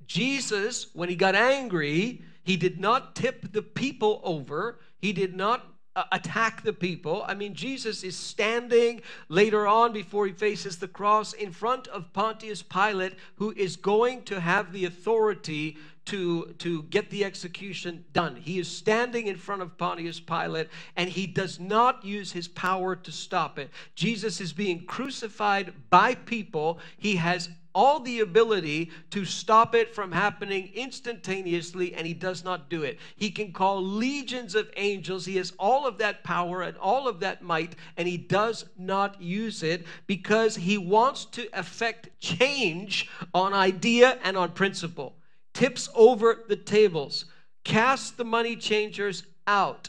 Jesus, 0.08 0.88
when 0.94 1.08
he 1.08 1.14
got 1.14 1.36
angry, 1.36 2.22
he 2.48 2.56
did 2.56 2.80
not 2.80 3.14
tip 3.14 3.52
the 3.52 3.60
people 3.60 4.22
over. 4.24 4.80
He 5.02 5.12
did 5.12 5.36
not 5.36 5.66
uh, 5.94 6.04
attack 6.12 6.62
the 6.62 6.72
people. 6.72 7.22
I 7.28 7.34
mean, 7.34 7.52
Jesus 7.52 8.02
is 8.02 8.16
standing 8.16 9.02
later 9.28 9.66
on 9.66 9.92
before 9.92 10.26
he 10.26 10.32
faces 10.32 10.78
the 10.78 10.88
cross 10.88 11.34
in 11.34 11.52
front 11.52 11.88
of 11.88 12.10
Pontius 12.14 12.62
Pilate, 12.62 13.16
who 13.34 13.52
is 13.54 13.76
going 13.76 14.22
to 14.22 14.40
have 14.40 14.72
the 14.72 14.86
authority 14.86 15.76
to, 16.08 16.54
to 16.58 16.84
get 16.84 17.10
the 17.10 17.22
execution 17.22 18.02
done. 18.14 18.34
He 18.34 18.58
is 18.58 18.66
standing 18.66 19.26
in 19.26 19.36
front 19.36 19.60
of 19.60 19.76
Pontius 19.76 20.18
Pilate 20.20 20.68
and 20.96 21.08
he 21.08 21.26
does 21.26 21.60
not 21.60 22.02
use 22.02 22.32
his 22.32 22.48
power 22.48 22.96
to 22.96 23.12
stop 23.12 23.58
it. 23.58 23.70
Jesus 23.94 24.40
is 24.40 24.54
being 24.54 24.86
crucified 24.86 25.74
by 25.90 26.14
people. 26.14 26.78
He 26.96 27.16
has 27.16 27.50
all 27.74 28.00
the 28.00 28.20
ability 28.20 28.90
to 29.10 29.26
stop 29.26 29.74
it 29.74 29.94
from 29.94 30.10
happening 30.10 30.70
instantaneously, 30.74 31.94
and 31.94 32.06
he 32.06 32.14
does 32.14 32.42
not 32.42 32.68
do 32.70 32.82
it. 32.82 32.98
He 33.14 33.30
can 33.30 33.52
call 33.52 33.80
legions 33.80 34.54
of 34.54 34.68
angels. 34.76 35.26
He 35.26 35.36
has 35.36 35.52
all 35.58 35.86
of 35.86 35.98
that 35.98 36.24
power 36.24 36.62
and 36.62 36.76
all 36.78 37.06
of 37.06 37.20
that 37.20 37.42
might, 37.42 37.76
and 37.96 38.08
he 38.08 38.16
does 38.16 38.64
not 38.78 39.20
use 39.22 39.62
it 39.62 39.84
because 40.06 40.56
he 40.56 40.78
wants 40.78 41.26
to 41.26 41.46
effect 41.56 42.08
change 42.18 43.08
on 43.32 43.52
idea 43.52 44.18
and 44.24 44.36
on 44.36 44.52
principle. 44.52 45.17
Tips 45.58 45.88
over 45.96 46.44
the 46.46 46.54
tables, 46.54 47.24
casts 47.64 48.12
the 48.12 48.24
money 48.24 48.54
changers 48.54 49.24
out 49.44 49.88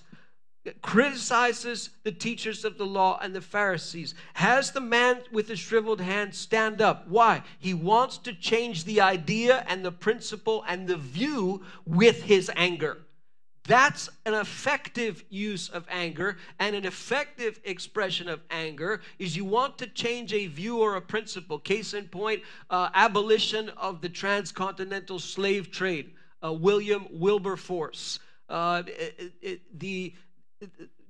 criticizes 0.81 1.91
the 2.03 2.11
teachers 2.11 2.65
of 2.65 2.79
the 2.79 2.85
law 2.85 3.19
and 3.21 3.35
the 3.35 3.41
Pharisees, 3.41 4.15
has 4.33 4.71
the 4.71 4.81
man 4.81 5.21
with 5.31 5.47
the 5.47 5.55
shriveled 5.55 6.01
hand 6.01 6.33
stand 6.33 6.81
up. 6.81 7.07
Why? 7.07 7.43
He 7.59 7.73
wants 7.73 8.17
to 8.19 8.33
change 8.33 8.83
the 8.83 8.99
idea 8.99 9.63
and 9.67 9.85
the 9.85 9.91
principle 9.91 10.63
and 10.67 10.87
the 10.87 10.97
view 10.97 11.63
with 11.85 12.23
his 12.23 12.51
anger. 12.55 13.05
That's 13.67 14.09
an 14.25 14.33
effective 14.33 15.23
use 15.29 15.69
of 15.69 15.85
anger, 15.89 16.37
and 16.59 16.75
an 16.75 16.85
effective 16.85 17.59
expression 17.63 18.27
of 18.27 18.41
anger 18.49 19.01
is 19.19 19.37
you 19.37 19.45
want 19.45 19.77
to 19.79 19.87
change 19.87 20.33
a 20.33 20.47
view 20.47 20.79
or 20.79 20.95
a 20.95 21.01
principle. 21.01 21.59
Case 21.59 21.93
in 21.93 22.07
point, 22.07 22.41
uh, 22.69 22.89
abolition 22.93 23.69
of 23.69 24.01
the 24.01 24.09
transcontinental 24.09 25.19
slave 25.19 25.71
trade. 25.71 26.11
Uh, 26.43 26.53
William 26.53 27.05
Wilberforce. 27.11 28.19
Uh, 28.47 28.83
it, 28.87 29.33
it, 29.41 29.79
the 29.79 30.13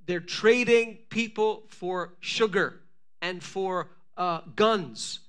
they're 0.06 0.20
trading 0.20 0.98
people 1.08 1.62
for 1.68 2.14
sugar 2.18 2.80
and 3.22 3.42
for 3.42 3.90
uh, 4.16 4.40
guns. 4.56 5.20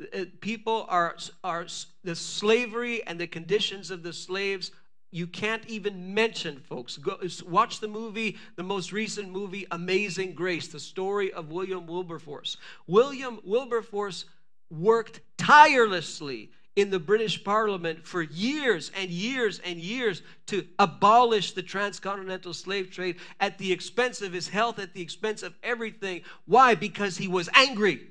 Uh, 0.00 0.24
people 0.40 0.86
are, 0.88 1.16
are 1.42 1.66
the 2.04 2.14
slavery 2.14 3.04
and 3.06 3.18
the 3.18 3.26
conditions 3.26 3.90
of 3.90 4.02
the 4.02 4.12
slaves. 4.12 4.70
You 5.12 5.26
can't 5.26 5.66
even 5.66 6.14
mention, 6.14 6.60
folks. 6.60 6.96
Go, 6.96 7.18
watch 7.48 7.80
the 7.80 7.88
movie, 7.88 8.38
the 8.56 8.62
most 8.62 8.92
recent 8.92 9.30
movie, 9.30 9.66
Amazing 9.70 10.34
Grace, 10.34 10.68
the 10.68 10.78
story 10.78 11.32
of 11.32 11.50
William 11.50 11.86
Wilberforce. 11.86 12.56
William 12.86 13.40
Wilberforce 13.44 14.26
worked 14.70 15.20
tirelessly 15.36 16.50
in 16.76 16.90
the 16.90 16.98
British 17.00 17.42
Parliament 17.42 18.06
for 18.06 18.22
years 18.22 18.92
and 18.96 19.10
years 19.10 19.60
and 19.64 19.78
years 19.78 20.22
to 20.46 20.64
abolish 20.78 21.52
the 21.52 21.62
transcontinental 21.62 22.54
slave 22.54 22.90
trade 22.90 23.16
at 23.40 23.58
the 23.58 23.72
expense 23.72 24.22
of 24.22 24.32
his 24.32 24.48
health, 24.48 24.78
at 24.78 24.94
the 24.94 25.02
expense 25.02 25.42
of 25.42 25.54
everything. 25.64 26.22
Why? 26.46 26.76
Because 26.76 27.16
he 27.16 27.26
was 27.26 27.48
angry. 27.54 28.06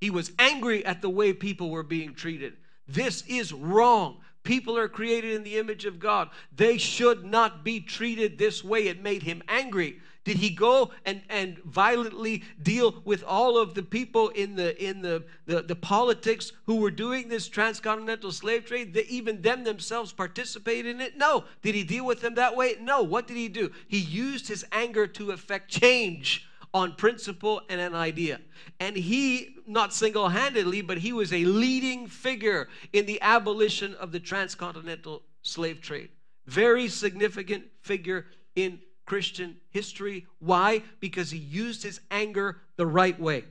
He 0.00 0.10
was 0.10 0.32
angry 0.40 0.84
at 0.84 1.00
the 1.00 1.08
way 1.08 1.32
people 1.32 1.70
were 1.70 1.84
being 1.84 2.14
treated. 2.14 2.54
This 2.88 3.22
is 3.28 3.52
wrong. 3.52 4.18
People 4.46 4.78
are 4.78 4.88
created 4.88 5.34
in 5.34 5.42
the 5.42 5.58
image 5.58 5.84
of 5.84 5.98
God. 5.98 6.30
They 6.54 6.78
should 6.78 7.24
not 7.24 7.64
be 7.64 7.80
treated 7.80 8.38
this 8.38 8.62
way. 8.62 8.86
It 8.86 9.02
made 9.02 9.24
him 9.24 9.42
angry. 9.48 10.00
Did 10.22 10.36
he 10.36 10.50
go 10.50 10.92
and, 11.04 11.20
and 11.28 11.58
violently 11.64 12.44
deal 12.62 13.02
with 13.04 13.24
all 13.24 13.58
of 13.58 13.74
the 13.74 13.82
people 13.82 14.28
in 14.30 14.54
the 14.54 14.80
in 14.84 15.02
the, 15.02 15.24
the, 15.46 15.62
the 15.62 15.74
politics 15.76 16.52
who 16.66 16.76
were 16.76 16.90
doing 16.90 17.28
this 17.28 17.48
transcontinental 17.48 18.30
slave 18.30 18.66
trade? 18.66 18.94
That 18.94 19.08
even 19.08 19.42
them 19.42 19.64
themselves 19.64 20.12
participated 20.12 20.86
in 20.86 21.00
it? 21.00 21.16
No. 21.16 21.44
Did 21.62 21.74
he 21.74 21.82
deal 21.82 22.06
with 22.06 22.20
them 22.20 22.34
that 22.36 22.56
way? 22.56 22.76
No. 22.80 23.02
What 23.02 23.26
did 23.26 23.36
he 23.36 23.48
do? 23.48 23.72
He 23.88 23.98
used 23.98 24.46
his 24.46 24.64
anger 24.70 25.08
to 25.08 25.32
effect 25.32 25.70
change 25.70 26.48
on 26.76 26.92
principle 26.92 27.62
and 27.70 27.80
an 27.80 27.94
idea. 27.94 28.38
And 28.78 28.94
he, 28.94 29.56
not 29.66 29.94
single 29.94 30.28
handedly, 30.28 30.82
but 30.82 30.98
he 30.98 31.10
was 31.10 31.32
a 31.32 31.42
leading 31.46 32.06
figure 32.06 32.68
in 32.92 33.06
the 33.06 33.18
abolition 33.22 33.94
of 33.94 34.12
the 34.12 34.20
transcontinental 34.20 35.22
slave 35.40 35.80
trade. 35.80 36.10
Very 36.44 36.88
significant 36.88 37.64
figure 37.80 38.26
in 38.54 38.78
Christian 39.06 39.56
history. 39.70 40.26
Why? 40.38 40.82
Because 41.00 41.30
he 41.30 41.38
used 41.38 41.82
his 41.82 42.00
anger 42.10 42.60
the 42.76 42.86
right 42.86 43.18
way. 43.18 43.44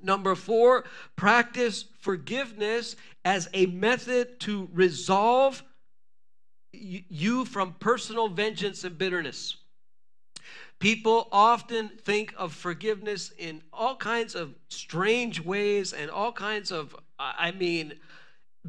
Number 0.00 0.36
four, 0.36 0.84
practice 1.16 1.86
forgiveness 1.98 2.94
as 3.24 3.48
a 3.52 3.66
method 3.66 4.38
to 4.40 4.68
resolve 4.72 5.64
you 6.70 7.46
from 7.46 7.74
personal 7.80 8.28
vengeance 8.28 8.84
and 8.84 8.96
bitterness. 8.96 9.56
People 10.84 11.28
often 11.32 11.88
think 11.88 12.34
of 12.36 12.52
forgiveness 12.52 13.32
in 13.38 13.62
all 13.72 13.96
kinds 13.96 14.34
of 14.34 14.54
strange 14.68 15.40
ways 15.40 15.94
and 15.94 16.10
all 16.10 16.30
kinds 16.30 16.70
of, 16.70 16.94
I 17.18 17.52
mean, 17.52 17.94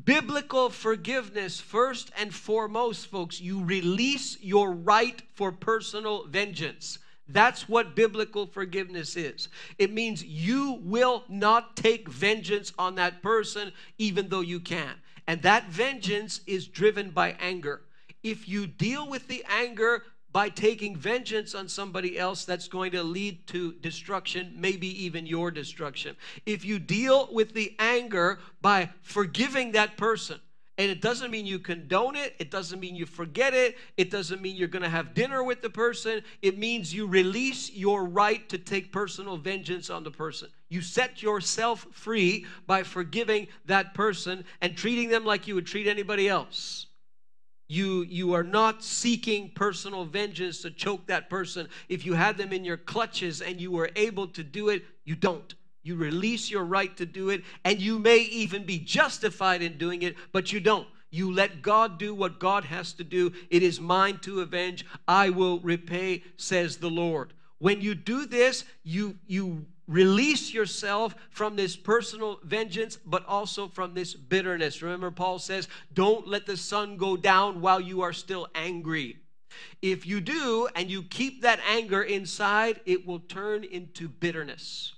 Biblical 0.04 0.70
forgiveness, 0.70 1.60
first 1.60 2.12
and 2.18 2.34
foremost, 2.34 3.08
folks, 3.08 3.42
you 3.42 3.64
release 3.64 4.38
your 4.42 4.72
right 4.72 5.22
for 5.34 5.52
personal 5.52 6.26
vengeance. 6.28 7.00
That's 7.28 7.68
what 7.68 7.96
biblical 7.96 8.46
forgiveness 8.46 9.18
is. 9.18 9.50
It 9.78 9.92
means 9.92 10.24
you 10.24 10.80
will 10.84 11.24
not 11.28 11.76
take 11.76 12.08
vengeance 12.08 12.72
on 12.80 12.96
that 12.96 13.22
person, 13.22 13.74
even 13.98 14.30
though 14.30 14.42
you 14.42 14.62
can. 14.62 14.96
And 15.28 15.42
that 15.42 15.70
vengeance 15.70 16.40
is 16.48 16.68
driven 16.68 17.10
by 17.10 17.36
anger. 17.42 17.82
If 18.22 18.48
you 18.50 18.68
deal 18.68 19.08
with 19.08 19.28
the 19.28 19.46
anger 19.50 20.04
by 20.36 20.50
taking 20.50 20.98
vengeance 20.98 21.56
on 21.56 21.66
somebody 21.66 22.20
else 22.20 22.44
that's 22.44 22.68
going 22.68 22.92
to 22.92 23.02
lead 23.02 23.48
to 23.48 23.72
destruction, 23.76 24.54
maybe 24.58 25.06
even 25.06 25.26
your 25.26 25.50
destruction. 25.50 26.14
If 26.46 26.66
you 26.66 26.78
deal 26.78 27.30
with 27.32 27.54
the 27.54 27.74
anger 27.80 28.40
by 28.62 28.90
forgiving 29.02 29.72
that 29.72 29.96
person, 29.96 30.42
and 30.78 30.92
it 30.92 31.00
doesn't 31.00 31.32
mean 31.32 31.46
you 31.46 31.58
condone 31.58 32.18
it. 32.18 32.36
It 32.38 32.52
doesn't 32.52 32.82
mean 32.82 32.98
you 32.98 33.06
forget 33.06 33.54
it. 33.54 33.78
It 33.96 34.12
doesn't 34.12 34.42
mean 34.42 34.58
you're 34.58 34.68
going 34.68 34.84
to 34.84 34.90
have 34.90 35.14
dinner 35.14 35.42
with 35.42 35.62
the 35.62 35.70
person. 35.70 36.22
It 36.42 36.58
means 36.58 36.94
you 36.94 37.08
release 37.08 37.72
your 37.72 38.04
right 38.04 38.50
to 38.50 38.58
take 38.58 38.92
personal 38.92 39.38
vengeance 39.38 39.90
on 39.90 40.04
the 40.04 40.12
person. 40.12 40.50
You 40.68 40.82
set 40.82 41.24
yourself 41.24 41.88
free 41.94 42.46
by 42.68 42.84
forgiving 42.84 43.48
that 43.68 43.94
person 43.94 44.44
and 44.60 44.76
treating 44.76 45.08
them 45.08 45.24
like 45.24 45.48
you 45.48 45.56
would 45.56 45.66
treat 45.66 45.88
anybody 45.88 46.28
else. 46.28 46.88
You, 47.68 48.04
you 48.04 48.34
are 48.34 48.44
not 48.44 48.84
seeking 48.84 49.52
personal 49.56 50.06
vengeance 50.06 50.62
to 50.62 50.72
choke 50.72 51.08
that 51.08 51.30
person. 51.30 51.68
If 51.90 52.06
you 52.06 52.14
had 52.14 52.38
them 52.38 52.54
in 52.54 52.64
your 52.64 52.78
clutches 52.78 53.42
and 53.42 53.60
you 53.60 53.72
were 53.72 53.90
able 53.96 54.28
to 54.30 54.44
do 54.44 54.70
it, 54.70 54.84
you 55.04 55.16
don't. 55.16 55.54
You 55.82 55.96
release 55.96 56.50
your 56.50 56.64
right 56.64 56.96
to 56.98 57.06
do 57.06 57.30
it, 57.30 57.44
and 57.64 57.80
you 57.80 58.00
may 58.00 58.18
even 58.18 58.66
be 58.66 58.80
justified 58.80 59.62
in 59.62 59.78
doing 59.78 60.02
it, 60.02 60.16
but 60.32 60.52
you 60.52 60.60
don't. 60.60 60.88
You 61.12 61.32
let 61.32 61.62
God 61.62 61.98
do 61.98 62.14
what 62.14 62.40
God 62.40 62.66
has 62.66 62.92
to 62.94 63.04
do. 63.04 63.32
It 63.50 63.64
is 63.64 63.80
mine 63.80 64.18
to 64.24 64.42
avenge. 64.42 64.86
I 65.08 65.30
will 65.30 65.60
repay, 65.60 66.24
says 66.38 66.78
the 66.78 66.90
Lord. 66.90 67.34
When 67.60 67.82
you 67.82 67.96
do 67.96 68.26
this, 68.26 68.66
you, 68.84 69.18
you 69.28 69.66
release 69.88 70.54
yourself 70.54 71.16
from 71.30 71.56
this 71.56 71.76
personal 71.76 72.40
vengeance, 72.44 72.98
but 73.06 73.26
also 73.28 73.68
from 73.68 73.94
this 73.94 74.14
bitterness. 74.14 74.82
Remember, 74.82 75.12
Paul 75.12 75.40
says, 75.40 75.68
Don't 75.94 76.28
let 76.28 76.46
the 76.46 76.58
sun 76.58 76.98
go 76.98 77.18
down 77.18 77.62
while 77.62 77.80
you 77.80 78.02
are 78.02 78.14
still 78.14 78.48
angry. 78.56 79.18
If 79.82 80.06
you 80.06 80.22
do 80.22 80.68
and 80.76 80.90
you 80.90 81.04
keep 81.04 81.42
that 81.42 81.60
anger 81.68 82.02
inside, 82.02 82.82
it 82.86 83.06
will 83.06 83.20
turn 83.20 83.64
into 83.64 84.10
bitterness. 84.10 84.94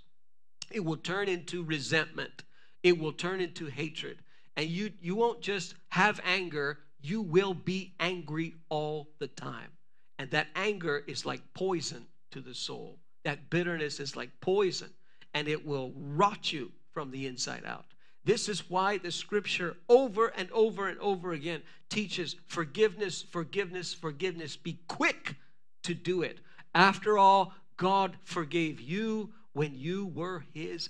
It 0.71 0.83
will 0.83 0.97
turn 0.97 1.27
into 1.27 1.63
resentment. 1.63 2.43
It 2.83 2.97
will 2.97 3.11
turn 3.11 3.41
into 3.41 3.67
hatred. 3.67 4.19
And 4.55 4.67
you, 4.67 4.91
you 5.01 5.15
won't 5.15 5.41
just 5.41 5.75
have 5.89 6.19
anger, 6.23 6.79
you 7.01 7.21
will 7.21 7.53
be 7.53 7.93
angry 7.99 8.55
all 8.69 9.09
the 9.19 9.27
time. 9.27 9.71
And 10.17 10.31
that 10.31 10.47
anger 10.55 11.03
is 11.05 11.25
like 11.25 11.41
poison 11.53 12.07
to 12.31 12.41
the 12.41 12.55
soul. 12.55 12.97
That 13.27 13.49
bitterness 13.49 13.99
is 13.99 14.15
like 14.15 14.29
poison 14.39 14.89
and 15.33 15.49
it 15.49 15.65
will 15.65 15.91
rot 15.97 16.53
you 16.53 16.71
from 16.93 17.11
the 17.11 17.27
inside 17.27 17.63
out. 17.65 17.83
This 18.23 18.47
is 18.47 18.69
why 18.69 18.99
the 18.99 19.11
scripture 19.11 19.75
over 19.89 20.27
and 20.27 20.49
over 20.51 20.87
and 20.87 20.97
over 20.99 21.33
again 21.33 21.61
teaches 21.89 22.37
forgiveness, 22.47 23.21
forgiveness, 23.21 23.93
forgiveness. 23.93 24.55
Be 24.55 24.79
quick 24.87 25.35
to 25.83 25.93
do 25.93 26.21
it. 26.21 26.39
After 26.73 27.17
all, 27.17 27.53
God 27.75 28.15
forgave 28.23 28.79
you 28.79 29.33
when 29.51 29.75
you 29.75 30.05
were 30.05 30.45
his 30.53 30.89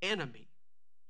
enemy. 0.00 0.48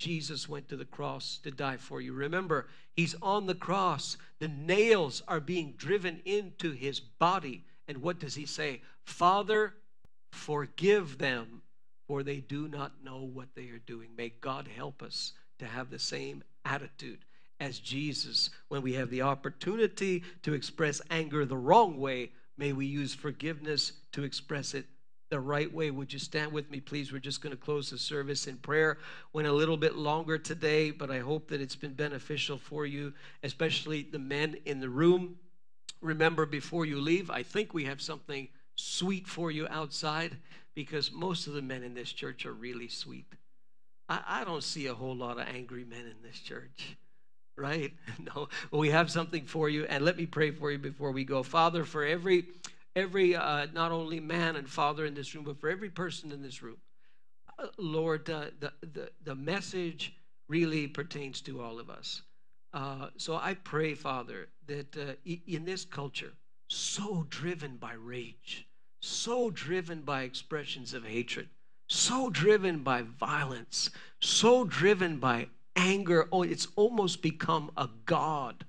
Jesus 0.01 0.49
went 0.49 0.69
to 0.71 0.77
the 0.77 0.85
cross 0.85 1.39
to 1.45 1.53
die 1.53 1.77
for 1.77 2.01
you. 2.01 2.13
Remember, 2.13 2.67
he's 2.93 3.15
on 3.23 3.47
the 3.47 3.55
cross. 3.55 4.17
The 4.41 4.49
nails 4.49 5.23
are 5.29 5.39
being 5.39 5.75
driven 5.77 6.23
into 6.25 6.73
his 6.73 6.99
body. 6.99 7.67
And 7.87 7.99
what 7.99 8.19
does 8.19 8.35
he 8.35 8.47
say? 8.47 8.83
Father, 9.05 9.75
forgive 10.37 11.19
them, 11.19 11.63
for 12.07 12.23
they 12.23 12.39
do 12.39 12.69
not 12.69 13.03
know 13.03 13.23
what 13.23 13.49
they 13.55 13.69
are 13.71 13.79
doing. 13.79 14.11
May 14.17 14.31
God 14.41 14.69
help 14.69 15.03
us 15.03 15.33
to 15.59 15.67
have 15.67 15.91
the 15.91 15.99
same 15.99 16.45
attitude 16.65 17.19
as 17.59 17.79
Jesus 17.79 18.51
when 18.69 18.83
we 18.83 18.93
have 18.95 19.11
the 19.11 19.23
opportunity 19.23 20.23
to 20.43 20.53
express 20.53 21.01
anger 21.11 21.45
the 21.45 21.57
wrong 21.57 21.99
way. 21.99 22.31
May 22.59 22.73
we 22.73 22.87
use 22.87 23.15
forgiveness 23.15 23.93
to 24.13 24.23
express 24.23 24.75
it 24.75 24.87
the 25.31 25.41
right 25.41 25.73
way. 25.73 25.91
Would 25.91 26.13
you 26.13 26.19
stand 26.19 26.53
with 26.53 26.71
me, 26.71 26.81
please? 26.81 27.13
We're 27.13 27.19
just 27.19 27.41
going 27.41 27.57
to 27.57 27.61
close 27.61 27.91
the 27.91 27.99
service 27.99 28.47
in 28.47 28.57
prayer. 28.59 28.99
Went 29.33 29.49
a 29.49 29.53
little 29.53 29.77
bit 29.77 29.97
longer 29.97 30.39
today, 30.39 30.91
but 30.91 31.11
I 31.11 31.19
hope 31.19 31.49
that 31.49 31.61
it's 31.61 31.77
been 31.77 31.95
beneficial 31.95 32.59
for 32.59 32.87
you, 32.87 33.13
especially 33.43 34.03
the 34.03 34.19
men 34.19 34.57
in 34.67 34.79
the 34.79 34.89
room. 34.89 35.37
Remember, 36.01 36.47
before 36.47 36.87
you 36.87 37.01
leave, 37.01 37.31
I 37.31 37.43
think 37.43 37.75
we 37.75 37.85
have 37.87 38.01
something 38.01 38.49
sweet 38.77 39.27
for 39.27 39.51
you 39.51 39.67
outside 39.69 40.37
because 40.75 41.11
most 41.11 41.47
of 41.47 41.55
the 41.55 41.63
men 41.63 41.83
in 41.83 41.95
this 41.95 42.13
church 42.13 42.47
are 42.47 42.53
really 42.53 42.89
sweet. 42.89 43.27
I, 44.09 44.23
I 44.27 44.45
don't 44.45 44.63
see 44.63 44.87
a 44.87 44.95
whole 44.95 45.17
lot 45.17 45.39
of 45.39 45.49
angry 45.49 45.85
men 45.85 46.07
in 46.07 46.23
this 46.23 46.39
church 46.39 46.97
right? 47.57 47.93
No, 48.35 48.49
we 48.71 48.91
have 48.91 49.11
something 49.11 49.45
for 49.45 49.69
you, 49.69 49.85
and 49.85 50.05
let 50.05 50.17
me 50.17 50.27
pray 50.27 50.51
for 50.51 50.71
you 50.71 50.79
before 50.79 51.13
we 51.13 51.25
go. 51.25 51.43
Father, 51.43 51.85
for 51.85 52.05
every 52.05 52.45
every 52.95 53.37
uh, 53.37 53.67
not 53.75 53.93
only 53.93 54.21
man 54.21 54.57
and 54.57 54.69
father 54.69 55.05
in 55.05 55.15
this 55.15 55.35
room, 55.35 55.45
but 55.45 55.61
for 55.61 55.69
every 55.69 55.91
person 55.91 56.33
in 56.33 56.43
this 56.43 56.63
room. 56.63 56.79
Uh, 57.59 57.67
Lord, 57.79 58.29
uh, 58.31 58.47
the, 58.59 58.73
the, 58.81 59.11
the 59.23 59.35
message 59.35 60.15
really 60.49 60.87
pertains 60.87 61.41
to 61.43 61.61
all 61.61 61.79
of 61.79 61.91
us. 61.91 62.23
Uh, 62.73 63.09
so 63.19 63.37
I 63.37 63.55
pray, 63.55 63.95
Father, 63.95 64.49
that 64.67 64.97
uh, 64.97 65.13
in 65.47 65.65
this 65.65 65.85
culture, 65.85 66.33
so 66.69 67.27
driven 67.29 67.77
by 67.77 67.93
rage, 67.95 68.67
so 69.01 69.51
driven 69.51 70.03
by 70.03 70.23
expressions 70.23 70.95
of 70.95 71.05
hatred, 71.05 71.49
so 71.89 72.31
driven 72.31 72.81
by 72.81 73.03
violence, 73.03 73.91
so 74.21 74.65
driven 74.65 75.19
by 75.19 75.49
anger, 75.77 76.29
oh, 76.33 76.43
it's 76.43 76.69
almost 76.77 77.23
become 77.23 77.71
a 77.77 77.89
God. 78.07 78.65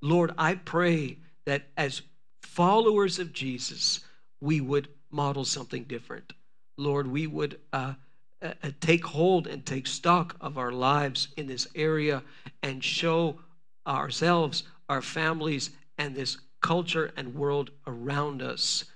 Lord, 0.00 0.32
I 0.38 0.54
pray 0.54 1.18
that 1.46 1.66
as 1.76 2.02
followers 2.42 3.18
of 3.18 3.32
Jesus, 3.32 4.00
we 4.40 4.60
would 4.60 4.88
model 5.10 5.44
something 5.44 5.84
different. 5.84 6.32
Lord, 6.76 7.06
we 7.06 7.26
would 7.26 7.60
uh, 7.72 7.94
uh, 8.42 8.54
uh, 8.62 8.70
take 8.80 9.04
hold 9.04 9.46
and 9.46 9.64
take 9.64 9.86
stock 9.86 10.36
of 10.40 10.58
our 10.58 10.72
lives 10.72 11.28
in 11.36 11.46
this 11.46 11.66
area 11.74 12.22
and 12.62 12.82
show 12.82 13.40
ourselves, 13.86 14.64
our 14.88 15.02
families, 15.02 15.70
and 15.98 16.14
this 16.14 16.38
culture 16.64 17.12
and 17.18 17.34
world 17.34 17.70
around 17.86 18.40
us 18.40 18.86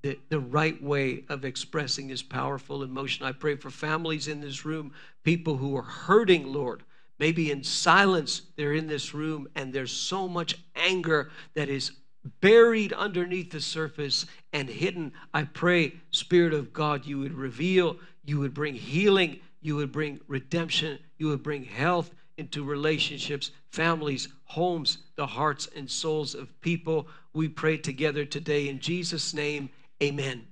the, 0.00 0.18
the 0.30 0.40
right 0.40 0.82
way 0.82 1.22
of 1.28 1.44
expressing 1.44 2.08
this 2.08 2.22
powerful 2.22 2.82
emotion. 2.82 3.26
I 3.26 3.32
pray 3.32 3.56
for 3.56 3.68
families 3.68 4.26
in 4.26 4.40
this 4.40 4.64
room, 4.64 4.94
people 5.22 5.58
who 5.58 5.76
are 5.76 5.82
hurting, 5.82 6.50
Lord. 6.50 6.82
Maybe 7.18 7.50
in 7.50 7.62
silence, 7.62 8.40
they're 8.56 8.72
in 8.72 8.86
this 8.86 9.12
room 9.12 9.48
and 9.54 9.70
there's 9.70 9.92
so 9.92 10.28
much 10.28 10.56
anger 10.74 11.30
that 11.52 11.68
is 11.68 11.92
buried 12.40 12.94
underneath 12.94 13.50
the 13.50 13.60
surface 13.60 14.24
and 14.54 14.70
hidden. 14.70 15.12
I 15.34 15.42
pray, 15.42 15.92
Spirit 16.12 16.54
of 16.54 16.72
God, 16.72 17.04
you 17.04 17.18
would 17.18 17.34
reveal, 17.34 17.98
you 18.24 18.38
would 18.38 18.54
bring 18.54 18.74
healing, 18.74 19.40
you 19.60 19.76
would 19.76 19.92
bring 19.92 20.20
redemption, 20.26 20.98
you 21.18 21.28
would 21.28 21.42
bring 21.42 21.64
health 21.64 22.14
into 22.36 22.64
relationships, 22.64 23.50
families, 23.70 24.28
homes, 24.44 24.98
the 25.16 25.26
hearts 25.26 25.68
and 25.76 25.90
souls 25.90 26.34
of 26.34 26.60
people. 26.60 27.08
We 27.32 27.48
pray 27.48 27.76
together 27.76 28.24
today 28.24 28.68
in 28.68 28.80
Jesus' 28.80 29.34
name. 29.34 29.70
Amen. 30.02 30.46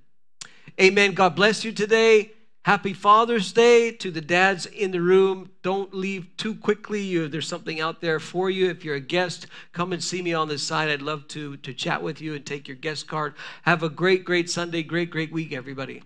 Amen. 0.79 1.13
God 1.13 1.35
bless 1.35 1.63
you 1.63 1.71
today. 1.71 2.31
Happy 2.63 2.93
Father's 2.93 3.53
Day 3.53 3.91
to 3.93 4.11
the 4.11 4.21
dads 4.21 4.65
in 4.65 4.91
the 4.91 5.01
room. 5.01 5.49
Don't 5.63 5.93
leave 5.93 6.27
too 6.37 6.53
quickly. 6.53 7.27
There's 7.27 7.47
something 7.47 7.79
out 7.79 8.01
there 8.01 8.19
for 8.19 8.49
you. 8.49 8.69
If 8.69 8.85
you're 8.85 8.95
a 8.95 8.99
guest, 8.99 9.47
come 9.71 9.93
and 9.93 10.03
see 10.03 10.21
me 10.21 10.33
on 10.33 10.49
this 10.49 10.61
side. 10.61 10.89
I'd 10.89 11.01
love 11.01 11.27
to, 11.29 11.57
to 11.57 11.73
chat 11.73 12.03
with 12.03 12.21
you 12.21 12.35
and 12.35 12.45
take 12.45 12.67
your 12.67 12.77
guest 12.77 13.07
card. 13.07 13.35
Have 13.63 13.81
a 13.81 13.89
great, 13.89 14.25
great 14.25 14.49
Sunday, 14.49 14.83
great, 14.83 15.09
great 15.09 15.31
week, 15.31 15.53
everybody. 15.53 16.03